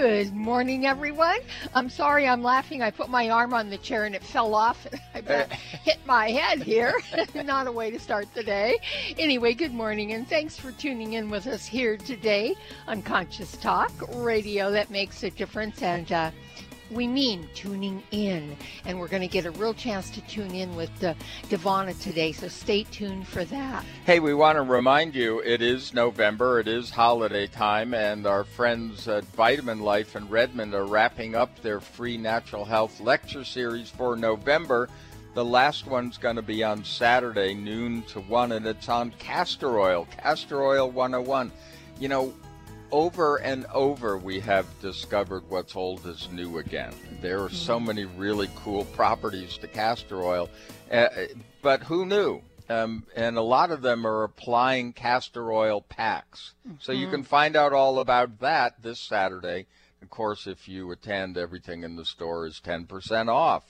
Good 0.00 0.34
morning, 0.34 0.86
everyone. 0.86 1.40
I'm 1.74 1.90
sorry 1.90 2.26
I'm 2.26 2.42
laughing. 2.42 2.80
I 2.80 2.90
put 2.90 3.10
my 3.10 3.28
arm 3.28 3.52
on 3.52 3.68
the 3.68 3.76
chair 3.76 4.06
and 4.06 4.14
it 4.14 4.24
fell 4.24 4.54
off. 4.54 4.86
I 5.14 5.18
about 5.18 5.52
hit 5.52 5.98
my 6.06 6.30
head 6.30 6.62
here. 6.62 6.94
Not 7.34 7.66
a 7.66 7.72
way 7.72 7.90
to 7.90 7.98
start 7.98 8.26
the 8.32 8.42
day. 8.42 8.78
Anyway, 9.18 9.52
good 9.52 9.74
morning 9.74 10.14
and 10.14 10.26
thanks 10.26 10.56
for 10.56 10.72
tuning 10.72 11.12
in 11.12 11.28
with 11.28 11.46
us 11.46 11.66
here 11.66 11.98
today 11.98 12.54
on 12.88 13.02
Conscious 13.02 13.58
Talk, 13.58 13.92
radio 14.14 14.70
that 14.70 14.88
makes 14.88 15.22
a 15.22 15.28
difference. 15.28 15.82
And 15.82 16.10
uh, 16.10 16.30
we 16.90 17.06
mean 17.06 17.48
tuning 17.54 18.02
in. 18.10 18.56
And 18.84 18.98
we're 18.98 19.08
going 19.08 19.22
to 19.22 19.28
get 19.28 19.46
a 19.46 19.50
real 19.52 19.74
chance 19.74 20.10
to 20.10 20.20
tune 20.22 20.54
in 20.54 20.74
with 20.76 21.02
uh, 21.02 21.14
Divanna 21.48 22.00
today, 22.00 22.32
so 22.32 22.48
stay 22.48 22.84
tuned 22.84 23.26
for 23.26 23.44
that. 23.44 23.84
Hey, 24.04 24.20
we 24.20 24.34
want 24.34 24.56
to 24.56 24.62
remind 24.62 25.14
you 25.14 25.40
it 25.40 25.62
is 25.62 25.94
November, 25.94 26.60
it 26.60 26.68
is 26.68 26.90
holiday 26.90 27.46
time, 27.46 27.94
and 27.94 28.26
our 28.26 28.44
friends 28.44 29.08
at 29.08 29.24
Vitamin 29.24 29.80
Life 29.80 30.16
in 30.16 30.28
Redmond 30.28 30.74
are 30.74 30.86
wrapping 30.86 31.34
up 31.34 31.60
their 31.62 31.80
free 31.80 32.16
natural 32.16 32.64
health 32.64 33.00
lecture 33.00 33.44
series 33.44 33.90
for 33.90 34.16
November. 34.16 34.88
The 35.32 35.44
last 35.44 35.86
one's 35.86 36.18
going 36.18 36.36
to 36.36 36.42
be 36.42 36.64
on 36.64 36.84
Saturday, 36.84 37.54
noon 37.54 38.02
to 38.08 38.20
1, 38.20 38.52
and 38.52 38.66
it's 38.66 38.88
on 38.88 39.12
castor 39.12 39.78
oil, 39.78 40.08
Castor 40.10 40.60
Oil 40.60 40.90
101. 40.90 41.52
You 42.00 42.08
know, 42.08 42.34
over 42.92 43.36
and 43.36 43.66
over 43.66 44.18
we 44.18 44.40
have 44.40 44.66
discovered 44.80 45.42
what's 45.48 45.76
old 45.76 46.06
is 46.06 46.28
new 46.30 46.58
again. 46.58 46.94
There 47.20 47.42
are 47.42 47.50
so 47.50 47.76
mm-hmm. 47.76 47.86
many 47.86 48.04
really 48.04 48.48
cool 48.56 48.84
properties 48.86 49.56
to 49.58 49.68
castor 49.68 50.22
oil, 50.22 50.50
uh, 50.90 51.08
but 51.62 51.82
who 51.82 52.06
knew? 52.06 52.42
Um, 52.68 53.04
and 53.16 53.36
a 53.36 53.42
lot 53.42 53.72
of 53.72 53.82
them 53.82 54.06
are 54.06 54.22
applying 54.22 54.92
castor 54.92 55.52
oil 55.52 55.80
packs. 55.80 56.54
Mm-hmm. 56.66 56.76
So 56.80 56.92
you 56.92 57.06
mm-hmm. 57.06 57.16
can 57.16 57.22
find 57.24 57.56
out 57.56 57.72
all 57.72 57.98
about 57.98 58.38
that 58.40 58.82
this 58.82 59.00
Saturday. 59.00 59.66
Of 60.02 60.08
course, 60.08 60.46
if 60.46 60.68
you 60.68 60.90
attend, 60.92 61.36
everything 61.36 61.82
in 61.82 61.96
the 61.96 62.04
store 62.04 62.46
is 62.46 62.60
10% 62.64 63.28
off. 63.28 63.64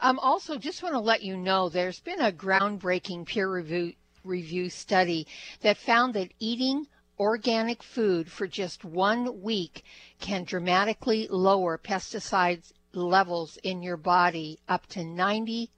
Um, 0.00 0.18
also, 0.18 0.58
just 0.58 0.82
want 0.82 0.94
to 0.94 1.00
let 1.00 1.22
you 1.22 1.36
know 1.36 1.68
there's 1.68 2.00
been 2.00 2.20
a 2.20 2.32
groundbreaking 2.32 3.26
peer 3.26 3.50
review, 3.50 3.94
review 4.24 4.68
study 4.68 5.26
that 5.60 5.78
found 5.78 6.14
that 6.14 6.32
eating 6.38 6.86
organic 7.20 7.82
food 7.82 8.32
for 8.32 8.46
just 8.46 8.82
one 8.82 9.42
week 9.42 9.84
can 10.20 10.42
dramatically 10.42 11.28
lower 11.28 11.76
pesticides 11.76 12.72
levels 12.94 13.58
in 13.62 13.82
your 13.82 13.98
body 13.98 14.58
up 14.66 14.86
to 14.86 15.00
95%. 15.00 15.68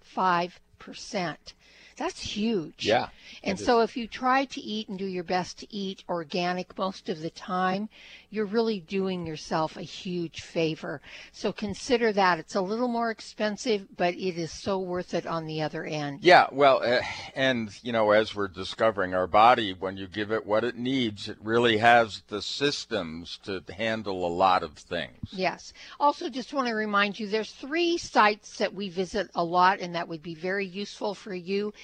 That's 1.97 2.21
huge. 2.21 2.87
Yeah. 2.87 3.09
And 3.43 3.59
so 3.59 3.81
if 3.81 3.97
you 3.97 4.07
try 4.07 4.45
to 4.47 4.61
eat 4.61 4.89
and 4.89 4.97
do 4.99 5.05
your 5.05 5.25
best 5.25 5.59
to 5.59 5.75
eat 5.75 6.05
organic 6.09 6.79
most 6.79 7.09
of 7.09 7.21
the 7.21 7.31
time, 7.31 7.89
you're 8.33 8.47
really 8.47 8.81
doing 8.81 9.27
yourself 9.27 9.77
a 9.77 9.83
huge 9.83 10.41
favor. 10.41 11.03
So 11.33 11.53
consider 11.53 12.15
that. 12.15 12.39
It's 12.39 12.55
a 12.55 12.63
little 12.63 12.89
more 12.89 13.11
expensive, 13.11 13.87
but 13.95 14.15
it 14.15 14.39
is 14.39 14.51
so 14.51 14.79
worth 14.79 15.13
it 15.13 15.27
on 15.27 15.45
the 15.45 15.61
other 15.61 15.85
end. 15.85 16.21
Yeah, 16.23 16.47
well, 16.51 16.83
uh, 16.83 17.03
and 17.37 17.71
you 17.83 17.93
know, 17.93 18.11
as 18.13 18.35
we're 18.35 18.49
discovering 18.49 19.15
our 19.15 19.27
body, 19.27 19.75
when 19.75 19.99
you 19.99 20.09
give 20.09 20.33
it 20.33 20.47
what 20.47 20.65
it 20.65 20.77
needs, 20.77 21.29
it 21.29 21.37
really 21.43 21.77
has 21.77 22.23
the 22.29 22.41
systems 22.41 23.39
to 23.43 23.63
handle 23.77 24.27
a 24.27 24.33
lot 24.33 24.63
of 24.63 24.73
things. 24.79 25.29
Yes. 25.31 25.75
Also, 26.01 26.31
just 26.31 26.55
want 26.55 26.69
to 26.69 26.75
remind 26.75 27.21
you 27.21 27.27
there's 27.27 27.53
three 27.53 27.99
sites 27.99 28.57
that 28.57 28.73
we 28.73 28.89
visit 28.89 29.31
a 29.35 29.45
lot 29.45 29.81
and 29.81 29.95
that 29.95 30.09
would 30.09 30.23
be 30.23 30.35
very 30.35 30.67
useful 30.67 31.15
for 31.15 31.35
you. 31.35 31.75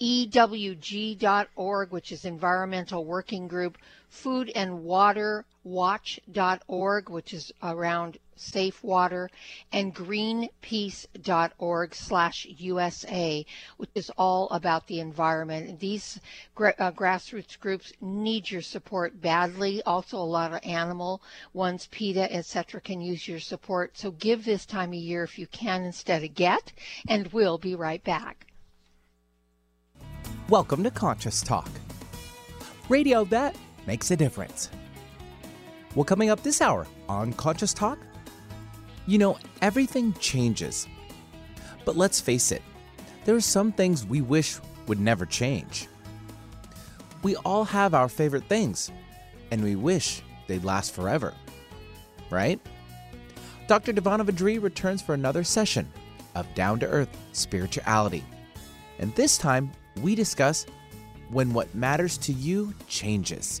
EWG.org, 0.00 1.90
which 1.90 2.12
is 2.12 2.24
Environmental 2.24 3.04
Working 3.04 3.48
Group, 3.48 3.76
Food 4.08 4.52
and 4.54 4.84
Water 4.84 5.44
watch.org, 5.66 7.10
which 7.10 7.34
is 7.34 7.52
around 7.60 8.18
safe 8.36 8.84
water, 8.84 9.28
and 9.72 9.94
greenpeace.org 9.94 11.94
slash 11.94 12.46
USA, 12.58 13.44
which 13.76 13.90
is 13.94 14.10
all 14.16 14.48
about 14.50 14.86
the 14.86 15.00
environment. 15.00 15.80
These 15.80 16.20
gra- 16.54 16.74
uh, 16.78 16.92
grassroots 16.92 17.58
groups 17.58 17.92
need 18.00 18.48
your 18.48 18.62
support 18.62 19.20
badly. 19.20 19.82
Also, 19.82 20.18
a 20.18 20.18
lot 20.18 20.52
of 20.52 20.60
animal 20.62 21.20
ones, 21.52 21.88
PETA, 21.90 22.32
etc., 22.32 22.80
can 22.80 23.00
use 23.00 23.26
your 23.26 23.40
support. 23.40 23.98
So 23.98 24.12
give 24.12 24.44
this 24.44 24.66
time 24.66 24.90
of 24.90 24.94
year 24.94 25.24
if 25.24 25.38
you 25.38 25.48
can 25.48 25.82
instead 25.82 26.22
of 26.22 26.34
get, 26.34 26.72
and 27.08 27.32
we'll 27.32 27.58
be 27.58 27.74
right 27.74 28.04
back. 28.04 28.46
Welcome 30.48 30.84
to 30.84 30.92
Conscious 30.92 31.42
Talk, 31.42 31.68
radio 32.88 33.24
that 33.24 33.56
makes 33.86 34.10
a 34.10 34.16
difference. 34.16 34.70
Well, 35.94 36.04
coming 36.04 36.30
up 36.30 36.42
this 36.42 36.60
hour 36.60 36.86
on 37.08 37.32
Conscious 37.32 37.72
Talk, 37.72 37.98
you 39.06 39.18
know, 39.18 39.38
everything 39.62 40.12
changes. 40.14 40.86
But 41.84 41.96
let's 41.96 42.20
face 42.20 42.52
it, 42.52 42.62
there 43.24 43.34
are 43.34 43.40
some 43.40 43.72
things 43.72 44.04
we 44.04 44.20
wish 44.20 44.58
would 44.86 45.00
never 45.00 45.24
change. 45.24 45.88
We 47.22 47.36
all 47.36 47.64
have 47.64 47.94
our 47.94 48.08
favorite 48.08 48.44
things, 48.44 48.90
and 49.50 49.62
we 49.62 49.76
wish 49.76 50.22
they'd 50.46 50.64
last 50.64 50.92
forever. 50.92 51.32
Right? 52.30 52.60
Dr. 53.68 53.92
Divanna 53.92 54.24
Vadri 54.24 54.62
returns 54.62 55.02
for 55.02 55.14
another 55.14 55.42
session 55.42 55.88
of 56.34 56.46
Down 56.54 56.78
to 56.80 56.86
Earth 56.86 57.08
Spirituality. 57.32 58.24
And 58.98 59.14
this 59.14 59.38
time, 59.38 59.72
we 60.02 60.14
discuss 60.14 60.66
when 61.30 61.52
what 61.52 61.74
matters 61.74 62.16
to 62.18 62.32
you 62.32 62.74
changes. 62.86 63.60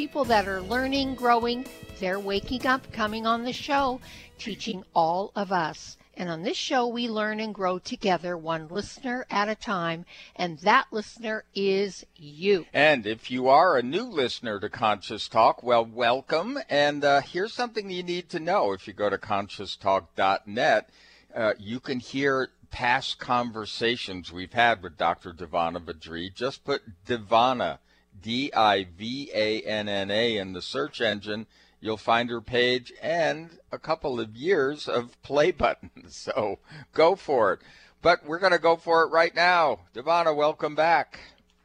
people 0.00 0.24
that 0.24 0.48
are 0.48 0.62
learning, 0.62 1.14
growing, 1.14 1.62
they're 1.98 2.18
waking 2.18 2.66
up, 2.66 2.90
coming 2.90 3.26
on 3.26 3.44
the 3.44 3.52
show, 3.52 4.00
teaching 4.38 4.82
all 4.94 5.30
of 5.36 5.52
us. 5.52 5.98
And 6.14 6.30
on 6.30 6.42
this 6.42 6.56
show, 6.56 6.86
we 6.86 7.06
learn 7.06 7.38
and 7.38 7.54
grow 7.54 7.78
together, 7.78 8.34
one 8.34 8.68
listener 8.68 9.26
at 9.30 9.50
a 9.50 9.54
time, 9.54 10.06
and 10.36 10.58
that 10.60 10.86
listener 10.90 11.44
is 11.54 12.06
you. 12.16 12.64
And 12.72 13.06
if 13.06 13.30
you 13.30 13.48
are 13.48 13.76
a 13.76 13.82
new 13.82 14.04
listener 14.04 14.58
to 14.60 14.70
Conscious 14.70 15.28
Talk, 15.28 15.62
well, 15.62 15.84
welcome. 15.84 16.58
And 16.70 17.04
uh, 17.04 17.20
here's 17.20 17.52
something 17.52 17.90
you 17.90 18.02
need 18.02 18.30
to 18.30 18.40
know. 18.40 18.72
If 18.72 18.88
you 18.88 18.94
go 18.94 19.10
to 19.10 19.18
conscioustalk.net, 19.18 20.88
uh, 21.36 21.52
you 21.58 21.78
can 21.78 22.00
hear 22.00 22.48
past 22.70 23.18
conversations 23.18 24.32
we've 24.32 24.54
had 24.54 24.82
with 24.82 24.96
Dr. 24.96 25.34
Divanna 25.34 25.78
Vadri. 25.78 26.34
Just 26.34 26.64
put 26.64 26.80
Divanna 27.04 27.80
D 28.22 28.52
I 28.54 28.86
V 28.98 29.30
A 29.34 29.62
N 29.62 29.88
N 29.88 30.10
A 30.10 30.36
in 30.36 30.52
the 30.52 30.62
search 30.62 31.00
engine, 31.00 31.46
you'll 31.80 31.96
find 31.96 32.30
her 32.30 32.40
page 32.40 32.92
and 33.02 33.58
a 33.72 33.78
couple 33.78 34.20
of 34.20 34.36
years 34.36 34.88
of 34.88 35.20
play 35.22 35.50
buttons. 35.50 36.16
So 36.16 36.58
go 36.92 37.16
for 37.16 37.54
it. 37.54 37.60
But 38.02 38.24
we're 38.24 38.38
going 38.38 38.52
to 38.52 38.58
go 38.58 38.76
for 38.76 39.02
it 39.02 39.10
right 39.10 39.34
now. 39.34 39.80
Divanna, 39.94 40.34
welcome 40.34 40.74
back. 40.74 41.20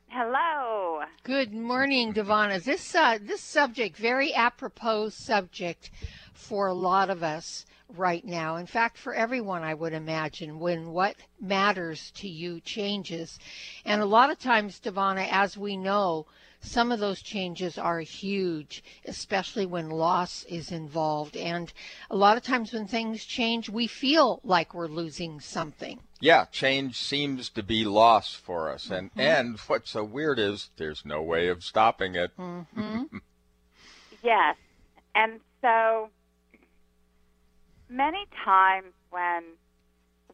Hello. 0.08 1.02
Good 1.24 1.54
morning, 1.54 2.14
Divanna. 2.14 2.64
This 2.64 2.96
uh, 2.96 3.18
this 3.22 3.42
subject, 3.42 3.98
very 3.98 4.34
apropos 4.34 5.10
subject 5.10 5.92
for 6.34 6.68
a 6.68 6.74
lot 6.74 7.10
of 7.10 7.24
us 7.24 7.66
right 7.90 8.24
now. 8.26 8.56
In 8.56 8.66
fact, 8.66 8.98
for 8.98 9.14
everyone, 9.14 9.64
I 9.64 9.74
would 9.74 9.94
imagine, 9.94 10.60
when 10.60 10.92
what 10.92 11.16
matters 11.40 12.12
to 12.16 12.28
you 12.28 12.60
changes. 12.62 13.40
And 13.84 14.02
a 14.02 14.06
lot 14.06 14.30
of 14.30 14.40
times, 14.40 14.80
Divanna, 14.80 15.28
as 15.30 15.58
we 15.58 15.78
know, 15.78 16.26
some 16.66 16.92
of 16.92 17.00
those 17.00 17.22
changes 17.22 17.78
are 17.78 18.00
huge, 18.00 18.84
especially 19.06 19.66
when 19.66 19.90
loss 19.90 20.44
is 20.46 20.72
involved. 20.72 21.38
And 21.38 21.72
a 22.10 22.16
lot 22.16 22.38
of 22.38 22.44
times 22.44 22.74
when 22.74 22.88
things 22.88 23.24
change, 23.26 23.70
we 23.70 23.88
feel 23.88 24.42
like 24.44 24.74
we're 24.74 24.88
losing 24.88 25.40
something. 25.40 26.00
Yeah, 26.20 26.46
change 26.46 26.98
seems 26.98 27.50
to 27.52 27.64
be 27.64 27.86
loss 27.86 28.34
for 28.34 28.72
us. 28.72 28.90
And 28.90 29.10
mm-hmm. 29.12 29.20
and 29.20 29.60
what's 29.68 29.92
so 29.92 30.04
weird 30.04 30.40
is 30.40 30.70
there's 30.78 31.06
no 31.06 31.22
way 31.22 31.50
of 31.50 31.64
stopping 31.64 32.16
it. 32.16 32.32
Mm-hmm. 32.38 33.18
yes. 34.24 34.56
And 35.14 35.40
so 35.62 36.10
many 37.90 38.26
times 38.44 38.94
when 39.10 39.44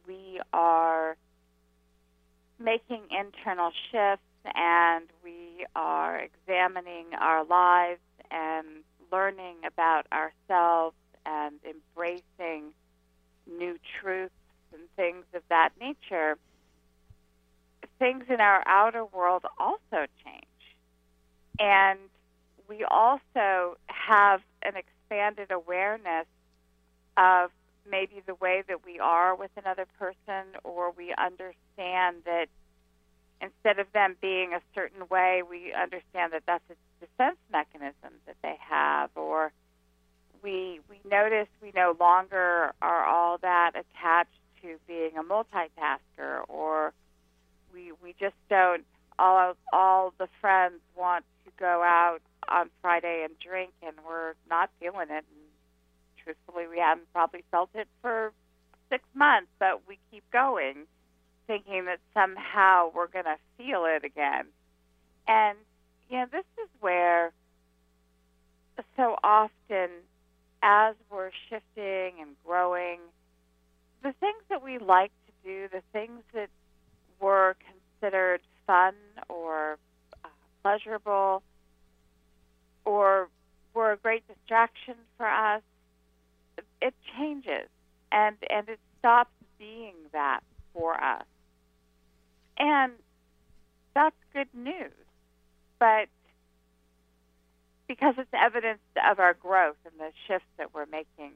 we 0.06 0.40
are 0.52 1.16
making 2.58 3.02
internal 3.10 3.70
shifts 3.90 4.24
and 4.54 5.04
we 5.22 5.66
are 5.74 6.18
examining 6.18 7.06
our 7.18 7.44
lives 7.44 8.00
and 8.30 8.66
learning 9.10 9.56
about 9.66 10.06
ourselves 10.12 10.96
and 11.26 11.56
embracing 11.64 12.72
new 13.46 13.78
truths 14.00 14.34
and 14.72 14.82
things 14.96 15.24
of 15.34 15.42
that 15.48 15.70
nature, 15.80 16.36
things 17.98 18.24
in 18.28 18.40
our 18.40 18.62
outer 18.66 19.04
world 19.04 19.44
also 19.58 20.06
change. 20.24 20.46
And 21.60 21.98
we 22.68 22.84
also 22.84 23.76
have 23.86 24.40
an 24.62 24.74
expanded 24.76 25.50
awareness 25.50 26.26
of 27.16 27.50
maybe 27.88 28.22
the 28.26 28.34
way 28.34 28.62
that 28.68 28.84
we 28.84 28.98
are 28.98 29.34
with 29.34 29.50
another 29.56 29.86
person, 29.98 30.44
or 30.64 30.92
we 30.92 31.12
understand 31.18 32.16
that 32.24 32.46
instead 33.42 33.80
of 33.80 33.92
them 33.92 34.16
being 34.20 34.54
a 34.54 34.60
certain 34.74 35.08
way, 35.10 35.42
we 35.48 35.74
understand 35.74 36.32
that 36.32 36.44
that's 36.46 36.64
a 36.70 37.04
defense 37.04 37.36
mechanism 37.50 38.14
that 38.26 38.36
they 38.42 38.56
have, 38.60 39.10
or 39.16 39.52
we 40.42 40.80
we 40.88 40.98
notice 41.08 41.48
we 41.60 41.72
no 41.74 41.96
longer 41.98 42.72
are 42.80 43.04
all 43.04 43.38
that 43.38 43.72
attached 43.74 44.30
to 44.62 44.78
being 44.86 45.18
a 45.18 45.22
multitasker, 45.22 46.42
or 46.48 46.92
we 47.72 47.92
we 48.02 48.14
just 48.18 48.36
don't 48.48 48.84
all 49.18 49.54
all 49.72 50.14
the 50.18 50.28
friends 50.40 50.80
want 50.96 51.24
to 51.44 51.50
go 51.58 51.82
out 51.82 52.20
on 52.48 52.70
Friday 52.80 53.22
and 53.24 53.38
drink, 53.40 53.72
and 53.82 53.96
we're 54.06 54.34
not 54.48 54.70
feeling 54.80 55.08
it. 55.10 55.24
And 55.28 55.42
truthfully, 56.22 56.66
we 56.68 56.78
haven't 56.78 57.12
probably 57.12 57.44
felt 57.50 57.70
it 57.74 57.88
for 58.00 58.32
six 58.88 59.04
months, 59.14 59.48
but 59.58 59.82
we 59.88 59.98
keep 60.10 60.22
going 60.30 60.86
thinking 61.46 61.86
that 61.86 61.98
somehow 62.14 62.90
we're 62.94 63.08
going 63.08 63.24
to 63.24 63.36
feel 63.56 63.84
it 63.84 64.04
again. 64.04 64.46
And, 65.26 65.56
you 66.08 66.18
know, 66.18 66.26
this 66.30 66.44
is 66.62 66.68
where 66.80 67.32
so 68.96 69.16
often 69.22 69.88
as 70.62 70.94
we're 71.10 71.30
shifting 71.48 72.20
and 72.20 72.30
growing, 72.46 72.98
the 74.02 74.12
things 74.20 74.42
that 74.48 74.62
we 74.62 74.78
like 74.78 75.12
to 75.26 75.32
do, 75.44 75.68
the 75.72 75.82
things 75.92 76.22
that 76.34 76.48
were 77.20 77.56
considered 78.00 78.40
fun 78.66 78.94
or 79.28 79.78
uh, 80.24 80.28
pleasurable 80.62 81.42
or 82.84 83.28
were 83.74 83.92
a 83.92 83.96
great 83.96 84.24
distraction 84.28 84.94
for 85.16 85.26
us, 85.26 85.62
it 86.80 86.94
changes 87.16 87.68
and, 88.10 88.36
and 88.50 88.68
it 88.68 88.78
stops 88.98 89.30
being 89.58 89.94
that 90.12 90.40
for 90.74 91.02
us. 91.02 91.24
And 92.58 92.92
that's 93.94 94.16
good 94.32 94.48
news. 94.54 94.92
But 95.78 96.08
because 97.88 98.14
it's 98.16 98.30
evidence 98.32 98.80
of 99.08 99.18
our 99.18 99.34
growth 99.34 99.76
and 99.84 99.94
the 99.98 100.12
shifts 100.26 100.48
that 100.56 100.74
we're 100.74 100.86
making. 100.86 101.32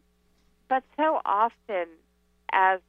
But 0.68 0.82
so 0.96 1.20
often, 1.24 1.86
as 2.52 2.80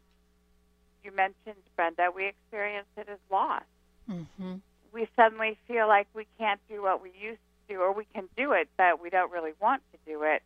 you 1.04 1.12
mentioned, 1.12 1.62
Brenda, 1.76 2.10
we 2.16 2.28
experience 2.28 2.88
it 2.96 3.08
as 3.10 3.18
loss. 3.32 3.64
Mm-hmm. 4.10 4.56
We 4.94 5.08
suddenly 5.16 5.58
feel 5.68 5.88
like 5.88 6.08
we 6.14 6.26
can't 6.40 6.62
do 6.70 6.82
what 6.82 7.02
we 7.04 7.12
used 7.20 7.40
to, 7.70 7.76
or 7.76 7.92
we 7.92 8.06
can 8.14 8.30
do 8.38 8.54
it, 8.54 8.70
but 8.78 9.02
we 9.02 9.10
don't 9.10 9.32
really 9.32 9.54
want 9.62 9.82
to 9.92 10.12
do 10.12 10.24
it. 10.24 10.42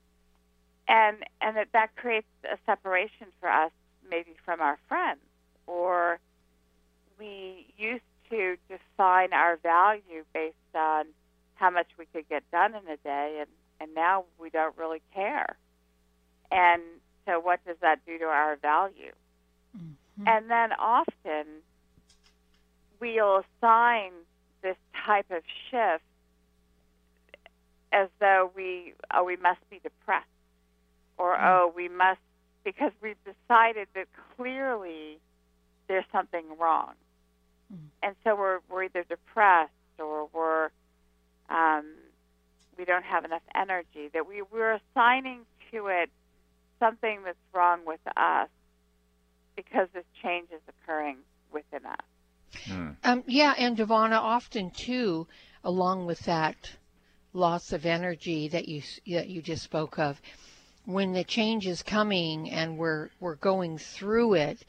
And 0.88 1.18
and 1.39 1.56
that 1.57 1.68
that 1.74 1.95
creates 1.95 2.27
a 2.44 2.57
separation 2.66 3.27
for 3.39 3.50
us, 3.50 3.72
maybe 4.10 4.36
from 4.44 4.62
our 4.62 4.77
friends, 4.88 5.22
or 5.68 6.19
we 7.21 7.68
used 7.77 8.03
to 8.31 8.57
define 8.68 9.31
our 9.33 9.57
value 9.57 10.25
based 10.33 10.56
on 10.73 11.06
how 11.56 11.69
much 11.69 11.88
we 12.00 12.06
could 12.07 12.27
get 12.27 12.44
done 12.51 12.73
in 12.73 12.91
a 12.91 12.97
day, 12.97 13.38
and, 13.41 13.50
and 13.79 13.94
now 13.94 14.25
we 14.39 14.50
don't 14.50 14.75
really 14.77 15.01
care. 15.13 15.56
And 16.51 16.81
so, 17.27 17.39
what 17.39 17.63
does 17.65 17.77
that 17.81 18.00
do 18.06 18.18
to 18.18 18.25
our 18.25 18.56
value? 18.56 19.12
Mm-hmm. 19.77 20.27
And 20.27 20.50
then 20.50 20.71
often 20.73 21.45
we'll 23.00 23.44
assign 23.62 24.12
this 24.63 24.77
type 25.06 25.29
of 25.29 25.44
shift 25.69 26.03
as 27.94 28.07
though 28.19 28.51
we 28.56 28.94
oh 29.13 29.24
we 29.24 29.35
must 29.38 29.59
be 29.69 29.79
depressed 29.81 30.27
or 31.17 31.35
mm-hmm. 31.35 31.45
oh 31.45 31.74
we 31.75 31.89
must 31.89 32.19
because 32.63 32.91
we've 33.01 33.17
decided 33.24 33.88
that 33.95 34.06
clearly 34.35 35.17
there's 35.88 36.06
something 36.12 36.45
wrong 36.59 36.94
Mm-hmm. 37.71 37.85
And 38.03 38.15
so 38.23 38.35
we're, 38.35 38.59
we're 38.69 38.83
either 38.83 39.03
depressed 39.07 39.71
or 40.00 40.27
we're 40.33 40.69
um, 41.50 41.85
we 42.77 42.85
don't 42.85 43.03
have 43.03 43.25
enough 43.25 43.44
energy. 43.56 44.09
That 44.13 44.27
we 44.27 44.41
we're 44.41 44.79
assigning 44.95 45.41
to 45.71 45.88
it 45.88 46.09
something 46.79 47.19
that's 47.23 47.38
wrong 47.53 47.81
with 47.85 48.00
us 48.18 48.50
because 49.56 49.88
this 49.94 50.06
change 50.21 50.47
is 50.51 50.62
occurring 50.68 51.18
within 51.51 51.85
us. 51.85 52.65
Hmm. 52.65 52.89
Um, 53.03 53.23
yeah, 53.27 53.53
and 53.57 53.77
Divanna, 53.77 54.17
often 54.17 54.71
too, 54.71 55.27
along 55.63 56.06
with 56.06 56.19
that 56.21 56.56
loss 57.33 57.71
of 57.71 57.85
energy 57.85 58.47
that 58.50 58.67
you 58.67 58.81
that 59.07 59.29
you 59.29 59.41
just 59.41 59.63
spoke 59.63 60.00
of, 60.00 60.21
when 60.85 61.13
the 61.13 61.24
change 61.24 61.67
is 61.67 61.83
coming 61.83 62.50
and 62.50 62.77
we're 62.77 63.09
we're 63.19 63.35
going 63.35 63.77
through 63.77 64.33
it, 64.35 64.65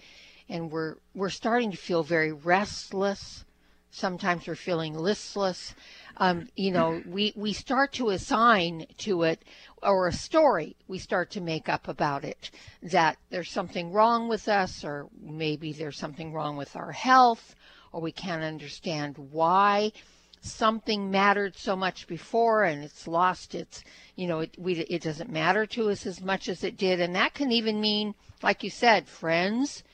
and 0.49 0.71
we're 0.71 0.97
we're 1.15 1.31
starting 1.31 1.71
to 1.71 1.77
feel 1.77 2.03
very 2.03 2.33
restless. 2.33 3.45
Sometimes 3.91 4.47
we're 4.47 4.55
feeling 4.55 4.95
listless. 4.95 5.75
Um, 6.17 6.49
you 6.57 6.71
know, 6.71 7.03
we, 7.09 7.33
we 7.37 7.53
start 7.53 7.93
to 7.95 8.11
assign 8.11 8.87
to 8.99 9.25
it 9.25 9.43
or 9.83 10.07
a 10.07 10.13
story 10.13 10.77
we 10.87 10.99
start 10.99 11.31
to 11.31 11.41
make 11.41 11.69
up 11.69 11.89
about 11.89 12.25
it 12.25 12.51
that 12.83 13.19
there's 13.31 13.51
something 13.51 13.93
wrong 13.93 14.29
with 14.29 14.49
us, 14.49 14.85
or 14.85 15.09
maybe 15.21 15.73
there's 15.73 15.99
something 15.99 16.33
wrong 16.33 16.57
with 16.57 16.77
our 16.77 16.93
health, 16.93 17.55
or 17.93 18.01
we 18.01 18.13
can't 18.13 18.43
understand 18.43 19.19
why 19.19 19.93
something 20.43 21.11
mattered 21.11 21.57
so 21.57 21.77
much 21.77 22.07
before 22.09 22.65
and 22.65 22.83
it's 22.83 23.07
lost 23.07 23.55
its 23.55 23.85
you 24.17 24.27
know 24.27 24.41
it 24.41 24.51
we 24.59 24.75
it 24.75 25.01
doesn't 25.01 25.31
matter 25.31 25.65
to 25.65 25.89
us 25.89 26.05
as 26.05 26.21
much 26.21 26.49
as 26.49 26.65
it 26.65 26.77
did 26.77 27.01
and 27.01 27.15
that 27.15 27.33
can 27.33 27.53
even 27.53 27.81
mean 27.81 28.13
like 28.43 28.65
you 28.65 28.71
said 28.71 29.07
friends 29.07 29.85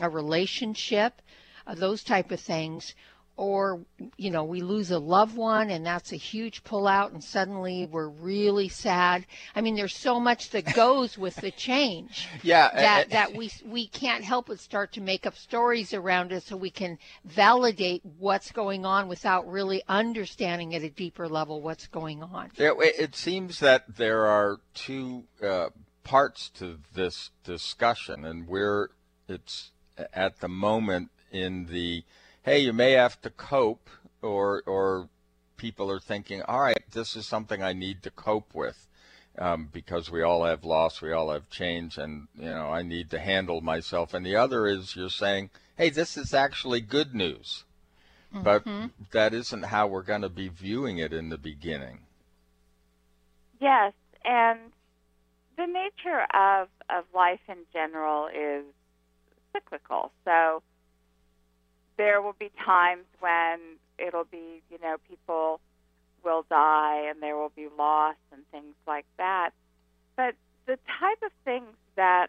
a 0.00 0.08
relationship, 0.08 1.22
uh, 1.66 1.74
those 1.74 2.02
type 2.02 2.30
of 2.30 2.40
things. 2.40 2.94
Or, 3.36 3.80
you 4.16 4.30
know, 4.30 4.44
we 4.44 4.60
lose 4.60 4.92
a 4.92 4.98
loved 5.00 5.36
one 5.36 5.68
and 5.70 5.84
that's 5.84 6.12
a 6.12 6.16
huge 6.16 6.62
pullout 6.62 7.12
and 7.12 7.24
suddenly 7.24 7.84
we're 7.90 8.06
really 8.06 8.68
sad. 8.68 9.26
I 9.56 9.60
mean, 9.60 9.74
there's 9.74 9.96
so 9.96 10.20
much 10.20 10.50
that 10.50 10.72
goes 10.72 11.18
with 11.18 11.34
the 11.36 11.50
change. 11.50 12.28
yeah. 12.44 12.70
That, 12.72 13.10
that 13.10 13.34
we, 13.34 13.50
we 13.66 13.88
can't 13.88 14.22
help 14.22 14.46
but 14.46 14.60
start 14.60 14.92
to 14.92 15.00
make 15.00 15.26
up 15.26 15.34
stories 15.36 15.92
around 15.92 16.30
it 16.30 16.44
so 16.44 16.56
we 16.56 16.70
can 16.70 16.96
validate 17.24 18.02
what's 18.20 18.52
going 18.52 18.86
on 18.86 19.08
without 19.08 19.50
really 19.50 19.82
understanding 19.88 20.72
at 20.76 20.82
a 20.82 20.90
deeper 20.90 21.28
level 21.28 21.60
what's 21.60 21.88
going 21.88 22.22
on. 22.22 22.52
It, 22.56 22.76
it 22.78 23.16
seems 23.16 23.58
that 23.58 23.96
there 23.96 24.26
are 24.26 24.58
two 24.74 25.24
uh, 25.42 25.70
parts 26.04 26.50
to 26.50 26.78
this 26.94 27.30
discussion 27.42 28.24
and 28.24 28.46
where 28.46 28.90
it's 29.26 29.72
at 30.12 30.40
the 30.40 30.48
moment 30.48 31.10
in 31.30 31.66
the 31.66 32.04
hey, 32.42 32.58
you 32.58 32.72
may 32.72 32.92
have 32.92 33.20
to 33.22 33.30
cope, 33.30 33.88
or 34.22 34.62
or 34.66 35.08
people 35.56 35.90
are 35.90 36.00
thinking, 36.00 36.42
all 36.42 36.60
right, 36.60 36.84
this 36.92 37.16
is 37.16 37.26
something 37.26 37.62
I 37.62 37.72
need 37.72 38.02
to 38.02 38.10
cope 38.10 38.54
with. 38.54 38.86
Um, 39.36 39.68
because 39.72 40.12
we 40.12 40.22
all 40.22 40.44
have 40.44 40.62
loss, 40.62 41.02
we 41.02 41.10
all 41.10 41.32
have 41.32 41.50
change, 41.50 41.98
and 41.98 42.28
you 42.38 42.50
know 42.50 42.68
I 42.68 42.82
need 42.82 43.10
to 43.10 43.18
handle 43.18 43.60
myself. 43.60 44.14
And 44.14 44.24
the 44.24 44.36
other 44.36 44.64
is 44.68 44.94
you're 44.94 45.10
saying, 45.10 45.50
"Hey, 45.76 45.90
this 45.90 46.16
is 46.16 46.32
actually 46.32 46.80
good 46.80 47.16
news," 47.16 47.64
mm-hmm. 48.32 48.44
but 48.44 48.64
that 49.10 49.34
isn't 49.34 49.64
how 49.64 49.88
we're 49.88 50.02
going 50.02 50.22
to 50.22 50.28
be 50.28 50.46
viewing 50.46 50.98
it 50.98 51.12
in 51.12 51.30
the 51.30 51.38
beginning. 51.38 52.02
Yes, 53.60 53.92
and 54.24 54.60
the 55.56 55.66
nature 55.66 56.26
of 56.32 56.68
of 56.88 57.04
life 57.12 57.40
in 57.48 57.58
general 57.72 58.28
is 58.28 58.64
cyclical. 59.54 60.12
So 60.24 60.62
there 61.96 62.20
will 62.20 62.36
be 62.38 62.50
times 62.64 63.04
when 63.20 63.58
it'll 63.98 64.24
be, 64.24 64.62
you 64.70 64.78
know, 64.82 64.96
people 65.08 65.60
will 66.24 66.44
die 66.48 67.06
and 67.08 67.22
there 67.22 67.36
will 67.36 67.52
be 67.54 67.68
loss 67.78 68.16
and 68.32 68.42
things 68.50 68.74
like 68.86 69.06
that. 69.18 69.50
But 70.16 70.34
the 70.66 70.78
type 71.00 71.22
of 71.22 71.30
things 71.44 71.76
that 71.96 72.28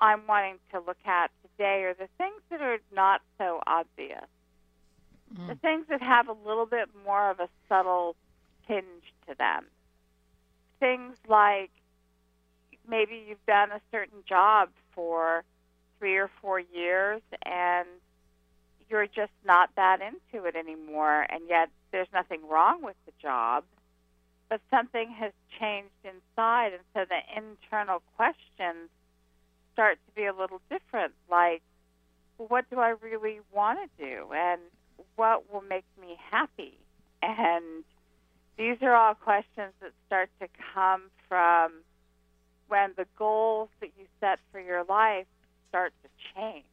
I'm 0.00 0.26
wanting 0.26 0.56
to 0.72 0.80
look 0.80 1.04
at 1.04 1.30
today 1.42 1.82
are 1.84 1.94
the 1.94 2.08
things 2.16 2.40
that 2.50 2.62
are 2.62 2.78
not 2.94 3.20
so 3.38 3.60
obvious. 3.66 4.24
Mm. 5.36 5.48
The 5.48 5.54
things 5.56 5.86
that 5.90 6.02
have 6.02 6.28
a 6.28 6.36
little 6.46 6.66
bit 6.66 6.88
more 7.04 7.30
of 7.30 7.40
a 7.40 7.48
subtle 7.68 8.16
tinge 8.66 9.12
to 9.28 9.34
them. 9.36 9.66
Things 10.78 11.16
like 11.28 11.70
maybe 12.88 13.24
you've 13.28 13.44
done 13.46 13.70
a 13.70 13.80
certain 13.90 14.22
job 14.28 14.68
for 14.94 15.44
three 15.98 16.16
or 16.16 16.30
four 16.40 16.60
years 16.60 17.22
and 17.44 17.86
you're 18.90 19.06
just 19.06 19.32
not 19.44 19.70
that 19.76 20.00
into 20.00 20.44
it 20.46 20.56
anymore, 20.56 21.24
and 21.30 21.42
yet 21.48 21.70
there's 21.92 22.08
nothing 22.12 22.40
wrong 22.48 22.82
with 22.82 22.96
the 23.06 23.12
job, 23.22 23.62
but 24.48 24.60
something 24.68 25.10
has 25.10 25.32
changed 25.60 25.94
inside, 26.02 26.72
and 26.72 26.82
so 26.92 27.04
the 27.08 27.20
internal 27.36 28.02
questions 28.16 28.90
start 29.72 29.98
to 30.06 30.12
be 30.14 30.26
a 30.26 30.32
little 30.32 30.60
different 30.68 31.12
like, 31.30 31.62
what 32.36 32.68
do 32.68 32.80
I 32.80 32.94
really 33.00 33.38
want 33.52 33.78
to 33.78 34.04
do? 34.04 34.32
And 34.34 34.60
what 35.14 35.52
will 35.52 35.62
make 35.62 35.84
me 36.00 36.16
happy? 36.30 36.76
And 37.22 37.84
these 38.56 38.78
are 38.82 38.94
all 38.94 39.14
questions 39.14 39.72
that 39.80 39.92
start 40.06 40.30
to 40.40 40.48
come 40.74 41.02
from 41.28 41.72
when 42.70 42.92
the 42.96 43.06
goals 43.18 43.68
that 43.80 43.90
you 43.98 44.06
set 44.20 44.38
for 44.52 44.60
your 44.60 44.84
life 44.84 45.26
start 45.68 45.92
to 46.02 46.08
change. 46.34 46.64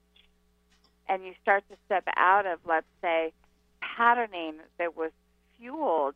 And 1.10 1.26
you 1.26 1.34
start 1.42 1.64
to 1.70 1.76
step 1.86 2.04
out 2.16 2.46
of, 2.46 2.60
let's 2.68 2.86
say, 3.02 3.34
patterning 3.82 4.56
that 4.78 4.96
was 4.96 5.12
fueled 5.58 6.14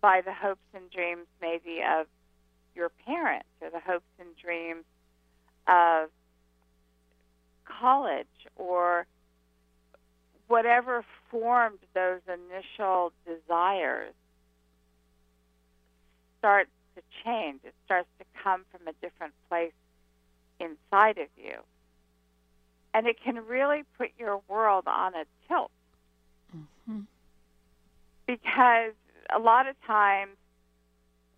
by 0.00 0.20
the 0.20 0.32
hopes 0.32 0.60
and 0.74 0.90
dreams 0.90 1.26
maybe 1.40 1.80
of 1.80 2.06
your 2.74 2.90
parents 3.06 3.48
or 3.62 3.70
the 3.70 3.80
hopes 3.80 4.04
and 4.18 4.28
dreams 4.36 4.84
of 5.66 6.10
college 7.64 8.26
or 8.56 9.06
whatever 10.48 11.04
formed 11.30 11.78
those 11.94 12.20
initial 12.28 13.12
desires 13.24 14.12
starts 16.38 16.70
to 16.94 17.02
change. 17.24 17.60
It 17.64 17.74
starts 17.84 18.08
to 18.18 18.24
come 18.42 18.64
from 18.70 18.88
a 18.88 18.92
different 19.00 19.34
place 19.48 19.72
inside 20.60 21.18
of 21.18 21.28
you. 21.36 21.58
And 22.92 23.06
it 23.06 23.16
can 23.22 23.44
really 23.46 23.82
put 23.98 24.10
your 24.18 24.40
world 24.48 24.84
on 24.86 25.14
a 25.14 25.24
tilt. 25.48 25.70
Mm-hmm. 26.56 27.00
Because 28.26 28.92
a 29.34 29.38
lot 29.38 29.66
of 29.66 29.74
times 29.86 30.36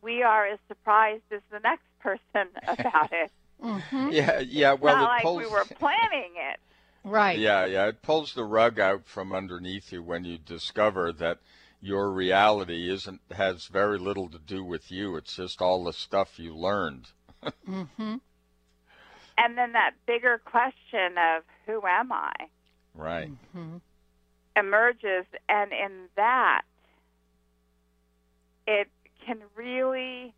we 0.02 0.22
are 0.22 0.46
as 0.46 0.58
surprised 0.68 1.22
as 1.32 1.40
the 1.50 1.60
next 1.60 1.86
person 2.00 2.48
about 2.68 3.12
it. 3.12 3.30
mm-hmm. 3.62 4.10
Yeah, 4.12 4.40
yeah. 4.40 4.74
Well, 4.74 4.94
it's 4.94 5.00
not 5.00 5.08
like 5.08 5.22
pulls... 5.22 5.38
we 5.38 5.46
were 5.46 5.64
planning 5.64 6.32
it. 6.36 6.60
Right. 7.04 7.38
Yeah, 7.38 7.66
yeah. 7.66 7.86
It 7.88 8.02
pulls 8.02 8.34
the 8.34 8.44
rug 8.44 8.78
out 8.78 9.06
from 9.06 9.32
underneath 9.32 9.92
you 9.92 10.02
when 10.02 10.24
you 10.24 10.38
discover 10.38 11.12
that 11.14 11.38
your 11.80 12.10
reality 12.10 12.90
isn't 12.90 13.20
has 13.32 13.66
very 13.66 13.98
little 13.98 14.28
to 14.30 14.38
do 14.38 14.64
with 14.64 14.90
you. 14.90 15.16
It's 15.16 15.36
just 15.36 15.60
all 15.60 15.84
the 15.84 15.92
stuff 15.92 16.38
you 16.38 16.54
learned. 16.56 17.08
mm-hmm. 17.44 18.16
And 19.38 19.58
then 19.58 19.72
that 19.72 19.92
bigger 20.06 20.40
question 20.44 21.18
of 21.18 21.42
who 21.66 21.86
am 21.86 22.10
I? 22.12 22.32
Right. 22.94 23.30
Mm-hmm. 23.54 23.76
Emerges, 24.56 25.26
and 25.48 25.70
in 25.72 26.08
that, 26.16 26.62
it 28.66 28.88
can 29.26 29.40
really 29.54 30.34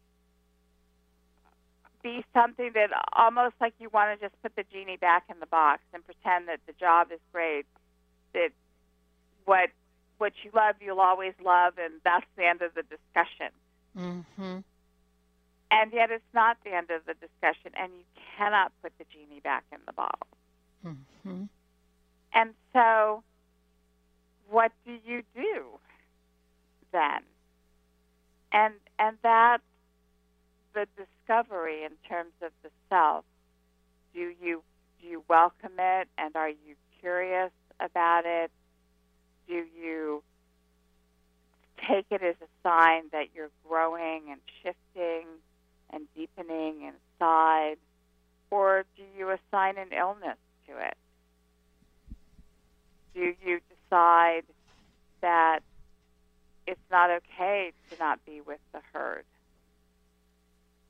be 2.02 2.25
something 2.35 2.71
that 2.75 2.90
almost 3.16 3.54
like 3.61 3.75
you 3.78 3.88
want 3.92 4.18
to 4.18 4.26
just 4.26 4.40
put 4.42 4.54
the 4.57 4.64
genie 4.73 4.97
back 4.97 5.25
in 5.30 5.38
the 5.40 5.47
box 5.47 5.83
and 5.92 6.04
pretend 6.04 6.49
that 6.49 6.61
the 6.66 6.73
job 6.73 7.09
is 7.12 7.21
great. 7.33 7.66
That 8.35 8.50
what 9.45 9.71
what 10.18 10.32
you 10.42 10.50
love, 10.54 10.76
you'll 10.80 11.00
always 11.00 11.34
love, 11.44 11.75
and 11.78 11.94
that's 12.04 12.26
the 12.37 12.44
end 12.44 12.62
of 12.62 12.75
the 12.75 12.82
discussion. 12.82 13.52
Mm-hmm. 13.96 14.58
And 15.70 15.92
yet, 15.92 16.10
it's 16.10 16.25
not 16.34 16.56
the 16.64 16.75
end 16.75 16.90
of 16.90 17.02
the 17.06 17.14
discussion, 17.14 17.72
and 17.78 17.92
you 17.92 18.04
cannot 18.37 18.72
put 18.82 18.92
the 18.98 19.04
genie 19.12 19.40
back 19.40 19.64
in 19.72 19.78
the 19.87 19.92
bottle. 19.92 20.26
Mm-hmm. 20.87 21.44
And 22.32 22.50
so, 22.72 23.22
what 24.48 24.72
do 24.87 24.96
you 25.04 25.22
do 25.34 25.64
then? 26.92 27.20
And 28.50 28.75
and 28.98 29.18
that 29.22 29.60
the 30.75 30.87
discovery 30.96 31.84
in 31.84 31.92
terms 32.08 32.32
of 32.42 32.52
the 32.62 32.70
self. 32.88 33.25
Do 34.14 34.32
you 34.40 34.62
do 35.00 35.06
you 35.06 35.22
welcome 35.28 35.72
it, 35.78 36.08
and 36.16 36.34
are 36.34 36.48
you 36.48 36.75
curious 37.00 37.52
about 37.80 38.25
it? 38.26 38.50
Do 39.49 39.64
you 39.81 40.23
take 41.88 42.07
it 42.11 42.23
as 42.23 42.37
a 42.43 42.49
sign 42.62 43.05
that 43.12 43.28
you're 43.35 43.50
growing 43.67 44.25
and 44.31 44.40
shifting 44.62 45.26
and 45.90 46.05
deepening 46.14 46.93
inside? 46.93 47.76
Or 48.50 48.85
do 48.97 49.02
you 49.17 49.31
assign 49.31 49.78
an 49.78 49.93
illness 49.93 50.38
to 50.67 50.78
it? 50.78 50.97
Do 53.14 53.35
you 53.45 53.61
decide 53.69 54.45
that 55.21 55.61
it's 56.67 56.81
not 56.90 57.11
okay 57.11 57.73
to 57.90 57.99
not 57.99 58.25
be 58.25 58.40
with 58.40 58.61
the 58.73 58.81
herd? 58.93 59.25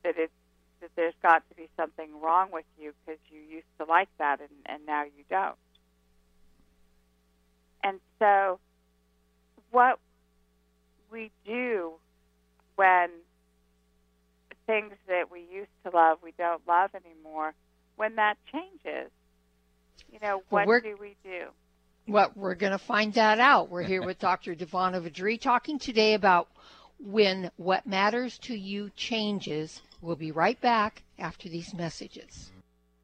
That 0.04 0.14
it's 0.16 0.32
that 0.80 0.90
there's 0.94 1.14
got 1.22 1.42
to 1.48 1.56
be 1.56 1.68
something 1.76 2.20
wrong 2.20 2.50
with 2.52 2.64
you 2.80 2.92
because 3.04 3.18
you 3.30 3.40
used 3.40 3.66
to 3.78 3.84
like 3.84 4.08
that 4.18 4.40
and, 4.40 4.50
and 4.66 4.86
now 4.86 5.02
you 5.02 5.24
don't. 5.28 5.56
And 7.82 8.00
so, 8.18 8.58
what 9.70 9.98
we 11.10 11.30
do 11.44 11.92
when 12.76 13.10
things 14.66 14.92
that 15.08 15.30
we 15.30 15.40
used 15.40 15.70
to 15.84 15.90
love 15.90 16.18
we 16.22 16.32
don't 16.38 16.62
love 16.68 16.90
anymore, 16.94 17.54
when 17.96 18.16
that 18.16 18.36
changes, 18.52 19.10
you 20.12 20.18
know, 20.22 20.42
what 20.50 20.66
well, 20.66 20.80
do 20.80 20.96
we 21.00 21.16
do? 21.24 21.46
Well, 22.06 22.30
we're 22.34 22.54
going 22.54 22.72
to 22.72 22.78
find 22.78 23.12
that 23.14 23.40
out. 23.40 23.68
We're 23.68 23.82
here 23.82 24.02
with 24.02 24.18
Dr. 24.18 24.54
Divanna 24.54 25.00
Vadri 25.02 25.40
talking 25.40 25.78
today 25.78 26.14
about 26.14 26.48
when 26.98 27.50
what 27.56 27.86
matters 27.86 28.38
to 28.38 28.54
you 28.54 28.90
changes. 28.96 29.82
We'll 30.00 30.16
be 30.16 30.32
right 30.32 30.60
back 30.60 31.02
after 31.18 31.48
these 31.48 31.74
messages. 31.74 32.50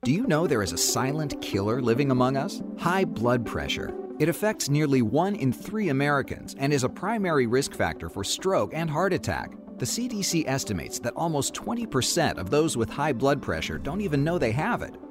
Do 0.04 0.12
you 0.12 0.26
know 0.26 0.46
there 0.46 0.62
is 0.62 0.72
a 0.72 0.78
silent 0.78 1.40
killer 1.42 1.80
living 1.82 2.10
among 2.10 2.36
us? 2.36 2.62
High 2.78 3.04
blood 3.04 3.44
pressure. 3.44 3.92
It 4.18 4.28
affects 4.28 4.68
nearly 4.68 5.02
one 5.02 5.34
in 5.34 5.52
three 5.52 5.88
Americans 5.88 6.54
and 6.58 6.72
is 6.72 6.84
a 6.84 6.88
primary 6.88 7.46
risk 7.46 7.74
factor 7.74 8.08
for 8.08 8.22
stroke 8.22 8.72
and 8.72 8.88
heart 8.88 9.12
attack. 9.12 9.50
The 9.78 9.84
CDC 9.86 10.46
estimates 10.46 11.00
that 11.00 11.14
almost 11.16 11.52
20% 11.54 12.38
of 12.38 12.48
those 12.48 12.76
with 12.76 12.88
high 12.88 13.12
blood 13.12 13.42
pressure 13.42 13.76
don't 13.76 14.00
even 14.00 14.22
know 14.22 14.38
they 14.38 14.52
have 14.52 14.82
it. 14.82 14.94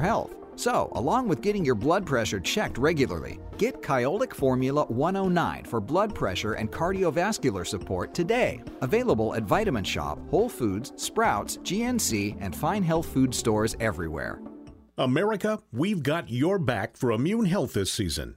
health. 0.00 0.34
So, 0.56 0.90
along 0.96 1.28
with 1.28 1.40
getting 1.40 1.64
your 1.64 1.76
blood 1.76 2.04
pressure 2.04 2.40
checked 2.40 2.78
regularly, 2.78 3.38
get 3.58 3.80
Kyolic 3.80 4.34
Formula 4.34 4.84
109 4.86 5.64
for 5.64 5.80
blood 5.80 6.14
pressure 6.14 6.54
and 6.54 6.70
cardiovascular 6.70 7.64
support 7.64 8.12
today. 8.12 8.60
Available 8.82 9.34
at 9.34 9.44
Vitamin 9.44 9.84
Shoppe, 9.84 10.28
Whole 10.30 10.48
Foods, 10.48 10.92
Sprouts, 10.96 11.58
GNC, 11.58 12.36
and 12.40 12.56
fine 12.56 12.82
health 12.82 13.06
food 13.06 13.32
stores 13.32 13.76
everywhere. 13.78 14.40
America, 14.98 15.60
we've 15.72 16.02
got 16.02 16.28
your 16.28 16.58
back 16.58 16.96
for 16.96 17.12
immune 17.12 17.44
health 17.44 17.72
this 17.74 17.92
season. 17.92 18.36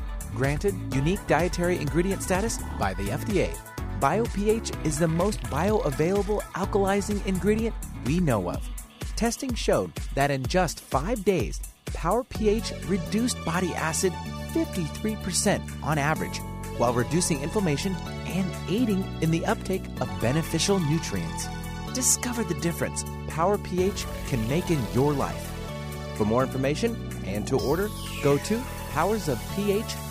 Granted 0.35 0.75
unique 0.93 1.25
dietary 1.27 1.77
ingredient 1.77 2.23
status 2.23 2.59
by 2.79 2.93
the 2.93 3.03
FDA. 3.03 3.55
BioPH 3.99 4.85
is 4.85 4.97
the 4.97 5.07
most 5.07 5.41
bioavailable 5.43 6.41
alkalizing 6.53 7.23
ingredient 7.25 7.75
we 8.05 8.19
know 8.19 8.49
of. 8.49 8.67
Testing 9.15 9.53
showed 9.53 9.91
that 10.15 10.31
in 10.31 10.43
just 10.47 10.79
five 10.79 11.23
days, 11.23 11.61
Power 11.93 12.23
pH 12.23 12.71
reduced 12.87 13.43
body 13.45 13.73
acid 13.75 14.13
53% 14.53 15.61
on 15.83 15.97
average, 15.97 16.39
while 16.77 16.93
reducing 16.93 17.41
inflammation 17.41 17.95
and 18.25 18.49
aiding 18.69 19.05
in 19.21 19.29
the 19.29 19.45
uptake 19.45 19.83
of 19.99 20.09
beneficial 20.21 20.79
nutrients. 20.79 21.47
Discover 21.93 22.45
the 22.45 22.59
difference 22.61 23.03
Power 23.27 23.57
pH 23.57 24.05
can 24.27 24.47
make 24.47 24.71
in 24.71 24.81
your 24.93 25.13
life. 25.13 25.51
For 26.15 26.25
more 26.25 26.43
information 26.43 26.95
and 27.25 27.45
to 27.47 27.59
order, 27.59 27.89
go 28.23 28.37
to 28.37 28.57
powersofph.com. 28.93 30.10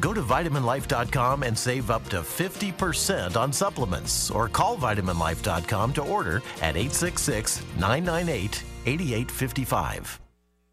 Go 0.00 0.12
to 0.12 0.22
vitaminlife.com 0.22 1.42
and 1.42 1.58
save 1.58 1.90
up 1.90 2.08
to 2.10 2.20
50% 2.20 3.36
on 3.36 3.52
supplements 3.52 4.30
or 4.30 4.48
call 4.48 4.76
vitaminlife.com 4.76 5.92
to 5.94 6.02
order 6.02 6.36
at 6.62 6.76
866 6.76 7.62
998 7.78 8.62
8855. 8.86 10.20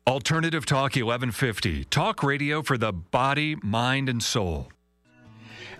Alternative 0.06 0.66
Talk 0.66 0.96
1150, 0.96 1.86
talk 1.86 2.24
radio 2.24 2.62
for 2.62 2.78
the 2.78 2.92
body, 2.92 3.56
mind, 3.64 4.10
and 4.10 4.22
soul. 4.22 4.68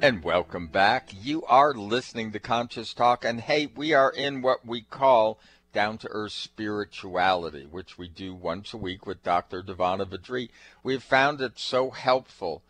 And 0.02 0.24
welcome 0.24 0.68
back. 0.68 1.10
You 1.22 1.44
are 1.44 1.74
listening 1.74 2.32
to 2.32 2.40
Conscious 2.40 2.94
Talk, 2.94 3.26
and 3.26 3.42
hey, 3.42 3.68
we 3.76 3.94
are 3.94 4.12
in 4.12 4.42
what 4.42 4.66
we 4.66 4.82
call 4.82 5.40
down 5.74 5.98
to 6.00 6.08
earth 6.12 6.32
spirituality, 6.32 7.68
which 7.70 7.98
we 7.98 8.08
do 8.08 8.34
once 8.34 8.74
a 8.74 8.78
week 8.78 9.06
with 9.06 9.24
Dr. 9.24 9.62
Divanna 9.62 10.06
Vadri. 10.06 10.50
We've 10.84 11.04
found 11.04 11.42
it 11.42 11.60
so 11.60 11.90
helpful 11.90 12.64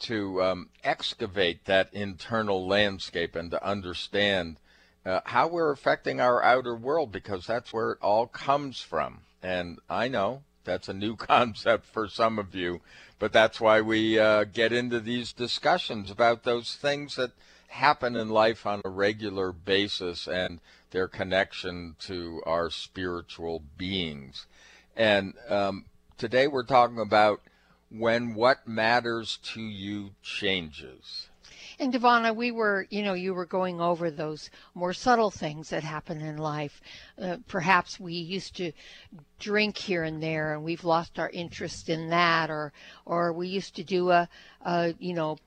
to 0.00 0.42
um, 0.42 0.68
excavate 0.84 1.64
that 1.64 1.92
internal 1.92 2.66
landscape 2.66 3.34
and 3.34 3.50
to 3.50 3.66
understand 3.66 4.58
uh, 5.04 5.20
how 5.24 5.48
we're 5.48 5.70
affecting 5.70 6.20
our 6.20 6.42
outer 6.42 6.74
world 6.74 7.10
because 7.12 7.46
that's 7.46 7.72
where 7.72 7.92
it 7.92 7.98
all 8.02 8.26
comes 8.26 8.80
from. 8.80 9.20
And 9.42 9.78
I 9.88 10.08
know 10.08 10.42
that's 10.64 10.88
a 10.88 10.94
new 10.94 11.16
concept 11.16 11.86
for 11.86 12.08
some 12.08 12.38
of 12.38 12.54
you, 12.54 12.80
but 13.18 13.32
that's 13.32 13.60
why 13.60 13.80
we 13.80 14.18
uh, 14.18 14.44
get 14.44 14.72
into 14.72 15.00
these 15.00 15.32
discussions 15.32 16.10
about 16.10 16.44
those 16.44 16.74
things 16.74 17.16
that 17.16 17.32
happen 17.68 18.16
in 18.16 18.28
life 18.28 18.66
on 18.66 18.80
a 18.84 18.88
regular 18.88 19.52
basis 19.52 20.26
and 20.26 20.60
their 20.90 21.08
connection 21.08 21.96
to 22.00 22.42
our 22.46 22.70
spiritual 22.70 23.62
beings. 23.76 24.46
And 24.96 25.34
um, 25.48 25.84
today 26.16 26.48
we're 26.48 26.64
talking 26.64 26.98
about 26.98 27.40
when 27.90 28.34
what 28.34 28.66
matters 28.66 29.38
to 29.42 29.60
you 29.60 30.10
changes. 30.22 31.28
And 31.80 31.92
Divanna, 31.92 32.34
we 32.34 32.50
were, 32.50 32.88
you 32.90 33.04
know, 33.04 33.14
you 33.14 33.32
were 33.32 33.46
going 33.46 33.80
over 33.80 34.10
those 34.10 34.50
more 34.74 34.92
subtle 34.92 35.30
things 35.30 35.70
that 35.70 35.84
happen 35.84 36.20
in 36.20 36.36
life. 36.36 36.80
Uh, 37.20 37.36
perhaps 37.46 38.00
we 38.00 38.14
used 38.14 38.56
to 38.56 38.72
drink 39.38 39.78
here 39.78 40.02
and 40.02 40.20
there, 40.20 40.54
and 40.54 40.64
we've 40.64 40.84
lost 40.84 41.20
our 41.20 41.30
interest 41.30 41.88
in 41.88 42.10
that, 42.10 42.50
or, 42.50 42.72
or 43.06 43.32
we 43.32 43.46
used 43.46 43.76
to 43.76 43.84
do 43.84 44.10
a, 44.10 44.28
a 44.62 44.94
you 44.98 45.14
know, 45.14 45.38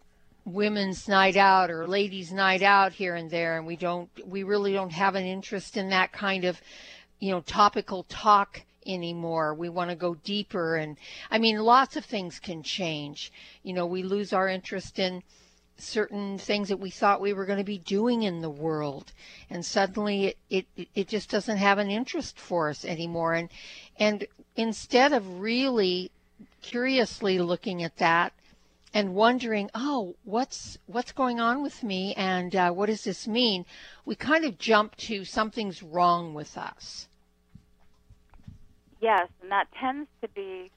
women's 0.46 1.08
night 1.10 1.36
out 1.36 1.70
or 1.70 1.86
ladies' 1.86 2.32
night 2.32 2.62
out 2.62 2.94
here 2.94 3.16
and 3.16 3.30
there, 3.30 3.58
and 3.58 3.68
we 3.68 3.76
don't, 3.76 4.10
we 4.26 4.44
really 4.44 4.72
don't 4.72 4.94
have 4.94 5.16
an 5.16 5.26
interest 5.26 5.76
in 5.76 5.90
that 5.90 6.14
kind 6.14 6.46
of, 6.46 6.62
you 7.20 7.32
know, 7.32 7.42
topical 7.42 8.04
talk 8.04 8.62
anymore. 8.86 9.54
We 9.54 9.70
want 9.70 9.90
to 9.90 9.96
go 9.96 10.16
deeper. 10.16 10.76
And 10.76 10.98
I 11.30 11.38
mean, 11.38 11.60
lots 11.60 11.96
of 11.96 12.06
things 12.06 12.40
can 12.40 12.64
change. 12.64 13.32
You 13.64 13.74
know, 13.74 13.86
we 13.86 14.04
lose 14.04 14.34
our 14.34 14.48
interest 14.48 15.00
in 15.00 15.24
certain 15.82 16.38
things 16.38 16.70
that 16.70 16.80
we 16.80 16.90
thought 16.90 17.22
we 17.22 17.34
were 17.34 17.46
going 17.46 17.58
to 17.58 17.64
be 17.64 17.80
doing 17.80 18.22
in 18.22 18.42
the 18.42 18.50
world 18.50 19.12
and 19.50 19.66
suddenly 19.66 20.36
it, 20.50 20.68
it 20.78 20.88
it 20.94 21.08
just 21.08 21.30
doesn't 21.30 21.58
have 21.58 21.80
an 21.80 21.90
interest 21.90 22.38
for 22.38 22.70
us 22.70 22.86
anymore 22.86 23.34
and 23.34 23.50
and 23.98 24.28
instead 24.56 25.12
of 25.12 25.40
really 25.40 26.12
curiously 26.62 27.40
looking 27.40 27.82
at 27.82 27.98
that 27.98 28.32
and 28.94 29.16
wondering 29.16 29.70
oh 29.74 30.16
what's 30.24 30.78
what's 30.86 31.12
going 31.12 31.40
on 31.40 31.64
with 31.64 31.82
me 31.82 32.14
and 32.16 32.56
uh, 32.56 32.72
what 32.72 32.86
does 32.86 33.04
this 33.04 33.28
mean 33.28 33.66
we 34.06 34.16
kind 34.16 34.46
of 34.46 34.60
jump 34.60 34.96
to 34.96 35.26
something's 35.26 35.82
wrong 35.82 36.34
with 36.36 36.58
us 36.58 37.08
Yes, 39.02 39.28
and 39.42 39.52
that 39.52 39.68
tends 39.80 40.08
to 40.22 40.30
be 40.30 40.72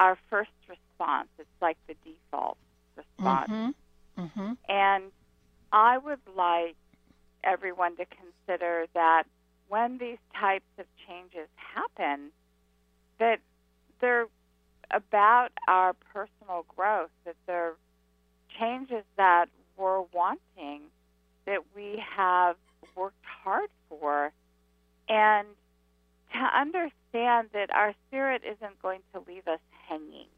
our 0.00 0.18
first 0.30 0.50
response. 0.68 1.28
It's 1.38 1.48
like 1.60 1.76
the 1.86 1.94
default 2.04 2.56
response. 2.96 3.50
Mm-hmm. 3.50 4.22
Mm-hmm. 4.22 4.52
And 4.68 5.04
I 5.72 5.98
would 5.98 6.20
like 6.34 6.76
everyone 7.44 7.96
to 7.96 8.06
consider 8.06 8.86
that 8.94 9.24
when 9.68 9.98
these 9.98 10.18
types 10.38 10.64
of 10.78 10.86
changes 11.06 11.48
happen, 11.56 12.30
that 13.18 13.40
they're 14.00 14.26
about 14.90 15.50
our 15.68 15.94
personal 16.12 16.64
growth, 16.74 17.10
that 17.24 17.36
they're 17.46 17.74
changes 18.58 19.04
that 19.16 19.46
we're 19.76 20.02
wanting, 20.14 20.82
that 21.44 21.60
we 21.74 22.02
have 22.16 22.56
worked 22.94 23.24
hard 23.42 23.68
for, 23.88 24.32
and 25.08 25.46
to 26.32 26.38
understand 26.38 26.92
that 27.24 27.70
our 27.72 27.94
spirit 28.06 28.42
isn't 28.44 28.80
going 28.82 29.00
to 29.14 29.22
leave 29.26 29.46
us 29.48 29.60
hanging. 29.88 30.28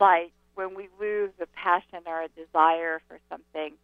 Like 0.00 0.32
when 0.54 0.74
we 0.74 0.88
lose 1.00 1.30
a 1.40 1.46
passion 1.46 2.00
or 2.06 2.22
a 2.22 2.28
desire 2.28 3.00
for 3.08 3.18
something, 3.28 3.74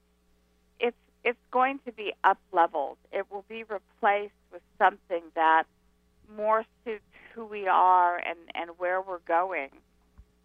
it's 0.81 0.97
it's 1.25 1.39
going 1.51 1.81
to 1.87 1.93
be 1.93 2.13
up 2.23 2.39
leveled. 2.53 2.99
It 3.13 3.27
will 3.31 3.45
be 3.49 3.65
replaced 3.65 4.35
with 4.53 4.63
something 4.79 5.23
that 5.35 5.65
more 6.37 6.65
suits 6.85 7.03
who 7.35 7.45
we 7.45 7.67
are 7.67 8.17
and, 8.19 8.39
and 8.55 8.71
where 8.79 9.01
we're 9.01 9.19
going 9.27 9.71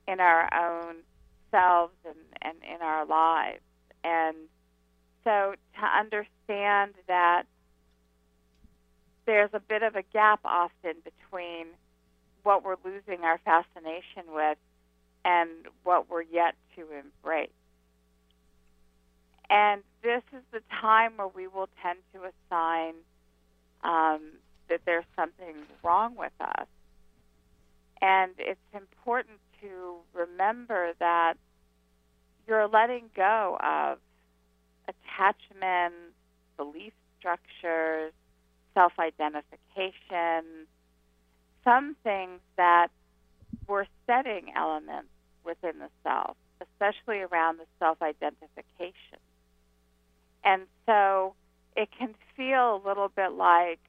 in 0.08 0.20
our 0.20 0.50
own 0.54 0.96
selves 1.52 1.94
and, 2.06 2.18
and 2.42 2.56
in 2.64 2.82
our 2.82 3.06
lives. 3.06 3.62
And 4.04 4.36
so 5.24 5.54
to 5.80 5.86
understand 5.86 6.94
that 7.08 7.44
there's 9.30 9.52
a 9.54 9.60
bit 9.60 9.84
of 9.84 9.96
a 9.96 10.02
gap 10.12 10.40
often 10.44 10.96
between 11.04 11.68
what 12.42 12.64
we're 12.66 12.78
losing 12.84 13.24
our 13.24 13.40
fascination 13.46 14.34
with 14.34 14.58
and 15.24 15.50
what 15.84 16.10
we're 16.10 16.24
yet 16.24 16.56
to 16.76 16.82
embrace. 16.82 17.52
And 19.48 19.84
this 20.02 20.24
is 20.34 20.42
the 20.52 20.62
time 20.82 21.18
where 21.18 21.28
we 21.28 21.48
will 21.48 21.70
tend 21.84 22.00
to 22.12 22.22
assign 22.22 22.96
um, 23.84 24.32
that 24.68 24.82
there's 24.88 25.06
something 25.16 25.58
wrong 25.84 26.16
with 26.16 26.34
us. 26.42 26.66
And 28.02 28.32
it's 28.40 28.60
important 28.74 29.38
to 29.62 29.98
remember 30.12 30.94
that 30.98 31.36
you're 32.48 32.68
letting 32.68 33.12
go 33.16 33.60
of 33.64 34.00
attachments, 34.88 36.16
belief 36.58 36.94
structures, 37.20 38.12
self 38.80 38.94
identification, 38.98 40.66
some 41.66 41.98
things 42.02 42.40
that 42.56 42.88
were 43.68 43.86
setting 44.08 44.54
elements 44.56 45.10
within 45.44 45.80
the 45.80 45.90
self, 46.02 46.38
especially 46.62 47.20
around 47.20 47.60
the 47.60 47.66
self 47.78 48.02
identification. 48.02 49.20
And 50.46 50.62
so 50.86 51.34
it 51.76 51.90
can 51.98 52.16
feel 52.38 52.78
a 52.78 52.82
little 52.88 53.10
bit 53.10 53.34
like 53.34 53.80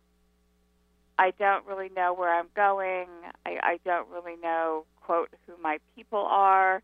I 1.20 1.32
don't 1.38 1.64
really 1.66 1.90
know 1.94 2.12
where 2.12 2.34
I'm 2.34 2.48
going. 2.56 3.06
I, 3.46 3.58
I 3.62 3.78
don't 3.84 4.08
really 4.08 4.40
know, 4.42 4.86
quote, 5.02 5.28
who 5.46 5.52
my 5.62 5.78
people 5.94 6.18
are. 6.18 6.82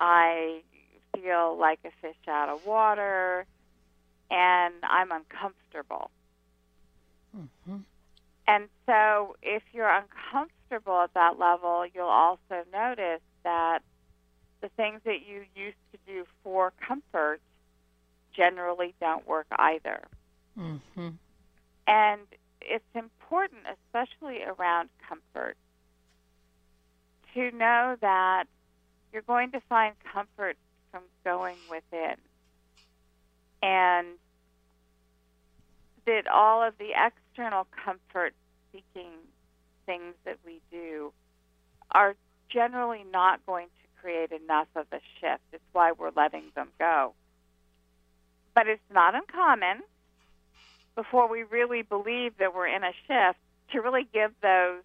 I 0.00 0.62
feel 1.14 1.56
like 1.56 1.78
a 1.84 1.90
fish 2.02 2.16
out 2.26 2.48
of 2.48 2.66
water, 2.66 3.46
and 4.28 4.74
I'm 4.82 5.12
uncomfortable. 5.12 6.10
Mm-hmm. 7.36 7.78
And 8.46 8.68
so, 8.86 9.36
if 9.42 9.62
you're 9.72 9.90
uncomfortable 9.90 11.00
at 11.02 11.12
that 11.14 11.38
level, 11.38 11.84
you'll 11.92 12.06
also 12.06 12.64
notice 12.72 13.20
that 13.44 13.80
the 14.62 14.68
things 14.70 15.00
that 15.04 15.18
you 15.28 15.44
used 15.54 15.76
to 15.92 15.98
do 16.06 16.24
for 16.42 16.72
comfort 16.86 17.40
generally 18.34 18.94
don't 19.00 19.26
work 19.26 19.46
either. 19.50 20.00
Mm-hmm. 20.58 21.08
And 21.86 22.20
it's 22.60 22.84
important, 22.94 23.62
especially 23.86 24.42
around 24.42 24.88
comfort, 25.06 25.56
to 27.34 27.50
know 27.50 27.96
that 28.00 28.44
you're 29.12 29.22
going 29.22 29.52
to 29.52 29.60
find 29.68 29.94
comfort 30.12 30.56
from 30.90 31.02
going 31.24 31.56
within. 31.70 32.16
And 33.62 34.06
all 36.32 36.62
of 36.62 36.74
the 36.78 36.90
external 36.90 37.66
comfort 37.84 38.34
seeking 38.72 39.10
things 39.86 40.14
that 40.24 40.38
we 40.44 40.60
do 40.70 41.12
are 41.90 42.14
generally 42.48 43.04
not 43.12 43.44
going 43.46 43.66
to 43.66 44.00
create 44.00 44.32
enough 44.32 44.68
of 44.76 44.86
a 44.92 45.00
shift. 45.20 45.42
It's 45.52 45.62
why 45.72 45.92
we're 45.92 46.12
letting 46.14 46.44
them 46.54 46.68
go. 46.78 47.14
But 48.54 48.68
it's 48.68 48.82
not 48.92 49.14
uncommon 49.14 49.82
before 50.94 51.28
we 51.28 51.44
really 51.44 51.82
believe 51.82 52.38
that 52.38 52.54
we're 52.54 52.66
in 52.66 52.82
a 52.82 52.92
shift 53.06 53.38
to 53.72 53.80
really 53.80 54.06
give 54.12 54.32
those 54.42 54.82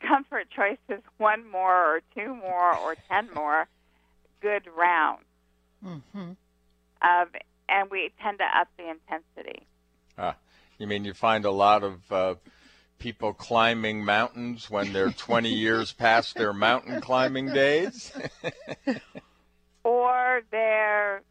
comfort 0.00 0.48
choices 0.50 1.02
one 1.16 1.50
more 1.50 1.96
or 1.96 2.02
two 2.14 2.34
more 2.34 2.76
or 2.76 2.94
ten 3.08 3.28
more 3.34 3.66
good 4.40 4.68
rounds. 4.76 5.24
Mm-hmm. 5.84 6.32
Um, 7.02 7.26
and 7.68 7.90
we 7.90 8.12
tend 8.22 8.38
to 8.38 8.44
up 8.44 8.68
the 8.76 8.90
intensity. 8.90 9.66
Ah, 10.18 10.36
you 10.78 10.86
mean 10.86 11.04
you 11.04 11.14
find 11.14 11.44
a 11.44 11.50
lot 11.50 11.82
of 11.82 12.12
uh, 12.12 12.34
people 12.98 13.32
climbing 13.32 14.04
mountains 14.04 14.70
when 14.70 14.92
they're 14.92 15.10
20 15.16 15.48
years 15.48 15.92
past 15.92 16.34
their 16.34 16.52
mountain 16.52 17.00
climbing 17.00 17.52
days? 17.52 18.12
or 19.84 20.42
they're, 20.50 21.22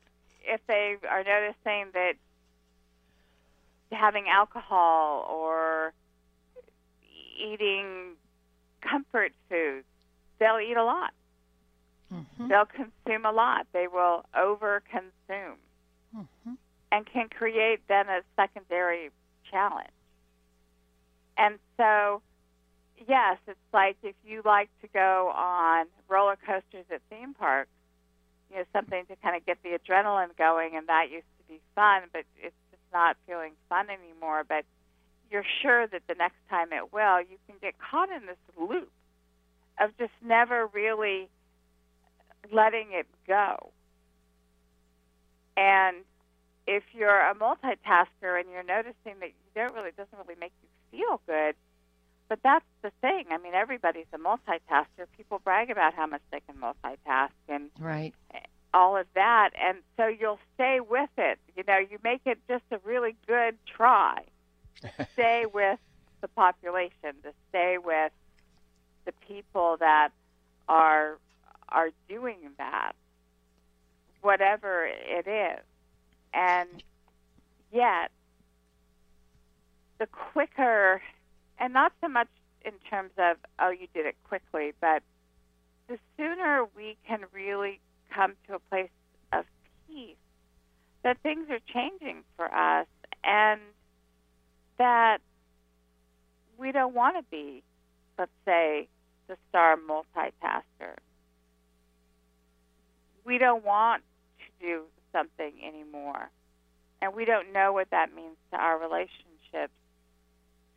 if 0.44 0.62
they 0.68 0.98
are 1.10 1.24
noticing 1.24 1.92
that 1.94 2.14
having 3.92 4.28
alcohol 4.28 5.28
or 5.30 5.94
eating 7.38 8.14
comfort 8.82 9.34
foods, 9.50 9.86
they'll 10.40 10.60
eat 10.60 10.78
a 10.78 10.84
lot. 10.84 11.12
Mm-hmm. 12.14 12.48
They'll 12.48 12.66
consume 12.66 13.26
a 13.26 13.32
lot. 13.32 13.68
They 13.72 13.88
will 13.88 14.26
over 14.36 14.84
consume 14.90 15.58
Mm-hmm. 16.16 16.54
And 16.94 17.08
can 17.12 17.28
create 17.28 17.80
then 17.90 18.08
a 18.08 18.22
secondary 18.36 19.10
challenge. 19.50 19.90
And 21.36 21.58
so, 21.76 22.22
yes, 23.08 23.38
it's 23.48 23.58
like 23.74 23.98
if 24.04 24.14
you 24.24 24.44
like 24.46 24.70
to 24.84 24.88
go 24.94 25.34
on 25.36 25.88
roller 26.08 26.38
coasters 26.46 26.86
at 26.92 27.02
theme 27.10 27.34
parks, 27.34 27.72
you 28.52 28.58
know, 28.58 28.64
something 28.72 29.04
to 29.08 29.16
kind 29.24 29.36
of 29.36 29.44
get 29.44 29.58
the 29.64 29.70
adrenaline 29.70 30.38
going, 30.38 30.76
and 30.76 30.88
that 30.88 31.08
used 31.12 31.26
to 31.40 31.52
be 31.52 31.60
fun, 31.74 32.04
but 32.14 32.26
it's 32.38 32.56
just 32.70 32.84
not 32.94 33.18
feeling 33.26 33.54
fun 33.70 33.88
anymore. 33.90 34.44
But 34.48 34.64
you're 35.32 35.46
sure 35.64 35.88
that 35.88 36.04
the 36.08 36.14
next 36.14 36.38
time 36.48 36.68
it 36.72 36.94
will, 36.94 37.20
you 37.22 37.38
can 37.48 37.56
get 37.60 37.74
caught 37.80 38.10
in 38.10 38.28
this 38.28 38.38
loop 38.56 38.92
of 39.82 39.98
just 39.98 40.14
never 40.24 40.68
really 40.68 41.28
letting 42.52 42.90
it 42.92 43.08
go. 43.28 43.72
And 45.58 45.98
if 46.68 46.84
you're 46.94 47.20
a 47.20 47.34
multitasker 47.36 48.40
and 48.40 48.50
you're 48.52 48.64
noticing 48.64 49.20
that 49.20 49.30
you 49.30 49.52
don't 49.56 49.74
really 49.74 49.90
it 49.90 49.98
doesn't 49.98 50.18
really 50.18 50.40
make 50.40 50.54
you 50.62 50.70
feel 50.98 51.22
good, 51.28 51.56
but 52.30 52.40
that's 52.44 52.66
the 52.82 52.92
thing. 53.02 53.26
I 53.32 53.38
mean, 53.38 53.54
everybody's 53.54 54.06
a 54.14 54.18
multitasker. 54.18 55.06
People 55.18 55.40
brag 55.44 55.70
about 55.70 55.94
how 55.94 56.08
much 56.08 56.22
they 56.32 56.40
can 56.40 56.56
multitask 56.56 57.32
and 57.50 57.70
Right. 57.80 58.14
all 58.74 58.96
of 58.98 59.06
that, 59.14 59.52
and 59.62 59.80
so 59.98 60.08
you'll 60.08 60.40
stay 60.56 60.80
with 60.80 61.10
it. 61.18 61.38
You 61.56 61.64
know, 61.68 61.78
you 61.78 62.00
make 62.04 62.22
it 62.26 62.40
just 62.48 62.64
a 62.72 62.80
really 62.84 63.16
good 63.28 63.58
try. 63.66 64.24
stay 65.14 65.46
with 65.46 65.80
the 66.22 66.28
population, 66.30 67.14
to 67.24 67.34
stay 67.50 67.78
with 67.78 68.12
the 69.06 69.12
people 69.28 69.78
that 69.80 70.10
are 70.68 71.18
are 71.70 71.90
doing 72.08 72.38
that, 72.58 72.94
whatever 74.22 74.86
it 74.88 75.28
is. 75.28 75.64
And 76.34 76.84
yet, 77.72 78.12
the 80.00 80.08
quicker, 80.08 81.02
and 81.60 81.74
not 81.74 81.94
so 82.02 82.08
much 82.08 82.28
in 82.66 82.74
terms 82.90 83.12
of, 83.18 83.38
oh, 83.60 83.70
you 83.70 83.88
did 83.94 84.06
it 84.06 84.16
quickly, 84.24 84.74
but 84.82 85.04
the 85.88 85.98
sooner 86.18 86.66
we 86.76 86.98
can 87.08 87.20
really 87.34 87.80
come 88.14 88.34
to 88.48 88.56
a 88.56 88.60
place 88.60 88.90
of 89.32 89.46
peace, 89.88 90.16
that 91.04 91.18
things 91.22 91.48
are 91.50 91.60
changing 91.74 92.24
for 92.38 92.46
us, 92.54 92.88
and 93.24 93.60
that 94.78 95.20
we 96.58 96.72
don't 96.72 96.94
want 96.94 97.18
to 97.18 97.24
be, 97.30 97.62
let's 98.18 98.32
say, 98.46 98.88
the 99.28 99.38
star 99.50 99.78
multitasker. 99.78 100.96
We 103.26 103.38
don't 103.38 103.64
want 103.64 104.04
to 104.40 104.66
do 104.66 104.84
something 105.14 105.54
anymore. 105.66 106.30
And 107.02 107.14
we 107.14 107.24
don't 107.24 107.54
know 107.54 107.72
what 107.72 107.90
that 107.92 108.14
means 108.14 108.36
to 108.52 108.58
our 108.58 108.78
relationships 108.78 109.74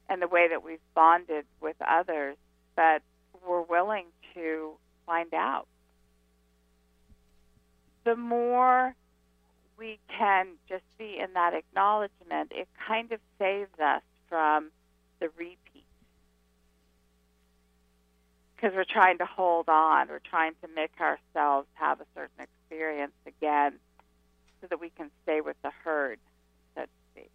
and 0.09 0.23
the 0.23 0.29
way 0.29 0.49
that 0.49 0.63
we've 0.63 0.79
bonded 0.95 1.45
with 1.61 1.77
others, 1.81 2.37
but 2.77 3.03
we're 3.47 3.63
willing 3.63 4.07
to 4.35 4.73
find 5.05 5.33
out. 5.35 5.67
The 8.05 8.17
more 8.17 8.95
we 9.77 9.99
can 10.17 10.49
just 10.69 10.85
be 10.97 11.19
in 11.19 11.33
that 11.35 11.55
acknowledgement, 11.55 12.53
it 12.55 12.69
kind 12.87 13.11
of 13.13 13.21
saves 13.39 13.79
us 13.83 14.03
from 14.29 14.71
the 15.21 15.29
repeat. 15.37 15.85
Because 18.55 18.75
we're 18.75 18.85
trying 18.85 19.19
to 19.19 19.27
hold 19.27 19.69
on, 19.69 20.09
we're 20.09 20.19
trying 20.19 20.55
to 20.63 20.69
make 20.75 20.93
ourselves 21.01 21.69
have 21.75 22.01
a 22.01 22.07
certain 22.15 22.41
experience 22.41 23.13
again 23.27 23.75
so 24.67 24.75
that 24.75 24.81
we 24.81 24.91
can 24.91 25.11
stay 25.23 25.41
with 25.41 25.57
the 25.63 25.71
herd, 25.85 26.19
so 26.75 26.83
to 26.83 26.89
speak. 27.13 27.31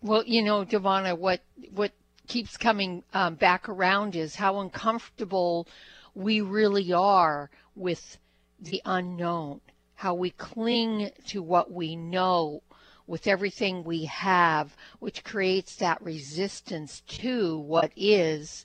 Well, 0.00 0.24
you 0.24 0.42
know, 0.42 0.64
Divanna, 0.64 1.16
what 1.16 1.42
what 1.74 1.92
keeps 2.26 2.56
coming 2.56 3.02
um, 3.12 3.34
back 3.34 3.68
around 3.68 4.16
is 4.16 4.36
how 4.36 4.60
uncomfortable 4.60 5.66
we 6.14 6.40
really 6.40 6.92
are 6.92 7.50
with 7.74 8.16
the 8.58 8.80
unknown, 8.84 9.60
how 9.94 10.14
we 10.14 10.30
cling 10.30 11.10
to 11.26 11.42
what 11.42 11.70
we 11.70 11.96
know 11.96 12.62
with 13.06 13.26
everything 13.26 13.84
we 13.84 14.04
have, 14.04 14.76
which 15.00 15.24
creates 15.24 15.76
that 15.76 16.00
resistance 16.00 17.02
to 17.08 17.58
what 17.58 17.90
is. 17.96 18.64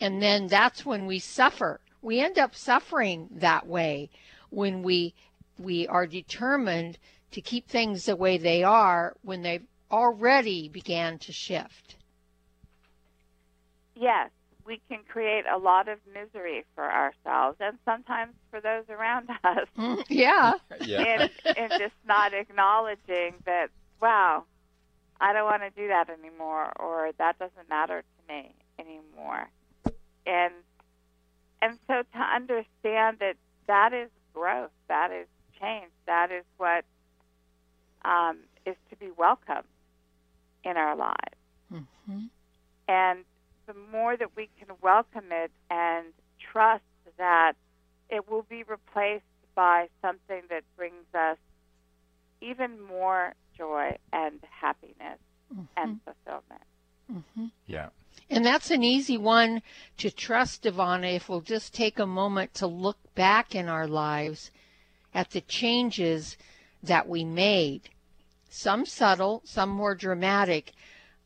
And 0.00 0.22
then 0.22 0.46
that's 0.46 0.86
when 0.86 1.06
we 1.06 1.18
suffer. 1.18 1.80
We 2.00 2.20
end 2.20 2.38
up 2.38 2.54
suffering 2.54 3.28
that 3.32 3.66
way 3.66 4.08
when 4.50 4.82
we 4.82 5.14
we 5.58 5.86
are 5.86 6.06
determined 6.06 6.98
to 7.32 7.40
keep 7.40 7.68
things 7.68 8.04
the 8.04 8.16
way 8.16 8.38
they 8.38 8.62
are 8.62 9.14
when 9.22 9.42
they've 9.42 9.66
already 9.90 10.68
began 10.68 11.18
to 11.18 11.32
shift. 11.32 11.96
Yes, 13.94 14.30
we 14.66 14.80
can 14.88 15.00
create 15.08 15.44
a 15.46 15.58
lot 15.58 15.88
of 15.88 15.98
misery 16.12 16.64
for 16.74 16.84
ourselves 16.84 17.56
and 17.60 17.78
sometimes 17.84 18.34
for 18.50 18.60
those 18.60 18.84
around 18.90 19.28
us. 19.44 19.68
yeah. 20.08 20.54
Yeah. 20.80 21.28
In, 21.46 21.54
in 21.56 21.68
just 21.78 21.94
not 22.06 22.34
acknowledging 22.34 23.34
that, 23.44 23.68
wow, 24.00 24.44
I 25.20 25.32
don't 25.32 25.44
want 25.44 25.62
to 25.62 25.70
do 25.70 25.88
that 25.88 26.10
anymore, 26.10 26.72
or 26.78 27.10
that 27.18 27.38
doesn't 27.38 27.68
matter 27.70 28.02
to 28.02 28.34
me 28.34 28.54
anymore. 28.78 29.48
And 30.26 30.52
and 31.62 31.78
so 31.86 32.02
to 32.02 32.18
understand 32.18 33.18
that 33.20 33.36
that 33.66 33.94
is 33.94 34.10
growth, 34.34 34.70
that 34.88 35.10
is 35.10 35.26
change, 35.60 35.90
that 36.06 36.30
is 36.30 36.44
what 36.56 36.84
um, 38.04 38.38
is 38.64 38.76
to 38.90 38.96
be 38.96 39.10
welcome 39.16 39.64
in 40.64 40.76
our 40.76 40.96
lives. 40.96 41.36
Mm-hmm. 41.72 42.26
And 42.88 43.24
the 43.66 43.74
more 43.92 44.16
that 44.16 44.36
we 44.36 44.48
can 44.58 44.74
welcome 44.82 45.26
it 45.30 45.50
and 45.70 46.06
trust 46.52 46.84
that 47.18 47.54
it 48.08 48.30
will 48.30 48.46
be 48.48 48.62
replaced 48.62 49.24
by 49.54 49.88
something 50.02 50.42
that 50.50 50.62
brings 50.76 51.06
us 51.14 51.38
even 52.40 52.80
more 52.80 53.34
joy 53.56 53.96
and 54.12 54.40
happiness 54.50 55.18
mm-hmm. 55.52 55.62
and 55.76 56.00
fulfillment. 56.04 56.62
Mm-hmm. 57.12 57.46
Yeah. 57.66 57.88
And 58.28 58.44
that's 58.44 58.70
an 58.70 58.82
easy 58.82 59.16
one 59.16 59.62
to 59.98 60.10
trust, 60.10 60.62
Divanna, 60.62 61.14
if 61.14 61.28
we'll 61.28 61.40
just 61.40 61.74
take 61.74 61.98
a 61.98 62.06
moment 62.06 62.54
to 62.54 62.66
look 62.66 62.98
back 63.14 63.54
in 63.54 63.68
our 63.68 63.86
lives 63.86 64.50
at 65.16 65.30
the 65.30 65.40
changes 65.40 66.36
that 66.82 67.08
we 67.08 67.24
made. 67.24 67.88
Some 68.50 68.84
subtle, 68.84 69.40
some 69.44 69.70
more 69.70 69.94
dramatic. 69.94 70.72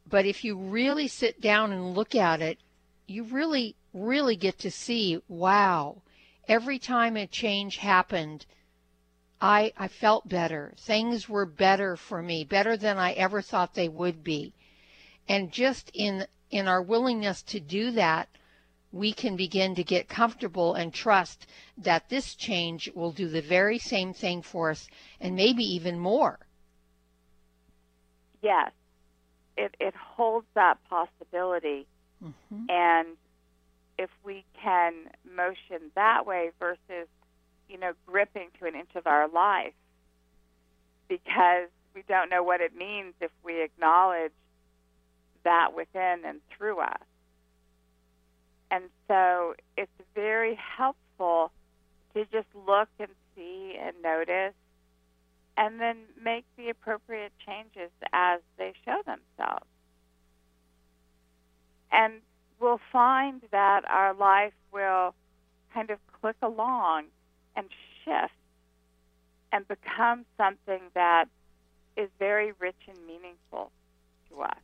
But 0.08 0.24
if 0.24 0.44
you 0.44 0.56
really 0.56 1.08
sit 1.08 1.40
down 1.40 1.72
and 1.72 1.94
look 1.94 2.14
at 2.14 2.40
it, 2.40 2.58
you 3.08 3.24
really, 3.24 3.74
really 3.92 4.36
get 4.36 4.60
to 4.60 4.70
see 4.70 5.20
wow, 5.26 6.02
every 6.48 6.78
time 6.78 7.16
a 7.16 7.26
change 7.26 7.78
happened, 7.78 8.46
I, 9.40 9.72
I 9.76 9.88
felt 9.88 10.28
better. 10.28 10.72
Things 10.78 11.28
were 11.28 11.46
better 11.46 11.96
for 11.96 12.22
me, 12.22 12.44
better 12.44 12.76
than 12.76 12.96
I 12.96 13.12
ever 13.12 13.42
thought 13.42 13.74
they 13.74 13.88
would 13.88 14.22
be. 14.22 14.52
And 15.28 15.50
just 15.50 15.90
in, 15.94 16.26
in 16.50 16.68
our 16.68 16.80
willingness 16.80 17.42
to 17.42 17.58
do 17.58 17.90
that, 17.92 18.28
we 18.92 19.12
can 19.12 19.36
begin 19.36 19.74
to 19.76 19.84
get 19.84 20.08
comfortable 20.08 20.74
and 20.74 20.92
trust 20.92 21.46
that 21.78 22.08
this 22.08 22.34
change 22.34 22.90
will 22.94 23.12
do 23.12 23.28
the 23.28 23.42
very 23.42 23.78
same 23.78 24.12
thing 24.12 24.42
for 24.42 24.70
us 24.70 24.88
and 25.20 25.36
maybe 25.36 25.62
even 25.62 25.98
more. 25.98 26.38
Yes, 28.42 28.72
it, 29.56 29.76
it 29.78 29.94
holds 29.94 30.46
that 30.54 30.78
possibility. 30.88 31.86
Mm-hmm. 32.24 32.64
And 32.68 33.08
if 33.98 34.10
we 34.24 34.44
can 34.60 34.94
motion 35.36 35.90
that 35.94 36.26
way 36.26 36.50
versus, 36.58 37.08
you 37.68 37.78
know, 37.78 37.92
gripping 38.06 38.48
to 38.58 38.66
an 38.66 38.74
inch 38.74 38.94
of 38.96 39.06
our 39.06 39.28
life, 39.28 39.74
because 41.08 41.68
we 41.94 42.02
don't 42.08 42.30
know 42.30 42.42
what 42.42 42.60
it 42.60 42.74
means 42.74 43.14
if 43.20 43.30
we 43.44 43.62
acknowledge 43.62 44.32
that 45.44 45.74
within 45.74 46.22
and 46.24 46.40
through 46.56 46.80
us. 46.80 47.02
And 48.70 48.84
so 49.08 49.54
it's 49.76 49.90
very 50.14 50.54
helpful 50.54 51.50
to 52.14 52.24
just 52.26 52.46
look 52.66 52.88
and 52.98 53.08
see 53.34 53.76
and 53.80 53.94
notice 54.02 54.54
and 55.56 55.80
then 55.80 55.98
make 56.22 56.44
the 56.56 56.70
appropriate 56.70 57.32
changes 57.46 57.90
as 58.12 58.40
they 58.56 58.72
show 58.84 59.02
themselves. 59.04 59.66
And 61.92 62.14
we'll 62.60 62.80
find 62.92 63.42
that 63.50 63.82
our 63.88 64.14
life 64.14 64.52
will 64.72 65.14
kind 65.74 65.90
of 65.90 65.98
click 66.20 66.36
along 66.42 67.06
and 67.56 67.66
shift 68.04 68.32
and 69.52 69.66
become 69.66 70.24
something 70.36 70.80
that 70.94 71.26
is 71.96 72.08
very 72.18 72.52
rich 72.58 72.76
and 72.88 72.96
meaningful 73.06 73.70
to 74.30 74.42
us. 74.42 74.56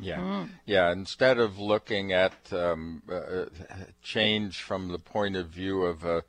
Yeah, 0.00 0.18
Mhm. 0.20 0.48
yeah. 0.64 0.92
Instead 0.92 1.38
of 1.38 1.58
looking 1.58 2.12
at 2.12 2.52
um, 2.52 3.02
uh, 3.10 3.46
change 4.02 4.62
from 4.62 4.88
the 4.88 4.98
point 4.98 5.36
of 5.36 5.48
view 5.48 5.82
of 5.82 6.04
a, 6.04 6.24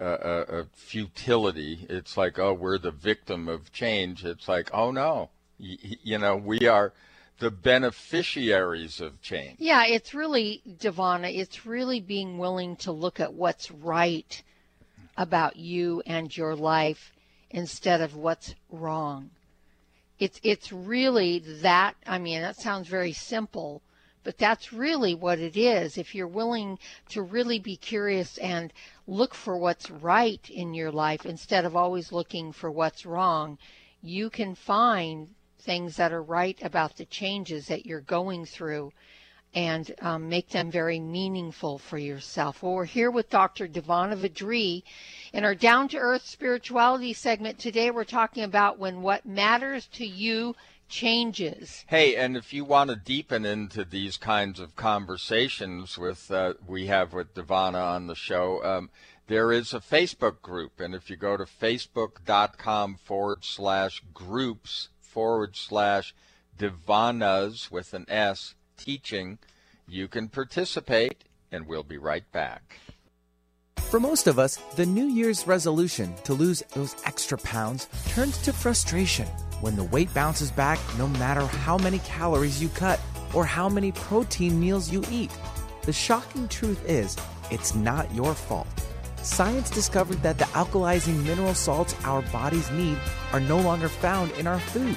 a, 0.00 0.08
a, 0.60 0.64
futility, 0.72 1.86
it's 1.88 2.16
like, 2.16 2.38
oh, 2.38 2.52
we're 2.54 2.78
the 2.78 2.90
victim 2.90 3.48
of 3.48 3.72
change. 3.72 4.24
It's 4.24 4.48
like, 4.48 4.70
oh 4.72 4.90
no, 4.90 5.30
y- 5.58 5.78
you 6.02 6.18
know, 6.18 6.36
we 6.36 6.66
are 6.66 6.92
the 7.38 7.50
beneficiaries 7.50 9.00
of 9.00 9.20
change. 9.20 9.56
Yeah, 9.58 9.84
it's 9.84 10.14
really, 10.14 10.62
Divanna, 10.66 11.28
it's 11.36 11.66
really 11.66 12.00
being 12.00 12.38
willing 12.38 12.76
to 12.76 12.92
look 12.92 13.20
at 13.20 13.34
what's 13.34 13.70
right 13.70 14.42
about 15.16 15.56
you 15.56 16.02
and 16.06 16.34
your 16.34 16.54
life 16.54 17.12
instead 17.50 18.00
of 18.00 18.14
what's 18.16 18.54
wrong. 18.70 19.30
It's 20.22 20.38
it's 20.44 20.70
really 20.70 21.40
that 21.40 21.96
I 22.06 22.18
mean 22.20 22.42
that 22.42 22.54
sounds 22.54 22.86
very 22.86 23.12
simple, 23.12 23.82
but 24.22 24.38
that's 24.38 24.72
really 24.72 25.16
what 25.16 25.40
it 25.40 25.56
is. 25.56 25.98
If 25.98 26.14
you're 26.14 26.28
willing 26.28 26.78
to 27.08 27.22
really 27.22 27.58
be 27.58 27.74
curious 27.74 28.38
and 28.38 28.72
look 29.08 29.34
for 29.34 29.56
what's 29.56 29.90
right 29.90 30.48
in 30.48 30.74
your 30.74 30.92
life 30.92 31.26
instead 31.26 31.64
of 31.64 31.74
always 31.74 32.12
looking 32.12 32.52
for 32.52 32.70
what's 32.70 33.04
wrong, 33.04 33.58
you 34.00 34.30
can 34.30 34.54
find 34.54 35.34
things 35.58 35.96
that 35.96 36.12
are 36.12 36.22
right 36.22 36.62
about 36.62 36.96
the 36.96 37.06
changes 37.06 37.66
that 37.66 37.84
you're 37.84 38.00
going 38.00 38.46
through 38.46 38.92
and 39.54 39.94
um, 40.00 40.28
make 40.28 40.48
them 40.48 40.70
very 40.70 40.98
meaningful 40.98 41.78
for 41.78 41.98
yourself. 41.98 42.62
Well, 42.62 42.72
we're 42.72 42.84
here 42.84 43.10
with 43.10 43.28
Dr. 43.28 43.68
Divanna 43.68 44.16
Vadri. 44.16 44.82
In 45.32 45.44
our 45.44 45.54
Down 45.54 45.88
to 45.88 45.98
Earth 45.98 46.26
Spirituality 46.26 47.12
segment 47.12 47.58
today, 47.58 47.90
we're 47.90 48.04
talking 48.04 48.44
about 48.44 48.78
when 48.78 49.02
what 49.02 49.26
matters 49.26 49.86
to 49.94 50.06
you 50.06 50.54
changes. 50.88 51.84
Hey, 51.86 52.16
and 52.16 52.36
if 52.36 52.52
you 52.52 52.64
want 52.64 52.90
to 52.90 52.96
deepen 52.96 53.44
into 53.44 53.84
these 53.84 54.16
kinds 54.16 54.60
of 54.60 54.76
conversations 54.76 55.96
with 55.98 56.30
uh, 56.30 56.54
we 56.66 56.86
have 56.86 57.12
with 57.12 57.34
Divanna 57.34 57.82
on 57.82 58.06
the 58.06 58.14
show, 58.14 58.62
um, 58.64 58.90
there 59.26 59.52
is 59.52 59.72
a 59.72 59.80
Facebook 59.80 60.42
group, 60.42 60.80
and 60.80 60.94
if 60.94 61.08
you 61.08 61.16
go 61.16 61.36
to 61.36 61.44
facebook.com 61.44 62.96
forward 62.96 63.44
slash 63.44 64.02
groups 64.12 64.88
forward 65.00 65.56
slash 65.56 66.14
Divannas 66.58 67.70
with 67.70 67.94
an 67.94 68.04
S 68.08 68.54
teaching, 68.82 69.38
you 69.86 70.08
can 70.08 70.28
participate, 70.28 71.24
and 71.52 71.66
we'll 71.66 71.82
be 71.82 71.98
right 71.98 72.24
back. 72.32 72.78
For 73.76 74.00
most 74.00 74.26
of 74.26 74.38
us, 74.38 74.56
the 74.76 74.86
New 74.86 75.04
Year's 75.04 75.46
resolution 75.46 76.14
to 76.24 76.32
lose 76.32 76.62
those 76.74 76.96
extra 77.04 77.38
pounds 77.38 77.88
turns 78.08 78.38
to 78.38 78.52
frustration 78.52 79.26
when 79.60 79.76
the 79.76 79.84
weight 79.84 80.12
bounces 80.14 80.50
back 80.50 80.78
no 80.98 81.06
matter 81.06 81.42
how 81.46 81.76
many 81.76 81.98
calories 82.00 82.60
you 82.60 82.70
cut 82.70 82.98
or 83.34 83.44
how 83.44 83.68
many 83.68 83.92
protein 83.92 84.58
meals 84.58 84.90
you 84.90 85.04
eat. 85.10 85.30
The 85.82 85.92
shocking 85.92 86.48
truth 86.48 86.82
is, 86.88 87.16
it's 87.50 87.74
not 87.74 88.12
your 88.14 88.34
fault. 88.34 88.66
Science 89.22 89.70
discovered 89.70 90.22
that 90.22 90.38
the 90.38 90.44
alkalizing 90.46 91.22
mineral 91.24 91.54
salts 91.54 91.94
our 92.04 92.22
bodies 92.32 92.70
need 92.72 92.98
are 93.32 93.40
no 93.40 93.60
longer 93.60 93.88
found 93.88 94.32
in 94.32 94.46
our 94.46 94.58
food 94.58 94.96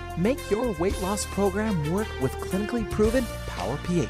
Make 0.17 0.51
your 0.51 0.73
weight 0.79 1.01
loss 1.01 1.25
program 1.25 1.91
work 1.91 2.07
with 2.21 2.31
clinically 2.33 2.89
proven 2.91 3.25
Power 3.47 3.77
pH. 3.83 4.07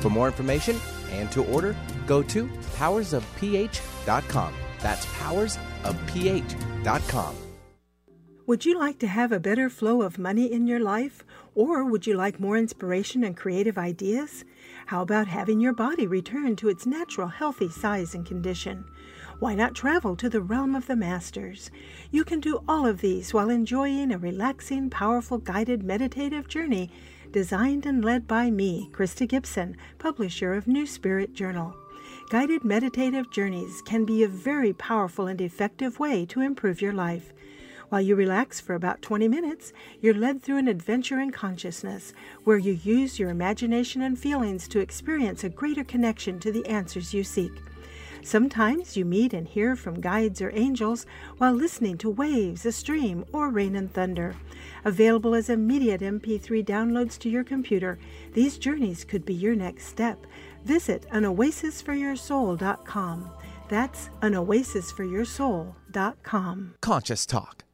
For 0.00 0.10
more 0.10 0.26
information 0.26 0.80
and 1.10 1.30
to 1.32 1.44
order, 1.44 1.76
go 2.06 2.22
to 2.22 2.46
powersofph.com. 2.76 4.54
That's 4.80 5.06
powersofph.com. 5.06 7.36
Would 8.44 8.66
you 8.66 8.76
like 8.76 8.98
to 8.98 9.06
have 9.06 9.30
a 9.30 9.38
better 9.38 9.70
flow 9.70 10.02
of 10.02 10.18
money 10.18 10.52
in 10.52 10.66
your 10.66 10.80
life? 10.80 11.22
Or 11.54 11.84
would 11.84 12.08
you 12.08 12.14
like 12.14 12.40
more 12.40 12.56
inspiration 12.56 13.22
and 13.22 13.36
creative 13.36 13.78
ideas? 13.78 14.44
How 14.86 15.02
about 15.02 15.28
having 15.28 15.60
your 15.60 15.72
body 15.72 16.08
return 16.08 16.56
to 16.56 16.68
its 16.68 16.84
natural 16.84 17.28
healthy 17.28 17.70
size 17.70 18.16
and 18.16 18.26
condition? 18.26 18.84
Why 19.42 19.56
not 19.56 19.74
travel 19.74 20.14
to 20.18 20.28
the 20.28 20.40
realm 20.40 20.76
of 20.76 20.86
the 20.86 20.94
masters? 20.94 21.72
You 22.12 22.22
can 22.22 22.38
do 22.38 22.62
all 22.68 22.86
of 22.86 23.00
these 23.00 23.34
while 23.34 23.50
enjoying 23.50 24.12
a 24.12 24.16
relaxing, 24.16 24.88
powerful, 24.88 25.38
guided 25.38 25.82
meditative 25.82 26.46
journey 26.46 26.92
designed 27.32 27.84
and 27.84 28.04
led 28.04 28.28
by 28.28 28.52
me, 28.52 28.88
Krista 28.92 29.26
Gibson, 29.26 29.76
publisher 29.98 30.54
of 30.54 30.68
New 30.68 30.86
Spirit 30.86 31.34
Journal. 31.34 31.74
Guided 32.30 32.62
meditative 32.62 33.32
journeys 33.32 33.82
can 33.82 34.04
be 34.04 34.22
a 34.22 34.28
very 34.28 34.72
powerful 34.74 35.26
and 35.26 35.40
effective 35.40 35.98
way 35.98 36.24
to 36.26 36.40
improve 36.40 36.80
your 36.80 36.92
life. 36.92 37.32
While 37.88 38.02
you 38.02 38.14
relax 38.14 38.60
for 38.60 38.76
about 38.76 39.02
20 39.02 39.26
minutes, 39.26 39.72
you're 40.00 40.14
led 40.14 40.40
through 40.40 40.58
an 40.58 40.68
adventure 40.68 41.18
in 41.18 41.32
consciousness 41.32 42.14
where 42.44 42.58
you 42.58 42.74
use 42.84 43.18
your 43.18 43.30
imagination 43.30 44.02
and 44.02 44.16
feelings 44.16 44.68
to 44.68 44.78
experience 44.78 45.42
a 45.42 45.48
greater 45.48 45.82
connection 45.82 46.38
to 46.38 46.52
the 46.52 46.64
answers 46.66 47.12
you 47.12 47.24
seek. 47.24 47.50
Sometimes 48.22 48.96
you 48.96 49.04
meet 49.04 49.34
and 49.34 49.48
hear 49.48 49.74
from 49.74 50.00
guides 50.00 50.40
or 50.40 50.52
angels 50.54 51.04
while 51.38 51.52
listening 51.52 51.98
to 51.98 52.08
waves, 52.08 52.64
a 52.64 52.70
stream, 52.72 53.24
or 53.32 53.50
rain 53.50 53.74
and 53.74 53.92
thunder. 53.92 54.36
Available 54.84 55.34
as 55.34 55.50
immediate 55.50 56.00
MP3 56.00 56.64
downloads 56.64 57.18
to 57.18 57.28
your 57.28 57.42
computer, 57.44 57.98
these 58.32 58.58
journeys 58.58 59.04
could 59.04 59.24
be 59.24 59.34
your 59.34 59.56
next 59.56 59.86
step. 59.86 60.24
Visit 60.64 61.04
anoasisforyoursoul.com. 61.10 63.30
That's 63.68 64.10
anoasisforyoursoul.com. 64.20 66.74
Conscious 66.80 67.26
Talk 67.26 67.64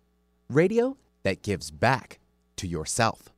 radio 0.49 0.97
that 1.25 1.43
gives 1.43 1.71
back 1.71 2.19
to 2.57 2.67
yourself. 2.67 3.29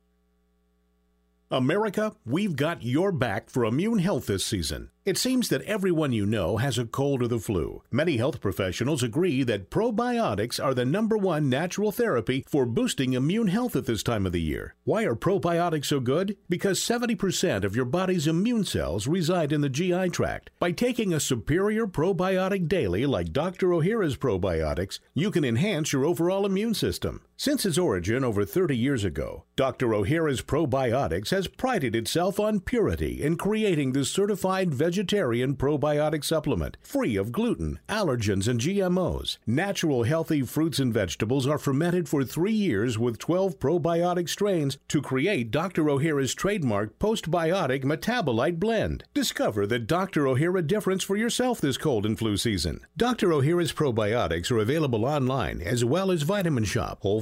America, 1.49 2.13
we've 2.25 2.55
got 2.55 2.83
your 2.83 3.11
back 3.11 3.49
for 3.49 3.65
immune 3.65 3.99
health 3.99 4.27
this 4.27 4.45
season. 4.45 4.90
It 5.03 5.17
seems 5.17 5.49
that 5.49 5.63
everyone 5.63 6.13
you 6.13 6.27
know 6.27 6.57
has 6.57 6.77
a 6.77 6.85
cold 6.85 7.23
or 7.23 7.27
the 7.27 7.39
flu. 7.39 7.81
Many 7.89 8.17
health 8.17 8.39
professionals 8.39 9.01
agree 9.01 9.41
that 9.41 9.71
probiotics 9.71 10.63
are 10.63 10.75
the 10.75 10.85
number 10.85 11.17
one 11.17 11.49
natural 11.49 11.91
therapy 11.91 12.45
for 12.47 12.67
boosting 12.67 13.13
immune 13.13 13.47
health 13.47 13.75
at 13.75 13.87
this 13.87 14.03
time 14.03 14.27
of 14.27 14.31
the 14.31 14.39
year. 14.39 14.75
Why 14.83 15.05
are 15.05 15.15
probiotics 15.15 15.85
so 15.85 16.01
good? 16.01 16.37
Because 16.49 16.79
70% 16.79 17.63
of 17.63 17.75
your 17.75 17.85
body's 17.85 18.27
immune 18.27 18.63
cells 18.63 19.07
reside 19.07 19.51
in 19.51 19.61
the 19.61 19.69
GI 19.69 20.09
tract. 20.09 20.51
By 20.59 20.71
taking 20.71 21.13
a 21.15 21.19
superior 21.19 21.87
probiotic 21.87 22.67
daily, 22.67 23.07
like 23.07 23.33
Dr. 23.33 23.69
Ohhira's 23.69 24.17
probiotics, 24.17 24.99
you 25.15 25.31
can 25.31 25.43
enhance 25.43 25.93
your 25.93 26.05
overall 26.05 26.45
immune 26.45 26.75
system. 26.75 27.21
Since 27.41 27.65
its 27.65 27.79
origin 27.79 28.23
over 28.23 28.45
30 28.45 28.77
years 28.77 29.03
ago, 29.03 29.45
Dr. 29.55 29.87
Ohhira's 29.87 30.43
probiotics 30.43 31.31
has 31.31 31.47
prided 31.47 31.95
itself 31.95 32.39
on 32.39 32.59
purity 32.59 33.23
in 33.23 33.35
creating 33.35 33.93
the 33.93 34.05
certified 34.05 34.71
vegetarian 34.71 35.55
probiotic 35.55 36.23
supplement, 36.23 36.77
free 36.83 37.15
of 37.15 37.31
gluten, 37.31 37.79
allergens, 37.89 38.47
and 38.47 38.59
GMOs. 38.59 39.39
Natural 39.47 40.03
healthy 40.03 40.43
fruits 40.43 40.77
and 40.77 40.93
vegetables 40.93 41.47
are 41.47 41.57
fermented 41.57 42.07
for 42.07 42.23
three 42.23 42.53
years 42.53 42.99
with 42.99 43.17
12 43.17 43.57
probiotic 43.57 44.29
strains 44.29 44.77
to 44.87 45.01
create 45.01 45.49
Dr. 45.49 45.85
Ohhira's 45.85 46.35
trademark 46.35 46.99
postbiotic 46.99 47.83
metabolite 47.83 48.59
blend. 48.59 49.03
Discover 49.15 49.65
the 49.65 49.79
Dr. 49.79 50.25
Ohhira 50.25 50.65
difference 50.67 51.03
for 51.03 51.17
yourself 51.17 51.59
this 51.59 51.79
cold 51.79 52.05
and 52.05 52.19
flu 52.19 52.37
season. 52.37 52.81
Dr. 52.95 53.29
Ohhira's 53.29 53.73
probiotics 53.73 54.51
are 54.51 54.59
available 54.59 55.05
online 55.05 55.59
as 55.59 55.83
well 55.83 56.11
as 56.11 56.21
Vitamin 56.21 56.65
Shoppe, 56.65 57.01
Whole 57.01 57.21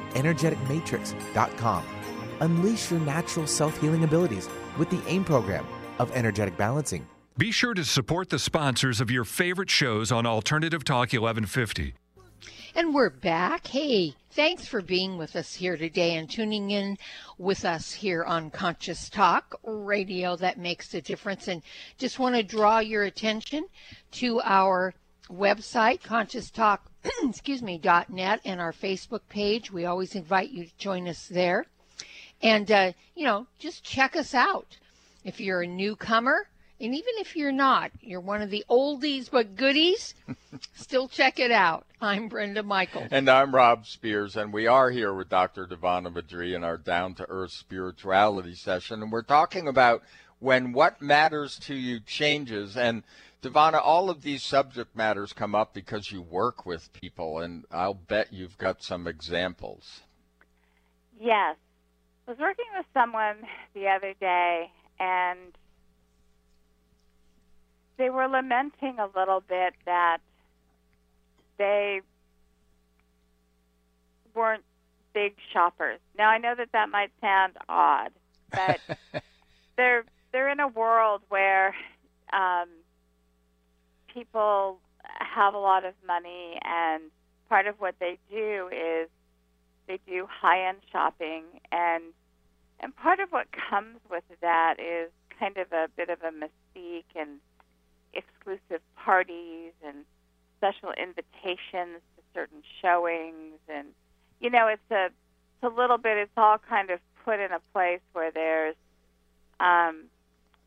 energeticmatrix.com. 0.13 1.83
Unleash 2.39 2.91
your 2.91 2.99
natural 3.01 3.47
self 3.47 3.79
healing 3.79 4.03
abilities 4.03 4.49
with 4.77 4.89
the 4.89 5.01
AIM 5.07 5.23
program 5.23 5.65
of 5.99 6.11
energetic 6.11 6.57
balancing. 6.57 7.07
Be 7.37 7.51
sure 7.51 7.73
to 7.73 7.85
support 7.85 8.29
the 8.29 8.39
sponsors 8.39 8.99
of 8.99 9.09
your 9.09 9.23
favorite 9.23 9.69
shows 9.69 10.11
on 10.11 10.25
Alternative 10.25 10.83
Talk 10.83 11.13
1150. 11.13 11.93
And 12.73 12.93
we're 12.93 13.09
back. 13.09 13.67
Hey, 13.67 14.15
thanks 14.31 14.65
for 14.65 14.81
being 14.81 15.17
with 15.17 15.35
us 15.35 15.53
here 15.53 15.75
today 15.75 16.15
and 16.15 16.29
tuning 16.29 16.71
in 16.71 16.97
with 17.37 17.65
us 17.65 17.91
here 17.91 18.23
on 18.23 18.49
Conscious 18.49 19.09
Talk 19.09 19.59
radio 19.63 20.37
that 20.37 20.57
makes 20.57 20.93
a 20.93 21.01
difference. 21.01 21.49
And 21.49 21.63
just 21.97 22.17
want 22.17 22.35
to 22.35 22.43
draw 22.43 22.79
your 22.79 23.03
attention 23.03 23.65
to 24.11 24.39
our 24.41 24.93
website, 25.31 26.03
Conscious 26.03 26.49
Talk, 26.49 26.85
excuse 27.23 27.61
me, 27.61 27.77
dot 27.77 28.09
.net 28.09 28.41
and 28.45 28.59
our 28.59 28.73
Facebook 28.73 29.21
page. 29.29 29.71
We 29.71 29.85
always 29.85 30.15
invite 30.15 30.51
you 30.51 30.65
to 30.65 30.77
join 30.77 31.07
us 31.07 31.27
there. 31.27 31.65
And, 32.41 32.71
uh, 32.71 32.91
you 33.15 33.25
know, 33.25 33.47
just 33.59 33.83
check 33.83 34.15
us 34.15 34.33
out. 34.33 34.77
If 35.23 35.39
you're 35.39 35.61
a 35.61 35.67
newcomer, 35.67 36.47
and 36.79 36.95
even 36.95 37.13
if 37.17 37.35
you're 37.35 37.51
not, 37.51 37.91
you're 38.01 38.19
one 38.19 38.41
of 38.41 38.49
the 38.49 38.65
oldies 38.67 39.29
but 39.29 39.55
goodies, 39.55 40.15
still 40.73 41.07
check 41.07 41.39
it 41.39 41.51
out. 41.51 41.85
I'm 42.01 42.27
Brenda 42.27 42.63
Michael. 42.63 43.05
And 43.11 43.29
I'm 43.29 43.53
Rob 43.53 43.85
Spears, 43.85 44.35
and 44.35 44.51
we 44.51 44.65
are 44.65 44.89
here 44.89 45.13
with 45.13 45.29
Dr. 45.29 45.67
Divanna 45.67 46.11
Vadri 46.11 46.55
in 46.55 46.63
our 46.63 46.77
Down 46.77 47.13
to 47.15 47.29
Earth 47.29 47.51
Spirituality 47.51 48.55
session. 48.55 49.03
And 49.03 49.11
we're 49.11 49.21
talking 49.21 49.67
about 49.67 50.01
when 50.39 50.73
what 50.73 51.03
matters 51.03 51.59
to 51.59 51.75
you 51.75 51.99
changes. 51.99 52.75
And 52.75 53.03
Divanna, 53.41 53.81
all 53.83 54.09
of 54.09 54.21
these 54.21 54.43
subject 54.43 54.95
matters 54.95 55.33
come 55.33 55.55
up 55.55 55.73
because 55.73 56.11
you 56.11 56.21
work 56.21 56.65
with 56.65 56.93
people, 56.93 57.39
and 57.39 57.65
I'll 57.71 57.95
bet 57.95 58.31
you've 58.31 58.57
got 58.57 58.83
some 58.83 59.07
examples. 59.07 60.01
Yes. 61.19 61.55
I 62.27 62.31
was 62.31 62.39
working 62.39 62.65
with 62.77 62.85
someone 62.93 63.37
the 63.73 63.87
other 63.87 64.13
day, 64.19 64.69
and 64.99 65.39
they 67.97 68.11
were 68.11 68.27
lamenting 68.27 68.99
a 68.99 69.07
little 69.17 69.41
bit 69.41 69.73
that 69.85 70.19
they 71.57 72.01
weren't 74.35 74.63
big 75.13 75.33
shoppers. 75.51 75.99
Now 76.17 76.29
I 76.29 76.37
know 76.37 76.53
that 76.55 76.71
that 76.73 76.89
might 76.89 77.11
sound 77.19 77.53
odd, 77.67 78.11
but 78.51 78.79
they're 79.77 80.03
they're 80.31 80.49
in 80.49 80.59
a 80.59 80.67
world 80.67 81.21
where 81.29 81.75
um, 82.31 82.69
people 84.13 84.79
have 85.19 85.53
a 85.53 85.59
lot 85.59 85.85
of 85.85 85.93
money 86.05 86.57
and 86.63 87.03
part 87.51 87.67
of 87.67 87.75
what 87.79 87.95
they 87.99 88.17
do 88.29 88.69
is 88.71 89.09
they 89.87 89.99
do 90.07 90.25
high-end 90.29 90.77
shopping, 90.91 91.43
and 91.71 92.03
and 92.79 92.95
part 92.95 93.19
of 93.19 93.29
what 93.31 93.47
comes 93.51 93.99
with 94.09 94.23
that 94.41 94.79
is 94.79 95.11
kind 95.37 95.57
of 95.57 95.71
a 95.73 95.89
bit 95.97 96.09
of 96.09 96.19
a 96.21 96.31
mystique 96.31 97.03
and 97.15 97.39
exclusive 98.13 98.81
parties 98.95 99.73
and 99.85 100.05
special 100.57 100.91
invitations 100.91 101.99
to 102.15 102.23
certain 102.33 102.63
showings, 102.81 103.59
and 103.67 103.87
you 104.39 104.49
know, 104.49 104.67
it's 104.67 104.91
a 104.91 105.05
it's 105.05 105.63
a 105.63 105.67
little 105.75 105.97
bit. 105.97 106.17
It's 106.17 106.31
all 106.37 106.57
kind 106.57 106.89
of 106.89 106.99
put 107.25 107.39
in 107.39 107.51
a 107.51 107.59
place 107.73 108.01
where 108.13 108.31
there's 108.31 108.75
um, 109.59 110.05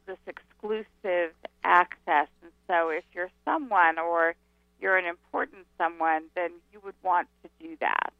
this 0.07 0.19
exclusive 0.27 1.33
access. 1.65 2.29
And 2.43 2.53
so 2.67 2.89
if 2.89 3.05
you're 3.13 3.31
someone 3.45 3.99
or 3.99 4.35
you're 4.81 4.97
an 4.97 5.07
important 5.07 5.67
someone, 5.79 6.25
then 6.35 6.51
you 6.73 6.81
would 6.85 6.95
want 7.03 7.29
to 7.43 7.51
do 7.61 7.77
that 7.81 8.13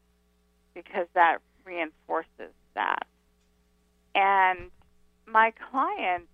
because 0.75 1.07
that 1.15 1.39
reinforces 1.65 2.53
that. 2.75 3.07
And 4.15 4.71
my 5.27 5.53
client 5.71 6.25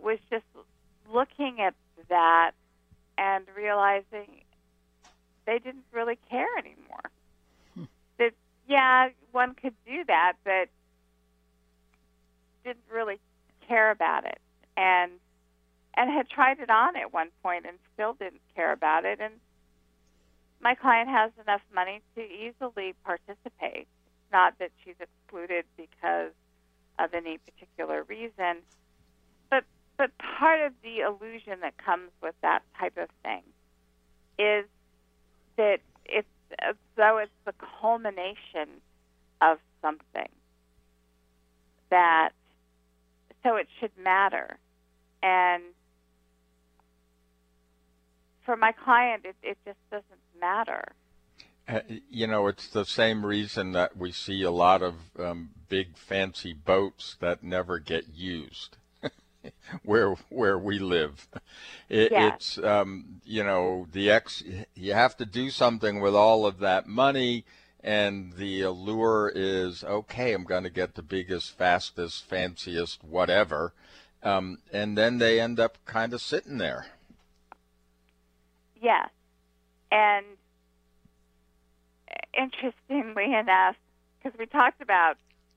was 0.00 0.18
just 0.30 0.44
looking 1.12 1.60
at 1.60 1.74
that 2.08 2.52
and 3.18 3.44
realizing 3.56 4.42
they 5.46 5.58
didn't 5.58 5.84
really 5.92 6.18
care 6.30 6.58
anymore. 6.58 7.10
Hmm. 7.74 7.84
That 8.18 8.32
yeah, 8.68 9.08
one 9.32 9.54
could 9.54 9.74
do 9.86 10.04
that, 10.06 10.34
but 10.44 10.68
didn't 12.64 12.84
really 12.92 13.18
care 13.68 13.90
about 13.90 14.24
it 14.24 14.38
and 14.76 15.12
and 15.96 16.10
had 16.10 16.28
tried 16.28 16.60
it 16.60 16.70
on 16.70 16.96
at 16.96 17.12
one 17.12 17.30
point 17.42 17.64
and 17.66 17.78
still 17.94 18.14
didn't 18.14 18.40
care 18.54 18.72
about 18.72 19.04
it 19.04 19.20
and 19.20 19.34
my 20.60 20.74
client 20.74 21.08
has 21.08 21.30
enough 21.42 21.60
money 21.74 22.00
to 22.14 22.22
easily 22.22 22.94
participate 23.04 23.86
it's 23.86 24.32
not 24.32 24.54
that 24.58 24.70
she's 24.84 24.96
excluded 25.00 25.64
because 25.76 26.32
of 26.98 27.14
any 27.14 27.38
particular 27.38 28.02
reason 28.04 28.58
but 29.50 29.64
but 29.96 30.10
part 30.18 30.60
of 30.60 30.72
the 30.82 31.00
illusion 31.00 31.60
that 31.60 31.76
comes 31.78 32.10
with 32.22 32.34
that 32.42 32.62
type 32.78 32.96
of 32.96 33.08
thing 33.22 33.42
is 34.38 34.64
that 35.56 35.78
it's 36.04 36.28
as 36.60 36.74
though 36.96 37.18
it's 37.18 37.30
the 37.44 37.54
culmination 37.80 38.68
of 39.40 39.58
something 39.82 40.28
that 41.90 42.30
so 43.42 43.56
it 43.56 43.68
should 43.78 43.92
matter. 44.02 44.58
And 45.22 45.62
for 48.46 48.56
my 48.56 48.72
client, 48.72 49.26
it, 49.26 49.36
it 49.42 49.58
just 49.66 49.78
doesn't 49.90 50.40
matter. 50.40 50.92
Uh, 51.68 51.80
you 52.08 52.26
know, 52.28 52.46
it's 52.46 52.68
the 52.68 52.84
same 52.84 53.26
reason 53.26 53.72
that 53.72 53.96
we 53.96 54.12
see 54.12 54.42
a 54.42 54.50
lot 54.52 54.82
of 54.82 54.94
um, 55.18 55.50
big 55.68 55.96
fancy 55.96 56.52
boats 56.52 57.16
that 57.20 57.42
never 57.42 57.80
get 57.80 58.08
used. 58.14 58.76
where 59.84 60.14
where 60.28 60.58
we 60.58 60.78
live, 60.78 61.28
it, 61.88 62.12
yes. 62.12 62.34
it's 62.34 62.58
um, 62.58 63.20
you 63.24 63.42
know 63.42 63.86
the 63.92 64.10
ex. 64.10 64.42
You 64.74 64.94
have 64.94 65.16
to 65.16 65.26
do 65.26 65.50
something 65.50 66.00
with 66.00 66.14
all 66.14 66.46
of 66.46 66.60
that 66.60 66.86
money 66.86 67.44
and 67.86 68.32
the 68.32 68.62
allure 68.62 69.30
is 69.32 69.84
okay 69.84 70.32
i'm 70.32 70.42
going 70.42 70.64
to 70.64 70.70
get 70.70 70.96
the 70.96 71.02
biggest 71.02 71.56
fastest 71.56 72.24
fanciest 72.24 73.04
whatever 73.04 73.72
um, 74.24 74.58
and 74.72 74.98
then 74.98 75.18
they 75.18 75.40
end 75.40 75.60
up 75.60 75.78
kind 75.84 76.12
of 76.12 76.20
sitting 76.20 76.58
there 76.58 76.86
yes. 78.86 79.10
And 79.90 80.24
eh, 82.08 82.42
interestingly 82.42 83.34
enough 83.34 83.74
because 84.18 84.38
we 84.38 84.46
talked 84.46 84.80
about 84.80 85.16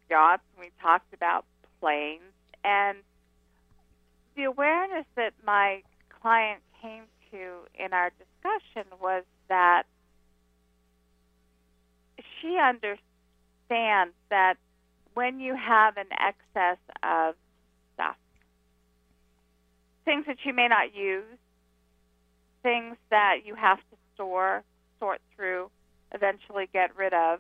yachts 0.10 0.44
and 0.56 0.66
we 0.66 0.72
talked 0.82 1.14
about 1.14 1.46
planes 1.80 2.34
and 2.64 2.98
the 4.36 4.46
awareness 4.46 5.06
that 5.16 5.34
my 5.46 5.84
client 6.22 6.62
came 6.82 7.04
to 7.32 7.60
in 7.78 7.94
our 7.94 8.10
discussion 8.18 8.90
was 9.00 9.24
that 9.48 9.84
she 12.42 12.58
understands 12.58 14.16
that 14.30 14.56
when 15.14 15.40
you 15.40 15.56
have 15.56 15.98
an 15.98 16.08
excess 16.20 16.80
of 17.04 17.36
stuff, 17.94 18.16
things 20.06 20.26
that 20.26 20.38
you 20.44 20.54
may 20.54 20.68
not 20.68 20.96
use, 20.96 21.39
things 22.64 22.97
that 23.10 23.45
you 23.45 23.55
have 23.55 23.78
to 23.78 23.97
store, 24.14 24.64
sort 24.99 25.22
through, 25.36 25.70
eventually 26.14 26.68
get 26.72 26.95
rid 26.95 27.14
of, 27.14 27.39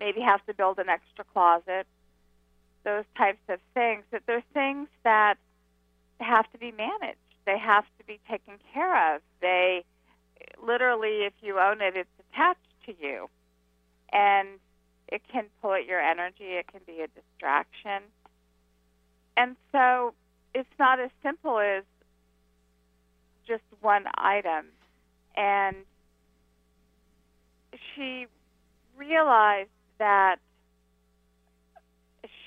maybe 0.00 0.20
have 0.20 0.44
to 0.46 0.54
build 0.54 0.78
an 0.78 0.88
extra 0.88 1.24
closet, 1.24 1.86
those 2.84 3.04
types 3.16 3.40
of 3.48 3.58
things, 3.74 4.04
that 4.10 4.22
they're 4.26 4.44
things 4.54 4.88
that 5.04 5.36
have 6.20 6.50
to 6.52 6.58
be 6.58 6.72
managed. 6.72 7.18
They 7.46 7.58
have 7.58 7.84
to 7.98 8.04
be 8.04 8.18
taken 8.28 8.54
care 8.72 9.14
of. 9.14 9.22
They 9.40 9.84
literally, 10.62 11.24
if 11.24 11.32
you 11.40 11.58
own 11.58 11.80
it, 11.80 11.96
it's 11.96 12.08
attached 12.32 12.60
to 12.86 12.94
you 13.00 13.28
and 14.12 14.48
it 15.08 15.22
can 15.32 15.46
pull 15.62 15.72
at 15.72 15.86
your 15.86 16.00
energy. 16.00 16.44
It 16.44 16.66
can 16.66 16.80
be 16.86 17.00
a 17.00 17.08
distraction. 17.08 18.02
And 19.36 19.56
so 19.72 20.14
it's 20.54 20.68
not 20.78 21.00
as 21.00 21.10
simple 21.22 21.58
as 21.58 21.84
just 23.48 23.64
one 23.80 24.04
item. 24.16 24.66
And 25.36 25.76
she 27.94 28.26
realized 28.96 29.70
that 29.98 30.36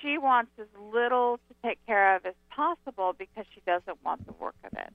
she 0.02 0.18
wants 0.18 0.52
as 0.60 0.68
little 0.94 1.38
to 1.38 1.56
take 1.64 1.86
care 1.86 2.16
of 2.16 2.26
as 2.26 2.34
possible 2.50 3.14
because 3.18 3.46
she 3.54 3.62
doesn't 3.66 3.98
want 4.04 4.26
the 4.26 4.34
work 4.34 4.56
of 4.64 4.78
it. 4.78 4.94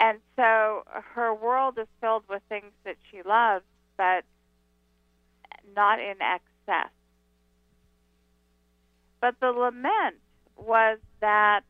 And 0.00 0.18
so 0.36 0.84
her 1.14 1.34
world 1.34 1.78
is 1.78 1.88
filled 2.00 2.22
with 2.28 2.42
things 2.48 2.72
that 2.84 2.96
she 3.10 3.22
loves 3.22 3.64
but 3.96 4.24
not 5.74 5.98
in 5.98 6.14
excess. 6.20 6.90
But 9.20 9.34
the 9.40 9.48
lament 9.48 10.16
was 10.56 10.98
that 11.20 11.62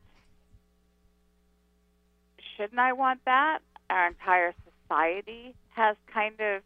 shouldn't 2.59 2.79
I 2.79 2.93
want 2.93 3.21
that? 3.25 3.59
Our 3.89 4.07
entire 4.07 4.53
society 4.65 5.55
has 5.75 5.95
kind 6.13 6.39
of 6.39 6.61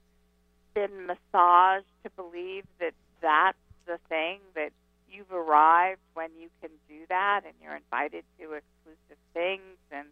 been 0.73 1.05
massaged 1.05 1.85
to 2.03 2.09
believe 2.15 2.63
that 2.79 2.93
that's 3.21 3.57
the 3.85 3.99
thing 4.09 4.39
that 4.55 4.71
you've 5.11 5.31
arrived 5.31 6.01
when 6.15 6.29
you 6.39 6.49
can 6.61 6.71
do 6.89 7.05
that 7.09 7.41
and 7.45 7.53
you're 7.61 7.75
invited 7.75 8.23
to 8.39 8.53
exclusive 8.53 9.21
things 9.33 9.77
and 9.91 10.07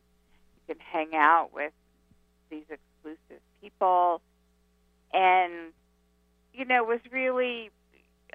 you 0.55 0.75
can 0.75 0.77
hang 0.79 1.15
out 1.15 1.49
with 1.51 1.73
these 2.51 2.65
exclusive 2.69 3.41
people 3.61 4.21
and 5.13 5.73
you 6.53 6.65
know 6.65 6.83
was 6.83 6.99
really 7.11 7.71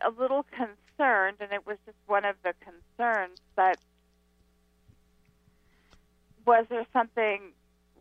a 0.05 0.11
little 0.11 0.45
concerned, 0.51 1.39
and 1.41 1.53
it 1.53 1.67
was 1.67 1.79
just 1.87 1.97
one 2.07 2.25
of 2.25 2.37
the 2.43 2.53
concerns. 2.61 3.39
But 3.55 3.79
was 6.47 6.67
there 6.71 6.87
something 6.93 7.53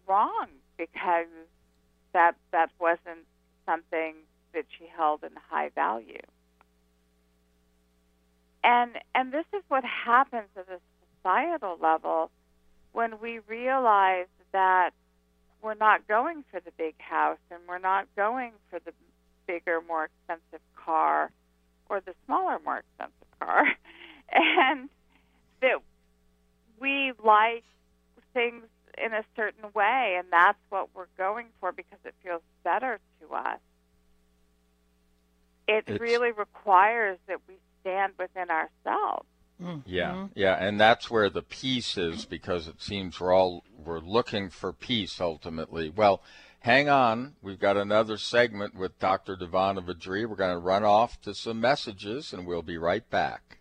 wrong 0.08 0.48
because 0.78 1.28
that 2.14 2.36
that 2.52 2.70
wasn't 2.80 3.26
something 3.66 4.16
that 4.54 4.66
she 4.78 4.86
held 4.96 5.24
in 5.24 5.32
high 5.50 5.70
value? 5.70 6.22
And 8.64 8.92
and 9.14 9.32
this 9.32 9.46
is 9.54 9.64
what 9.68 9.84
happens 9.84 10.48
at 10.56 10.68
a 10.70 10.80
societal 11.18 11.78
level 11.82 12.30
when 12.94 13.20
we 13.20 13.40
realize 13.48 14.28
that 14.54 14.92
we're 15.62 15.74
not 15.74 16.08
going 16.08 16.44
for 16.52 16.60
the 16.60 16.72
big 16.78 16.96
house 17.00 17.40
and 17.50 17.60
we're 17.68 17.80
not 17.80 18.08
going 18.16 18.52
for 18.70 18.80
the 18.80 18.92
bigger, 19.48 19.82
more 19.88 20.06
expensive 20.06 20.66
car 20.76 21.32
or 21.90 22.02
the 22.02 22.14
smaller, 22.26 22.60
more 22.64 22.78
expensive 22.78 23.40
car. 23.40 23.66
and 24.32 24.90
that 25.62 25.80
we 26.80 27.14
like 27.24 27.64
things 28.36 28.66
in 29.04 29.14
a 29.14 29.24
certain 29.36 29.72
way, 29.74 30.16
and 30.20 30.28
that's 30.32 30.60
what 30.70 30.90
we're 30.94 31.08
going 31.18 31.48
for 31.60 31.72
because 31.72 31.98
it 32.06 32.14
feels 32.24 32.42
better 32.64 33.00
to 33.22 33.36
us. 33.36 33.60
It 35.68 35.86
it's, 35.88 36.00
really 36.00 36.32
requires 36.32 37.18
that 37.28 37.40
we 37.48 37.56
stand 37.82 38.14
within 38.20 38.50
ourselves. 38.52 39.26
Mm-hmm. 39.62 39.80
Yeah, 39.90 40.28
yeah, 40.36 40.56
and 40.56 40.80
that's 40.80 41.10
where 41.10 41.30
the 41.30 41.42
peace 41.42 41.98
is 41.98 42.26
because 42.26 42.68
it 42.68 42.82
seems 42.82 43.20
we're 43.20 43.34
all 43.34 43.64
we're 43.84 44.00
looking 44.00 44.50
for 44.50 44.74
peace 44.74 45.22
ultimately. 45.22 45.90
Well, 45.90 46.22
hang 46.60 46.90
on, 46.90 47.36
we've 47.42 47.60
got 47.60 47.78
another 47.78 48.18
segment 48.18 48.76
with 48.76 49.00
Dr. 49.00 49.38
Divanna 49.38 49.82
Vadri. 49.82 50.28
We're 50.28 50.36
going 50.36 50.54
to 50.54 50.60
run 50.60 50.84
off 50.84 51.22
to 51.22 51.34
some 51.34 51.62
messages, 51.62 52.34
and 52.34 52.46
we'll 52.46 52.64
be 52.64 52.78
right 52.78 53.10
back. 53.10 53.55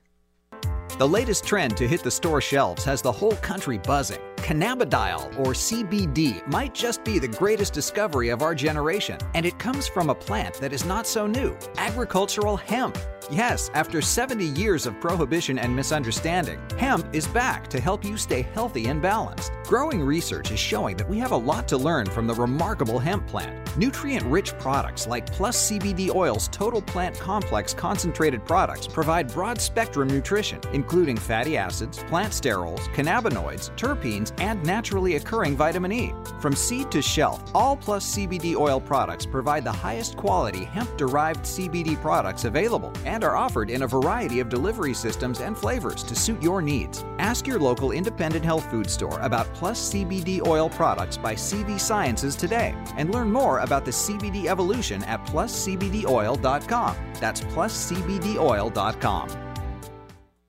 The 0.97 1.09
latest 1.09 1.45
trend 1.45 1.77
to 1.79 1.89
hit 1.89 2.05
the 2.05 2.11
store 2.11 2.41
shelves 2.41 2.85
has 2.85 3.03
the 3.03 3.11
whole 3.11 3.35
country 3.37 3.79
buzzing. 3.79 4.21
Cannabidiol, 4.37 5.37
or 5.41 5.53
CBD, 5.53 6.47
might 6.47 6.73
just 6.73 7.03
be 7.03 7.19
the 7.19 7.27
greatest 7.27 7.73
discovery 7.73 8.29
of 8.29 8.43
our 8.43 8.55
generation, 8.55 9.19
and 9.35 9.45
it 9.45 9.59
comes 9.59 9.89
from 9.89 10.09
a 10.09 10.15
plant 10.15 10.55
that 10.61 10.73
is 10.73 10.85
not 10.85 11.05
so 11.05 11.27
new 11.27 11.57
agricultural 11.79 12.57
hemp. 12.57 12.97
Yes, 13.29 13.73
after 13.75 14.01
70 14.01 14.45
years 14.45 14.87
of 14.87 15.01
prohibition 15.01 15.59
and 15.59 15.75
misunderstanding, 15.75 16.61
hemp 16.79 17.13
is 17.13 17.27
back 17.27 17.67
to 17.69 17.81
help 17.81 18.05
you 18.05 18.17
stay 18.17 18.43
healthy 18.55 18.87
and 18.87 19.03
balanced. 19.03 19.51
Growing 19.65 20.01
research 20.01 20.53
is 20.53 20.61
showing 20.61 20.97
that 20.99 21.09
we 21.09 21.19
have 21.19 21.33
a 21.33 21.37
lot 21.37 21.67
to 21.69 21.77
learn 21.77 22.07
from 22.07 22.29
the 22.29 22.35
remarkable 22.35 23.01
hemp 23.01 23.27
plant. 23.27 23.64
Nutrient 23.77 24.25
rich 24.27 24.57
products 24.59 25.09
like 25.09 25.27
Plus 25.33 25.69
CBD 25.69 26.15
Oil's 26.15 26.47
Total 26.47 26.81
Plant 26.81 27.19
Complex 27.19 27.75
concentrated 27.75 28.45
products 28.45 28.87
provide 28.87 29.33
broad 29.33 29.61
spectrum 29.61 30.07
nutrition, 30.07 30.61
including 30.73 31.17
fatty 31.17 31.57
acids, 31.57 31.99
plant 32.05 32.33
sterols, 32.33 32.83
cannabinoids, 32.95 33.77
terpenes, 33.77 34.33
and 34.39 34.65
naturally 34.65 35.17
occurring 35.17 35.57
vitamin 35.57 35.91
E. 35.91 36.15
From 36.41 36.55
seed 36.55 36.89
to 36.93 37.03
shelf, 37.03 37.43
all 37.53 37.77
Plus 37.77 38.17
CBD 38.17 38.55
Oil 38.55 38.81
products 38.81 39.27
provide 39.27 39.65
the 39.65 39.73
highest 39.73 40.17
quality 40.17 40.63
hemp 40.63 40.97
derived 40.97 41.41
CBD 41.41 42.01
products 42.01 42.45
available 42.45 42.93
and 43.05 43.25
are 43.25 43.35
offered 43.35 43.71
in 43.71 43.83
a 43.83 43.89
variety 43.89 44.39
of 44.39 44.49
delivery 44.49 44.95
systems 44.95 45.41
and 45.41 45.59
flavors 45.59 46.05
to 46.05 46.15
suit 46.15 46.41
your 46.41 46.63
needs. 46.63 47.05
Ask 47.19 47.45
your 47.45 47.59
local 47.59 47.91
independent 47.91 48.45
health 48.45 48.71
food 48.71 48.89
store 48.89 49.19
about 49.19 49.53
Plus 49.55 49.93
CBD 49.93 50.47
Oil 50.47 50.69
products 50.69 51.17
by 51.17 51.35
CV 51.35 51.81
Sciences 51.81 52.37
today 52.37 52.73
and 52.97 53.11
learn 53.11 53.33
more 53.33 53.64
about 53.65 53.85
the 53.85 53.91
CBD 53.91 54.47
evolution 54.47 55.03
at 55.05 55.25
pluscbdoil.com. 55.27 56.97
That's 57.21 57.41
pluscbdoil.com. 57.41 59.29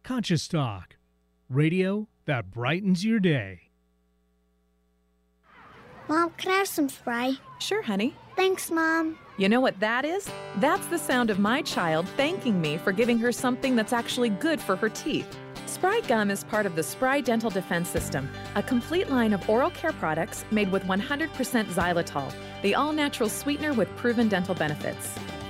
Conscious 0.03 0.47
Talk, 0.47 0.97
radio 1.49 2.07
that 2.25 2.51
brightens 2.51 3.03
your 3.03 3.19
day. 3.19 3.61
Mom, 6.07 6.29
can 6.37 6.51
I 6.51 6.57
have 6.57 6.67
some 6.67 6.89
Spry? 6.89 7.33
Sure, 7.59 7.81
honey. 7.81 8.13
Thanks, 8.35 8.69
Mom. 8.69 9.17
You 9.37 9.49
know 9.49 9.59
what 9.59 9.79
that 9.79 10.05
is? 10.05 10.29
That's 10.57 10.85
the 10.87 10.99
sound 10.99 11.29
of 11.29 11.39
my 11.39 11.61
child 11.63 12.07
thanking 12.09 12.61
me 12.61 12.77
for 12.77 12.91
giving 12.91 13.17
her 13.19 13.31
something 13.31 13.75
that's 13.75 13.93
actually 13.93 14.29
good 14.29 14.61
for 14.61 14.75
her 14.75 14.89
teeth. 14.89 15.37
Spry 15.67 15.99
Gum 16.07 16.29
is 16.29 16.43
part 16.43 16.67
of 16.67 16.75
the 16.75 16.83
Spry 16.83 17.21
Dental 17.21 17.49
Defense 17.49 17.89
System, 17.89 18.29
a 18.55 18.61
complete 18.61 19.09
line 19.09 19.33
of 19.33 19.49
oral 19.49 19.71
care 19.71 19.93
products 19.93 20.45
made 20.51 20.71
with 20.71 20.83
100% 20.83 21.29
xylitol, 21.65 22.31
the 22.61 22.75
all 22.75 22.93
natural 22.93 23.29
sweetener 23.29 23.73
with 23.73 23.93
proven 23.95 24.29
dental 24.29 24.53
benefits. 24.53 25.17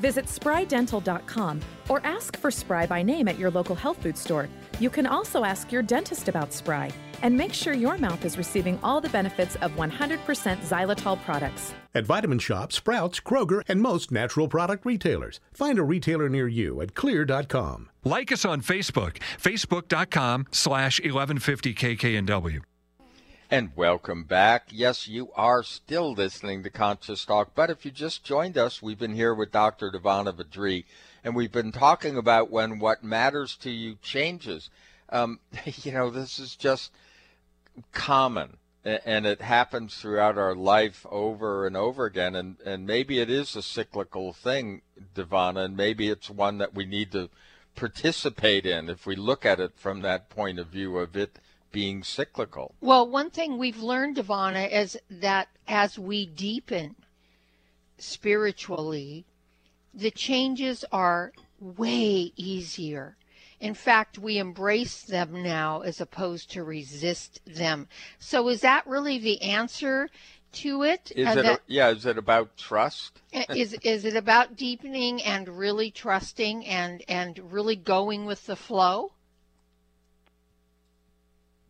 Visit 0.00 0.26
sprydental.com 0.26 1.60
or 1.88 2.00
ask 2.04 2.36
for 2.38 2.50
Spry 2.50 2.86
by 2.86 3.02
name 3.02 3.28
at 3.28 3.38
your 3.38 3.50
local 3.50 3.74
health 3.74 4.02
food 4.02 4.18
store. 4.18 4.48
You 4.78 4.90
can 4.90 5.06
also 5.06 5.44
ask 5.44 5.72
your 5.72 5.82
dentist 5.82 6.28
about 6.28 6.52
Spry 6.52 6.90
and 7.22 7.36
make 7.36 7.54
sure 7.54 7.72
your 7.72 7.96
mouth 7.96 8.24
is 8.24 8.36
receiving 8.36 8.78
all 8.82 9.00
the 9.00 9.08
benefits 9.08 9.56
of 9.56 9.72
100% 9.72 9.88
xylitol 10.58 11.22
products. 11.24 11.74
At 11.94 12.04
Vitamin 12.04 12.38
Shoppe, 12.38 12.72
Sprouts, 12.72 13.20
Kroger, 13.20 13.62
and 13.68 13.80
most 13.80 14.12
natural 14.12 14.48
product 14.48 14.84
retailers. 14.84 15.40
Find 15.52 15.78
a 15.78 15.82
retailer 15.82 16.28
near 16.28 16.46
you 16.46 16.82
at 16.82 16.94
xlear.com. 16.94 17.88
Like 18.04 18.30
us 18.32 18.44
on 18.44 18.60
Facebook, 18.60 19.18
facebook.com 19.40 20.46
slash 20.50 21.00
1150kknw. 21.00 22.60
And 23.48 23.70
welcome 23.76 24.24
back. 24.24 24.70
Yes, 24.72 25.06
you 25.06 25.30
are 25.36 25.62
still 25.62 26.12
listening 26.12 26.64
to 26.64 26.70
Conscious 26.70 27.24
Talk, 27.24 27.52
but 27.54 27.70
if 27.70 27.84
you 27.84 27.92
just 27.92 28.24
joined 28.24 28.58
us, 28.58 28.82
we've 28.82 28.98
been 28.98 29.14
here 29.14 29.32
with 29.32 29.52
Dr. 29.52 29.88
Divanna 29.88 30.32
Vadri, 30.32 30.84
and 31.22 31.36
we've 31.36 31.52
been 31.52 31.70
talking 31.70 32.16
about 32.16 32.50
when 32.50 32.80
what 32.80 33.04
matters 33.04 33.54
to 33.58 33.70
you 33.70 33.98
changes. 34.02 34.68
Um, 35.10 35.38
you 35.64 35.92
know, 35.92 36.10
this 36.10 36.40
is 36.40 36.56
just 36.56 36.90
common, 37.92 38.56
and 38.84 39.24
it 39.26 39.40
happens 39.40 39.94
throughout 39.94 40.36
our 40.36 40.56
life 40.56 41.06
over 41.08 41.68
and 41.68 41.76
over 41.76 42.04
again, 42.04 42.34
and, 42.34 42.56
and 42.66 42.84
maybe 42.84 43.20
it 43.20 43.30
is 43.30 43.54
a 43.54 43.62
cyclical 43.62 44.32
thing, 44.32 44.82
Divanna, 45.14 45.66
and 45.66 45.76
maybe 45.76 46.08
it's 46.08 46.28
one 46.28 46.58
that 46.58 46.74
we 46.74 46.84
need 46.84 47.12
to 47.12 47.30
participate 47.76 48.66
in 48.66 48.88
if 48.88 49.06
we 49.06 49.14
look 49.14 49.46
at 49.46 49.60
it 49.60 49.74
from 49.76 50.00
that 50.00 50.30
point 50.30 50.58
of 50.58 50.66
view 50.66 50.98
of 50.98 51.16
it 51.16 51.38
being 51.76 52.02
cyclical. 52.02 52.74
Well, 52.80 53.06
one 53.06 53.28
thing 53.28 53.58
we've 53.58 53.82
learned, 53.82 54.16
Ivana, 54.16 54.72
is 54.72 54.98
that 55.10 55.48
as 55.68 55.98
we 55.98 56.24
deepen 56.24 56.96
spiritually, 57.98 59.26
the 59.92 60.10
changes 60.10 60.86
are 60.90 61.32
way 61.60 62.32
easier. 62.34 63.18
In 63.60 63.74
fact, 63.74 64.16
we 64.18 64.38
embrace 64.38 65.02
them 65.02 65.42
now 65.42 65.82
as 65.82 66.00
opposed 66.00 66.50
to 66.52 66.64
resist 66.64 67.40
them. 67.44 67.88
So, 68.18 68.48
is 68.48 68.62
that 68.62 68.86
really 68.86 69.18
the 69.18 69.42
answer 69.42 70.08
to 70.52 70.82
it? 70.82 71.12
Is 71.14 71.26
Uh, 71.26 71.40
it 71.40 71.42
that- 71.42 71.62
yeah? 71.66 71.90
Is 71.90 72.06
it 72.06 72.16
about 72.16 72.56
trust? 72.56 73.20
is 73.50 73.74
is 73.82 74.06
it 74.06 74.16
about 74.16 74.56
deepening 74.56 75.22
and 75.22 75.46
really 75.46 75.90
trusting 75.90 76.64
and 76.64 77.02
and 77.06 77.52
really 77.52 77.76
going 77.76 78.24
with 78.24 78.46
the 78.46 78.56
flow? 78.56 79.12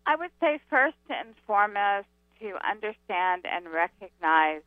I 0.06 0.16
would 0.16 0.30
say 0.40 0.60
first 0.70 0.96
and 1.10 1.34
foremost 1.46 2.06
to 2.40 2.54
understand 2.66 3.44
and 3.44 3.66
recognize 3.72 4.62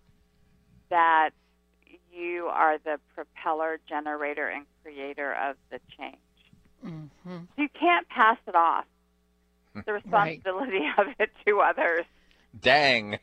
that 0.89 1.29
you 2.11 2.47
are 2.51 2.77
the 2.79 2.99
propeller 3.15 3.79
generator 3.87 4.47
and 4.47 4.65
creator 4.83 5.33
of 5.33 5.55
the 5.71 5.79
change. 5.97 6.17
Mm-hmm. 6.85 7.37
So 7.55 7.61
you 7.61 7.69
can't 7.79 8.07
pass 8.09 8.37
it 8.47 8.55
off, 8.55 8.85
the 9.85 9.93
responsibility 9.93 10.81
of 10.97 11.07
it 11.19 11.29
to 11.45 11.59
others. 11.61 12.05
Dang. 12.59 13.19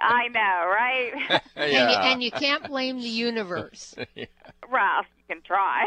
I 0.00 0.28
know, 0.28 0.40
right? 0.40 1.12
And, 1.56 1.72
you, 1.72 1.78
and 1.78 2.22
you 2.22 2.30
can't 2.30 2.66
blame 2.68 2.98
the 2.98 3.08
universe. 3.08 3.94
Well, 4.72 5.02
you 5.18 5.34
can 5.34 5.42
try. 5.42 5.84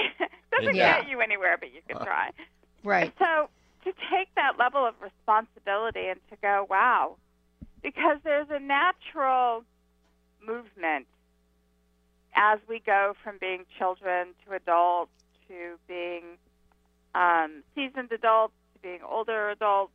Doesn't 0.52 0.76
Yeah. 0.76 1.02
get 1.02 1.10
you 1.10 1.20
anywhere, 1.20 1.58
but 1.60 1.74
you 1.74 1.82
can 1.88 1.98
try. 2.06 2.30
Right. 2.84 3.12
So 3.18 3.50
to 3.88 3.94
take 4.12 4.28
that 4.36 4.60
level 4.60 4.86
of 4.86 4.96
responsibility 5.02 6.08
and 6.08 6.20
to 6.30 6.36
go, 6.42 6.68
wow, 6.70 7.16
because 7.82 8.18
there's 8.22 8.48
a 8.50 8.60
natural 8.60 9.64
movement 10.46 11.08
as 12.36 12.60
we 12.68 12.82
go 12.86 13.14
from 13.24 13.38
being 13.40 13.64
children 13.78 14.28
to 14.46 14.54
adults 14.54 15.12
to 15.48 15.80
being 15.88 16.24
um, 17.16 17.64
seasoned 17.74 18.12
adults 18.12 18.54
to 18.74 18.80
being 18.82 19.00
older 19.10 19.50
adults. 19.52 19.94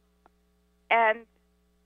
And 0.91 1.27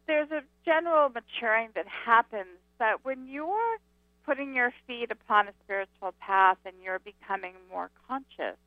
there's 0.07 0.31
a 0.31 0.43
general 0.65 1.09
maturing 1.09 1.71
that 1.75 1.87
happens 1.89 2.61
that 2.79 3.05
when 3.05 3.27
you're 3.27 3.79
putting 4.25 4.55
your 4.55 4.73
feet 4.87 5.11
upon 5.11 5.49
a 5.49 5.53
spiritual 5.65 6.15
path 6.21 6.59
and 6.65 6.77
you're 6.81 7.01
becoming 7.01 7.55
more 7.69 7.91
conscious, 8.07 8.59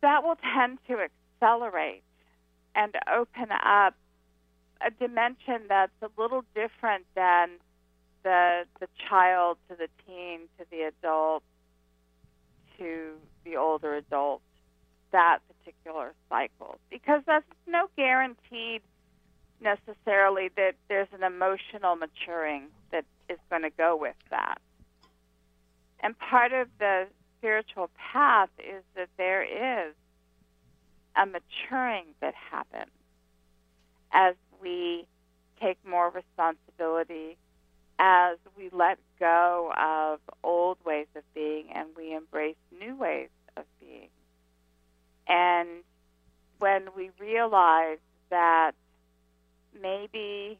that 0.00 0.24
will 0.24 0.36
tend 0.54 0.78
to 0.88 0.98
accelerate 1.40 2.02
and 2.74 2.94
open 3.12 3.48
up 3.50 3.94
a 4.80 4.90
dimension 4.90 5.62
that's 5.68 5.92
a 6.02 6.08
little 6.20 6.44
different 6.54 7.04
than 7.14 7.50
the 8.22 8.64
the 8.80 8.88
child 9.08 9.58
to 9.68 9.76
the 9.76 9.88
teen 10.06 10.40
to 10.58 10.64
the 10.70 10.82
adult 10.82 11.42
to 12.78 13.14
the 13.44 13.56
older 13.56 13.94
adult 13.94 14.40
that 15.10 15.38
particular 15.48 16.12
cycle. 16.28 16.78
Because 16.90 17.22
that's 17.26 17.46
no 17.66 17.88
guaranteed 17.96 18.82
necessarily 19.60 20.50
that 20.56 20.74
there's 20.88 21.08
an 21.12 21.22
emotional 21.22 21.96
maturing 21.96 22.64
that 22.92 23.04
is 23.28 23.38
going 23.50 23.62
to 23.62 23.70
go 23.70 23.96
with 23.96 24.14
that. 24.30 24.60
And 26.00 26.16
part 26.18 26.52
of 26.52 26.68
the 26.78 27.06
spiritual 27.38 27.90
path 28.12 28.50
is 28.58 28.82
that 28.94 29.08
there 29.16 29.42
is 29.42 29.94
a 31.18 31.26
maturing 31.26 32.04
that 32.20 32.34
happens 32.34 32.90
as 34.12 34.34
we 34.62 35.06
take 35.60 35.78
more 35.84 36.10
responsibility, 36.10 37.36
as 37.98 38.38
we 38.56 38.70
let 38.72 38.98
go 39.18 39.72
of 39.76 40.20
old 40.44 40.78
ways 40.84 41.08
of 41.16 41.22
being 41.34 41.66
and 41.74 41.88
we 41.96 42.14
embrace 42.14 42.56
new 42.80 42.94
ways 42.96 43.28
of 43.56 43.64
being. 43.80 44.08
And 45.26 45.68
when 46.60 46.88
we 46.96 47.10
realize 47.18 47.98
that 48.30 48.72
maybe 49.80 50.58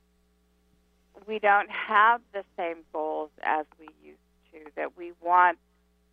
we 1.26 1.38
don't 1.38 1.70
have 1.70 2.20
the 2.32 2.44
same 2.56 2.78
goals 2.92 3.30
as 3.42 3.66
we 3.78 3.88
used 4.04 4.18
to, 4.52 4.70
that 4.76 4.96
we 4.96 5.12
want 5.22 5.58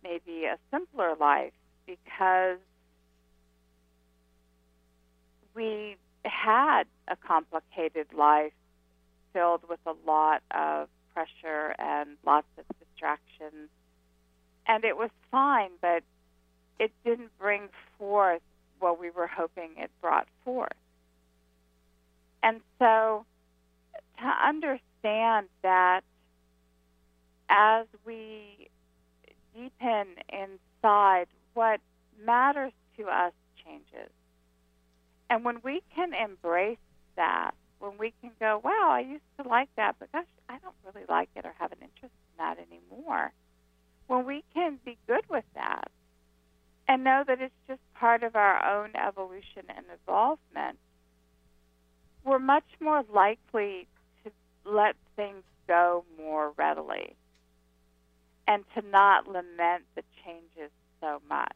maybe 0.02 0.44
a 0.44 0.56
simpler 0.70 1.14
life 1.18 1.52
because 1.86 2.58
we 5.56 5.96
had 6.24 6.84
a 7.08 7.16
complicated 7.16 8.06
life 8.16 8.52
filled 9.32 9.62
with 9.68 9.80
a 9.86 9.94
lot 10.06 10.42
of 10.50 10.88
pressure 11.14 11.74
and 11.78 12.10
lots 12.24 12.46
of 12.58 12.64
distractions. 12.78 13.70
And 14.68 14.84
it 14.84 14.96
was 14.96 15.10
fine, 15.30 15.70
but 15.80 16.02
it 16.78 16.92
didn't 17.04 17.36
bring 17.38 17.68
forth 17.98 18.42
what 18.78 19.00
we 19.00 19.10
were 19.10 19.26
hoping 19.26 19.70
it 19.78 19.90
brought 20.02 20.28
forth. 20.44 20.76
And 22.42 22.60
so 22.78 23.24
to 24.18 24.24
understand 24.24 25.48
that 25.62 26.02
as 27.48 27.86
we 28.04 28.68
deepen 29.54 30.06
inside, 30.28 31.26
what 31.54 31.80
matters 32.24 32.72
to 32.98 33.04
us 33.04 33.32
changes. 33.64 34.10
And 35.28 35.44
when 35.44 35.58
we 35.62 35.82
can 35.94 36.12
embrace 36.14 36.78
that, 37.16 37.52
when 37.78 37.98
we 37.98 38.12
can 38.20 38.30
go, 38.40 38.60
wow, 38.62 38.90
I 38.90 39.00
used 39.00 39.24
to 39.40 39.48
like 39.48 39.68
that, 39.76 39.96
but 39.98 40.10
gosh, 40.12 40.24
I 40.48 40.58
don't 40.58 40.74
really 40.84 41.06
like 41.08 41.28
it 41.36 41.44
or 41.44 41.54
have 41.58 41.72
an 41.72 41.78
interest 41.82 42.14
in 42.14 42.38
that 42.38 42.58
anymore. 42.58 43.32
When 44.06 44.24
we 44.24 44.44
can 44.54 44.78
be 44.84 44.96
good 45.06 45.28
with 45.28 45.44
that 45.54 45.90
and 46.88 47.02
know 47.02 47.24
that 47.26 47.40
it's 47.40 47.54
just 47.66 47.80
part 47.94 48.22
of 48.22 48.36
our 48.36 48.64
own 48.64 48.90
evolution 48.94 49.64
and 49.68 49.86
evolvement, 49.92 50.78
we're 52.24 52.38
much 52.38 52.66
more 52.80 53.04
likely 53.12 53.88
to 54.24 54.30
let 54.64 54.94
things 55.16 55.42
go 55.68 56.04
more 56.16 56.52
readily 56.56 57.16
and 58.46 58.64
to 58.74 58.82
not 58.90 59.26
lament 59.26 59.84
the 59.94 60.02
changes 60.24 60.70
so 61.00 61.20
much. 61.28 61.52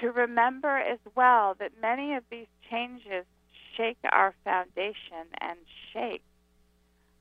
To 0.00 0.12
remember 0.12 0.76
as 0.78 0.98
well 1.16 1.56
that 1.58 1.72
many 1.80 2.14
of 2.14 2.22
these 2.30 2.46
changes 2.70 3.24
shake 3.76 3.98
our 4.10 4.34
foundation 4.44 5.26
and 5.40 5.58
shake 5.92 6.22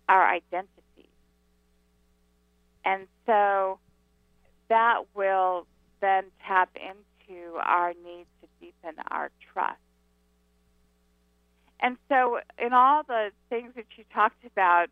our 0.07 0.28
identity. 0.28 1.09
And 2.86 3.07
so 3.25 3.80
that 4.69 5.03
will 5.15 5.65
then 6.01 6.25
tap 6.45 6.69
into 6.75 7.57
our 7.57 7.89
need 7.89 8.25
to 8.41 8.47
deepen 8.59 9.03
our 9.09 9.32
trust. 9.53 9.80
And 11.80 11.97
so, 12.09 12.39
in 12.57 12.73
all 12.73 13.03
the 13.03 13.30
things 13.49 13.73
that 13.75 13.86
you 13.97 14.03
talked 14.13 14.43
about 14.45 14.88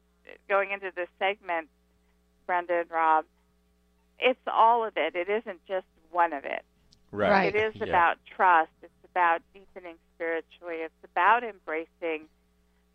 going 0.48 0.72
into 0.72 0.92
this 0.96 1.08
segment, 1.18 1.68
Brenda 2.46 2.82
and 2.82 2.92
Rob, 2.92 3.26
it's 4.20 4.40
all 4.48 4.86
of 4.86 4.94
it. 4.96 5.16
It 5.16 5.30
isn't 5.30 5.60
just 5.68 5.88
one 6.12 6.32
of 6.34 6.46
it. 6.46 6.64
Right. 7.16 7.56
It 7.56 7.76
is 7.76 7.76
Yeah. 7.76 7.88
about 7.88 8.18
trust. 8.26 8.72
It's 8.82 8.92
about 9.12 9.42
deepening 9.54 9.96
spiritually. 10.16 10.78
It's 10.78 11.04
about 11.04 11.44
embracing 11.44 12.28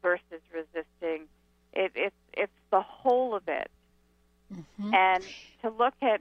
versus 0.02 0.40
resisting. 0.52 1.28
It, 1.72 1.92
it's 1.94 2.16
it's 2.32 2.52
the 2.70 2.80
whole 2.80 3.34
of 3.34 3.48
it. 3.48 3.70
Mm-hmm. 4.52 4.94
And 4.94 5.24
to 5.62 5.70
look 5.70 5.94
at 6.02 6.20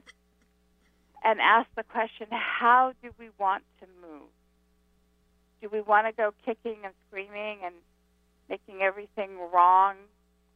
and 1.24 1.40
ask 1.40 1.68
the 1.76 1.82
question, 1.82 2.28
how 2.30 2.92
do 3.02 3.10
we 3.18 3.28
want 3.38 3.64
to 3.80 3.86
move? 4.00 4.28
Do 5.60 5.68
we 5.70 5.80
want 5.80 6.06
to 6.06 6.12
go 6.12 6.32
kicking 6.44 6.76
and 6.84 6.94
screaming 7.08 7.58
and 7.64 7.74
making 8.48 8.80
everything 8.82 9.30
wrong 9.52 9.96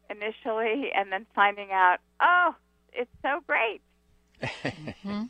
initially 0.08 0.90
and 0.94 1.12
then 1.12 1.26
finding 1.34 1.70
out, 1.72 1.98
oh, 2.20 2.54
it's 2.92 3.10
so 3.22 3.40
great? 3.46 3.80
Mm-hmm. 4.42 5.24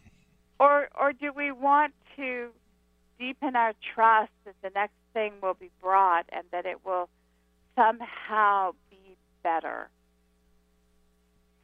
Or 0.60 0.88
or 0.98 1.12
do 1.12 1.32
we 1.32 1.50
want 1.50 1.94
to 2.16 2.48
deepen 3.18 3.56
our 3.56 3.72
trust 3.94 4.32
that 4.44 4.54
the 4.62 4.70
next 4.74 4.94
thing 5.12 5.32
will 5.42 5.54
be 5.54 5.70
brought 5.80 6.26
and 6.32 6.44
that 6.52 6.66
it 6.66 6.84
will 6.84 7.08
somehow 7.76 8.72
be 8.90 9.16
better 9.42 9.88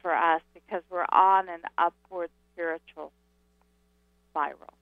for 0.01 0.13
us 0.15 0.41
because 0.53 0.81
we're 0.89 1.05
on 1.11 1.49
an 1.49 1.61
upward 1.77 2.29
spiritual 2.53 3.11
spiral. 4.29 4.73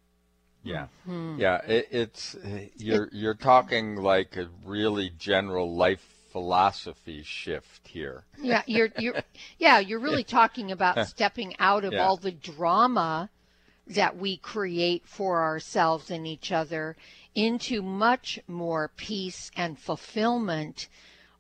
Yeah, 0.64 0.88
Hmm. 1.06 1.38
yeah. 1.40 1.62
It, 1.66 1.88
it's 1.92 2.36
you're 2.78 3.10
you're 3.12 3.34
talking 3.34 3.96
like 3.96 4.36
a 4.38 4.50
really 4.66 5.10
general 5.18 5.74
life 5.76 6.16
philosophy 6.32 7.24
shift 7.24 7.88
here. 7.88 8.24
Yeah, 8.42 8.64
you're 8.68 8.90
you're 8.98 9.22
yeah, 9.58 9.80
you're 9.80 10.00
really 10.00 10.24
talking 10.40 10.72
about 10.72 11.08
stepping 11.08 11.56
out 11.60 11.86
of 11.86 11.94
Yeah. 11.94 12.06
all 12.06 12.18
the 12.18 12.32
drama 12.32 13.30
that 13.90 14.18
we 14.18 14.38
create 14.38 15.04
for 15.08 15.42
ourselves 15.42 16.12
and 16.12 16.28
each 16.28 16.52
other 16.52 16.96
into 17.36 17.82
much 17.82 18.40
more 18.48 18.92
peace 18.96 19.52
and 19.56 19.78
fulfillment 19.80 20.88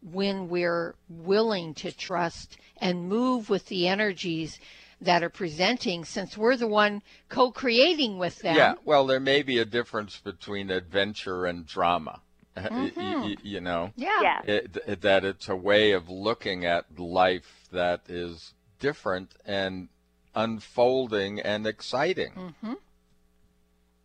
when 0.02 0.50
we're 0.50 0.96
willing 1.10 1.74
to 1.74 1.92
trust 1.92 2.58
and 2.78 3.08
move 3.08 3.50
with 3.50 3.66
the 3.68 3.88
energies 3.88 4.60
that 5.02 5.24
are 5.24 5.30
presenting 5.30 6.04
since 6.04 6.38
we're 6.38 6.56
the 6.58 6.68
one 6.68 7.02
co-creating 7.30 8.18
with 8.18 8.40
them. 8.40 8.56
Yeah. 8.56 8.74
Well, 8.84 9.06
there 9.06 9.20
may 9.20 9.44
be 9.44 9.58
a 9.60 9.66
difference 9.66 10.18
between 10.18 10.70
adventure 10.70 11.46
and 11.46 11.66
drama. 11.66 12.22
Y- 12.58 12.66
y- 12.72 12.92
Mhm. 12.96 13.22
y- 13.24 13.38
you 13.44 13.62
know. 13.62 13.94
Yeah. 13.96 14.42
It, 14.44 14.78
it- 14.86 15.02
that 15.02 15.24
it's 15.24 15.48
a 15.48 15.56
way 15.56 15.92
of 15.92 16.10
looking 16.10 16.66
at 16.66 17.00
life 17.00 17.68
that 17.72 18.02
is 18.10 18.54
different 18.80 19.34
and 19.46 19.88
unfolding 20.36 21.40
and 21.40 21.66
exciting. 21.66 22.32
Mm-hmm. 22.36 22.74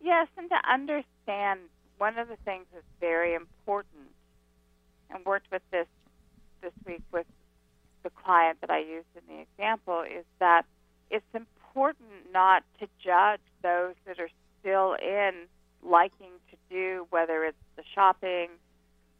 Yes, 0.01 0.27
and 0.37 0.49
to 0.49 0.55
understand 0.71 1.61
one 1.97 2.17
of 2.17 2.27
the 2.27 2.37
things 2.45 2.65
that's 2.73 2.85
very 2.99 3.33
important, 3.33 4.09
and 5.09 5.25
worked 5.25 5.51
with 5.51 5.61
this 5.71 5.87
this 6.61 6.73
week 6.85 7.03
with 7.11 7.27
the 8.03 8.09
client 8.09 8.59
that 8.61 8.69
I 8.69 8.79
used 8.79 9.07
in 9.15 9.35
the 9.35 9.41
example, 9.41 10.01
is 10.01 10.25
that 10.39 10.65
it's 11.09 11.25
important 11.33 12.31
not 12.31 12.63
to 12.79 12.87
judge 13.03 13.41
those 13.61 13.95
that 14.05 14.19
are 14.19 14.29
still 14.59 14.95
in 15.01 15.47
liking 15.83 16.31
to 16.49 16.57
do, 16.69 17.07
whether 17.09 17.43
it's 17.45 17.57
the 17.75 17.83
shopping, 17.93 18.49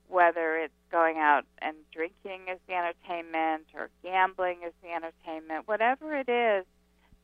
whether 0.08 0.58
it's 0.58 0.74
going 0.92 1.18
out 1.18 1.46
and 1.62 1.76
drinking 1.92 2.50
as 2.52 2.58
the 2.68 2.74
entertainment 2.74 3.66
or 3.76 3.90
gambling 4.04 4.60
as 4.66 4.74
the 4.82 4.90
entertainment, 4.90 5.68
whatever 5.68 6.16
it 6.16 6.30
is, 6.30 6.66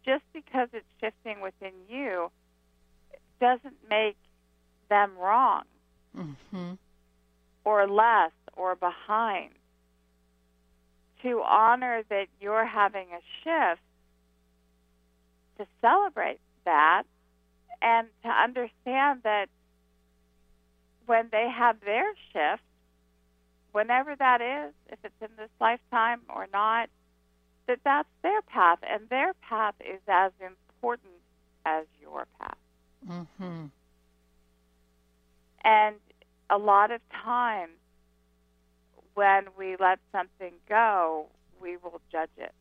just 0.06 0.24
because 0.34 0.70
it's 0.74 0.86
shifting 0.99 1.41
within 1.41 1.74
you 1.88 2.32
doesn't 3.39 3.76
make 3.89 4.18
them 4.89 5.12
wrong 5.18 5.64
Mm-hmm. 6.18 6.74
or 7.64 7.88
less 7.88 8.32
or 8.58 8.76
behind. 8.76 9.52
To 11.24 11.41
honor 11.41 12.04
that 12.10 12.28
you're 12.41 12.66
having 12.66 13.08
a 13.14 13.22
shift, 13.43 13.82
to 15.58 15.66
celebrate 15.80 16.39
that, 16.66 17.04
and 17.82 18.08
to 18.24 18.30
understand 18.30 19.22
that 19.24 19.45
when 21.06 21.30
they 21.32 21.47
have 21.49 21.78
their 21.86 22.14
shift, 22.34 22.64
whenever 23.72 24.16
that 24.16 24.41
is, 24.41 24.74
if 24.91 24.99
it's 25.04 25.14
in 25.22 25.30
this 25.38 25.49
lifetime 25.60 26.22
or 26.28 26.47
not, 26.52 26.89
that 27.72 27.80
that's 27.86 28.09
their 28.22 28.41
path, 28.41 28.80
and 28.84 29.07
their 29.09 29.34
path 29.36 29.76
is 29.80 30.01
as 30.07 30.32
important 30.41 31.13
as 31.65 31.86
your 32.01 32.28
path. 32.38 32.57
Mm-hmm. 33.07 33.65
And 35.63 35.95
a 36.49 36.57
lot 36.57 36.91
of 36.91 36.99
times 37.24 37.72
when 39.13 39.45
we 39.57 39.78
let 39.80 39.99
something 40.11 40.51
go, 40.67 41.28
we 41.61 41.78
will 41.78 42.01
judge 42.11 42.30
it 42.38 42.53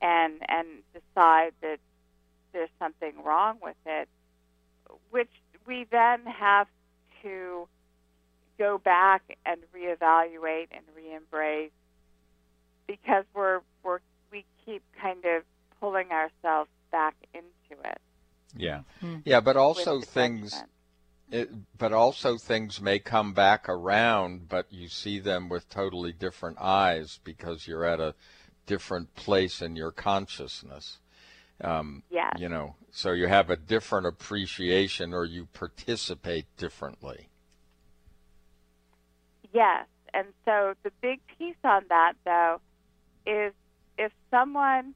and 0.00 0.34
and 0.48 0.66
decide 0.94 1.52
that 1.60 1.78
there's 2.52 2.70
something 2.78 3.12
wrong 3.22 3.58
with 3.62 3.76
it, 3.84 4.08
which 5.10 5.30
we 5.66 5.84
then 5.90 6.20
have 6.24 6.68
to 7.22 7.68
go 8.58 8.78
back 8.78 9.36
and 9.44 9.60
reevaluate 9.74 10.68
and 10.70 10.84
re-embrace 10.94 11.70
because 12.86 13.24
we're 13.34 13.60
we're 13.82 14.00
we 14.30 14.44
keep 14.64 14.82
kind 15.00 15.24
of 15.24 15.42
pulling 15.80 16.10
ourselves 16.10 16.70
back 16.90 17.14
into 17.34 17.82
it. 17.84 18.00
Yeah. 18.56 18.80
Hmm. 19.00 19.16
Yeah, 19.24 19.40
but 19.40 19.56
also 19.56 20.00
things 20.00 20.62
it, 21.30 21.50
but 21.76 21.92
also 21.92 22.38
things 22.38 22.80
may 22.80 22.98
come 22.98 23.32
back 23.32 23.68
around, 23.68 24.48
but 24.48 24.72
you 24.72 24.88
see 24.88 25.18
them 25.18 25.48
with 25.48 25.68
totally 25.68 26.12
different 26.12 26.58
eyes 26.60 27.18
because 27.24 27.66
you're 27.66 27.84
at 27.84 28.00
a 28.00 28.14
different 28.66 29.14
place 29.14 29.60
in 29.60 29.76
your 29.76 29.92
consciousness. 29.92 30.98
Um, 31.60 32.02
Yes. 32.10 32.34
You 32.38 32.48
know, 32.48 32.76
so 32.90 33.12
you 33.12 33.28
have 33.28 33.50
a 33.50 33.56
different 33.56 34.06
appreciation 34.06 35.12
or 35.14 35.24
you 35.24 35.46
participate 35.52 36.46
differently. 36.56 37.28
Yes, 39.52 39.86
And 40.12 40.28
so 40.44 40.74
the 40.82 40.90
big 41.00 41.20
piece 41.38 41.56
on 41.64 41.84
that, 41.88 42.14
though, 42.24 42.60
is 43.26 43.52
if 43.98 44.12
someone 44.30 44.94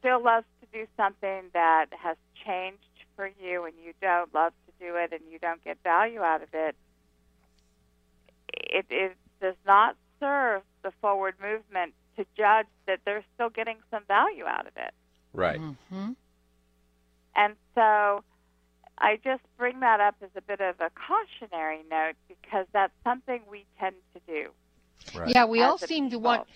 still 0.00 0.22
loves 0.22 0.46
to 0.60 0.66
do 0.72 0.86
something 0.96 1.42
that 1.52 1.86
has 1.90 2.16
changed 2.44 2.78
for 3.14 3.30
you 3.40 3.64
and 3.64 3.74
you 3.84 3.92
don't 4.00 4.32
love 4.34 4.52
to 4.66 4.72
do 4.84 4.94
it 4.96 5.12
and 5.12 5.20
you 5.30 5.38
don't 5.38 5.62
get 5.64 5.78
value 5.82 6.20
out 6.20 6.42
of 6.42 6.48
it, 6.52 6.76
it, 8.48 8.86
it 8.90 9.16
does 9.40 9.56
not 9.66 9.96
serve 10.20 10.62
the 10.82 10.92
forward 11.00 11.34
movement 11.40 11.94
to 12.16 12.24
judge 12.36 12.66
that 12.86 13.00
they're 13.04 13.24
still 13.34 13.50
getting 13.50 13.76
some 13.90 14.02
value 14.08 14.44
out 14.44 14.66
of 14.66 14.72
it. 14.76 14.94
Right. 15.32 15.60
Mm-hmm. 15.60 16.12
And 17.36 17.54
so 17.74 18.24
I 18.98 19.18
just 19.22 19.42
bring 19.58 19.80
that 19.80 20.00
up 20.00 20.16
as 20.22 20.30
a 20.36 20.40
bit 20.40 20.60
of 20.60 20.76
a 20.80 20.90
cautionary 20.90 21.80
note 21.90 22.14
because 22.28 22.66
that's 22.72 22.94
something 23.04 23.42
we 23.50 23.66
tend 23.78 23.96
to 24.14 24.20
do. 24.26 24.48
Right. 25.18 25.28
Yeah, 25.28 25.44
we 25.44 25.62
all 25.62 25.76
a 25.76 25.78
seem 25.78 26.10
to 26.10 26.18
want. 26.18 26.46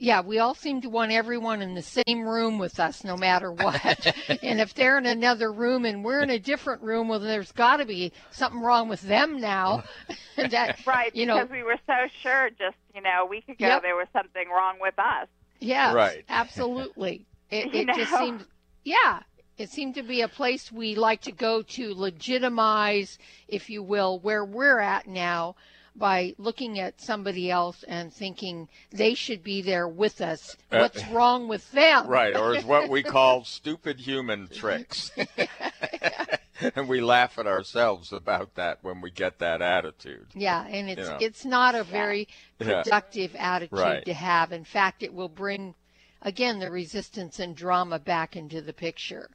Yeah, 0.00 0.20
we 0.20 0.38
all 0.38 0.54
seem 0.54 0.80
to 0.82 0.88
want 0.88 1.10
everyone 1.10 1.60
in 1.60 1.74
the 1.74 1.82
same 1.82 2.22
room 2.26 2.58
with 2.58 2.78
us, 2.78 3.02
no 3.02 3.16
matter 3.16 3.50
what. 3.50 4.14
and 4.42 4.60
if 4.60 4.72
they're 4.74 4.96
in 4.96 5.06
another 5.06 5.52
room 5.52 5.84
and 5.84 6.04
we're 6.04 6.22
in 6.22 6.30
a 6.30 6.38
different 6.38 6.82
room, 6.82 7.08
well, 7.08 7.18
there's 7.18 7.50
got 7.50 7.78
to 7.78 7.84
be 7.84 8.12
something 8.30 8.60
wrong 8.60 8.88
with 8.88 9.02
them 9.02 9.40
now. 9.40 9.82
Oh. 10.08 10.14
that 10.50 10.78
Right, 10.86 11.14
you 11.16 11.26
know, 11.26 11.34
because 11.38 11.50
we 11.50 11.64
were 11.64 11.78
so 11.86 11.94
sure 12.22 12.48
just, 12.50 12.76
you 12.94 13.00
know, 13.00 13.22
a 13.22 13.26
week 13.26 13.48
ago 13.48 13.56
Yep. 13.58 13.82
there 13.82 13.96
was 13.96 14.06
something 14.12 14.48
wrong 14.48 14.76
with 14.80 14.96
us. 14.98 15.26
Yes, 15.58 15.94
Right. 15.94 16.24
absolutely. 16.28 17.26
It, 17.50 17.74
You 17.74 17.80
it 17.80 17.86
just 17.96 18.16
seemed, 18.16 18.44
yeah, 18.84 19.20
it 19.56 19.70
seemed 19.70 19.96
to 19.96 20.04
be 20.04 20.20
a 20.20 20.28
place 20.28 20.70
we 20.70 20.94
like 20.94 21.22
to 21.22 21.32
go 21.32 21.62
to 21.62 21.92
legitimize, 21.94 23.18
if 23.48 23.68
you 23.68 23.82
will, 23.82 24.20
where 24.20 24.44
we're 24.44 24.78
at 24.78 25.08
now 25.08 25.56
by 25.98 26.34
looking 26.38 26.78
at 26.78 27.00
somebody 27.00 27.50
else 27.50 27.82
and 27.84 28.12
thinking 28.12 28.68
they 28.90 29.14
should 29.14 29.42
be 29.42 29.60
there 29.62 29.88
with 29.88 30.20
us. 30.20 30.56
Uh, 30.70 30.78
What's 30.78 31.06
wrong 31.08 31.48
with 31.48 31.70
them? 31.72 32.06
Right, 32.06 32.36
or 32.36 32.54
is 32.56 32.64
what 32.64 32.88
we 32.88 33.02
call 33.02 33.44
stupid 33.44 33.98
human 34.00 34.48
tricks. 34.48 35.10
and 36.76 36.88
we 36.88 37.00
laugh 37.00 37.38
at 37.38 37.46
ourselves 37.46 38.12
about 38.12 38.54
that 38.54 38.78
when 38.82 39.00
we 39.00 39.10
get 39.10 39.38
that 39.40 39.60
attitude. 39.60 40.26
Yeah, 40.34 40.66
and 40.66 40.88
it's 40.88 41.00
You 41.00 41.06
know. 41.06 41.18
it's 41.20 41.44
not 41.44 41.74
a 41.74 41.84
very 41.84 42.28
Yeah. 42.60 42.82
productive 42.82 43.34
attitude 43.36 43.78
Right. 43.78 44.04
to 44.04 44.14
have. 44.14 44.52
In 44.52 44.64
fact, 44.64 45.02
it 45.02 45.12
will 45.12 45.28
bring 45.28 45.74
again 46.22 46.58
the 46.58 46.70
resistance 46.70 47.38
and 47.38 47.56
drama 47.56 47.98
back 47.98 48.36
into 48.36 48.60
the 48.60 48.72
picture. 48.72 49.30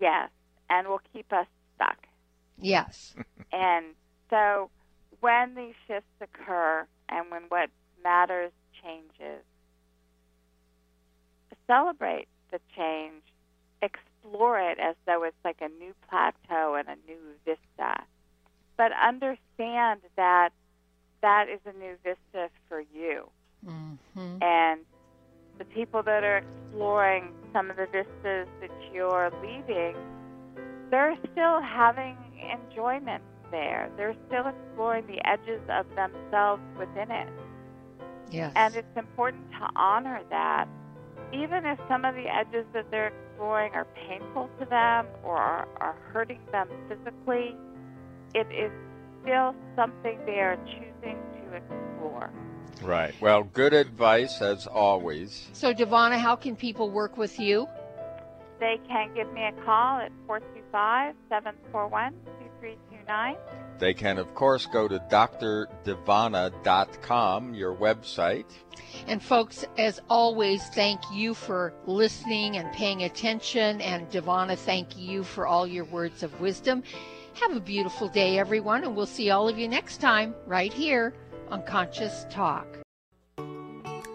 Yes, 0.00 0.30
and 0.70 0.88
will 0.88 1.00
keep 1.12 1.32
us 1.32 1.46
stuck. 1.74 2.06
Yes. 2.58 3.14
And 3.52 3.94
so 4.30 4.68
when 5.24 5.54
these 5.54 5.74
shifts 5.88 6.12
occur 6.20 6.86
and 7.08 7.30
when 7.30 7.44
what 7.48 7.70
matters 8.02 8.52
changes, 8.82 9.42
celebrate 11.66 12.28
the 12.52 12.60
change, 12.76 13.22
explore 13.80 14.60
it 14.60 14.78
as 14.78 14.94
though 15.06 15.24
it's 15.24 15.42
like 15.42 15.56
a 15.62 15.68
new 15.82 15.94
plateau 16.10 16.74
and 16.74 16.88
a 16.88 16.96
new 17.10 17.18
vista. 17.46 18.02
But 18.76 18.92
understand 19.02 20.02
that 20.16 20.50
that 21.22 21.46
is 21.48 21.60
a 21.64 21.72
new 21.78 21.96
vista 22.04 22.50
for 22.68 22.80
you. 22.80 23.30
hmm 23.64 23.94
And 24.42 24.80
the 25.56 25.64
people 25.64 26.02
that 26.02 26.22
are 26.22 26.36
exploring 26.36 27.32
some 27.54 27.70
of 27.70 27.76
the 27.76 27.86
vistas 27.86 28.46
that 28.60 28.92
you're 28.92 29.30
leaving, 29.40 29.96
they're 30.90 31.16
still 31.32 31.62
having 31.62 32.14
enjoyment 32.52 33.22
there. 33.54 33.88
They're 33.96 34.16
still 34.26 34.46
exploring 34.48 35.06
the 35.06 35.24
edges 35.24 35.60
of 35.70 35.86
themselves 35.94 36.60
within 36.76 37.12
it. 37.12 37.28
Yes. 38.32 38.52
And 38.56 38.74
it's 38.74 38.96
important 38.96 39.48
to 39.52 39.68
honor 39.76 40.20
that. 40.30 40.66
Even 41.32 41.64
if 41.64 41.78
some 41.88 42.04
of 42.04 42.16
the 42.16 42.26
edges 42.26 42.66
that 42.74 42.90
they're 42.90 43.12
exploring 43.30 43.72
are 43.74 43.86
painful 44.08 44.50
to 44.58 44.64
them 44.66 45.06
or 45.22 45.36
are, 45.36 45.68
are 45.78 45.96
hurting 46.12 46.40
them 46.50 46.68
physically, 46.88 47.54
it 48.34 48.48
is 48.50 48.72
still 49.22 49.54
something 49.76 50.18
they 50.26 50.40
are 50.40 50.58
choosing 50.66 51.16
to 51.34 51.56
explore. 51.56 52.30
Right. 52.82 53.14
Well, 53.20 53.44
good 53.44 53.72
advice 53.72 54.42
as 54.42 54.66
always. 54.66 55.48
So, 55.52 55.72
Divanna, 55.72 56.18
how 56.18 56.34
can 56.34 56.56
people 56.56 56.90
work 56.90 57.16
with 57.16 57.38
you? 57.38 57.68
They 58.58 58.80
can 58.88 59.14
give 59.14 59.32
me 59.32 59.44
a 59.44 59.52
call 59.64 60.00
at 60.00 60.10
425 60.26 61.14
741 61.28 62.14
2329. 63.04 63.36
They 63.78 63.94
can, 63.94 64.18
of 64.18 64.34
course, 64.34 64.66
go 64.66 64.88
to 64.88 64.98
drdivana.com, 64.98 67.54
your 67.54 67.74
website. 67.74 68.44
And, 69.06 69.22
folks, 69.22 69.64
as 69.78 70.00
always, 70.08 70.64
thank 70.68 71.00
you 71.12 71.34
for 71.34 71.74
listening 71.86 72.56
and 72.56 72.72
paying 72.72 73.02
attention. 73.02 73.80
And, 73.80 74.10
Divanna, 74.10 74.56
thank 74.56 74.96
you 74.96 75.24
for 75.24 75.46
all 75.46 75.66
your 75.66 75.84
words 75.84 76.22
of 76.22 76.40
wisdom. 76.40 76.82
Have 77.40 77.56
a 77.56 77.60
beautiful 77.60 78.08
day, 78.08 78.38
everyone, 78.38 78.84
and 78.84 78.94
we'll 78.94 79.06
see 79.06 79.30
all 79.30 79.48
of 79.48 79.58
you 79.58 79.66
next 79.68 80.00
time 80.00 80.34
right 80.46 80.72
here 80.72 81.12
on 81.50 81.64
Conscious 81.64 82.26
Talk. 82.30 82.83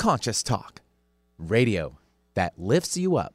Conscious 0.00 0.42
Talk, 0.42 0.80
radio 1.36 1.98
that 2.32 2.54
lifts 2.56 2.96
you 2.96 3.16
up. 3.16 3.34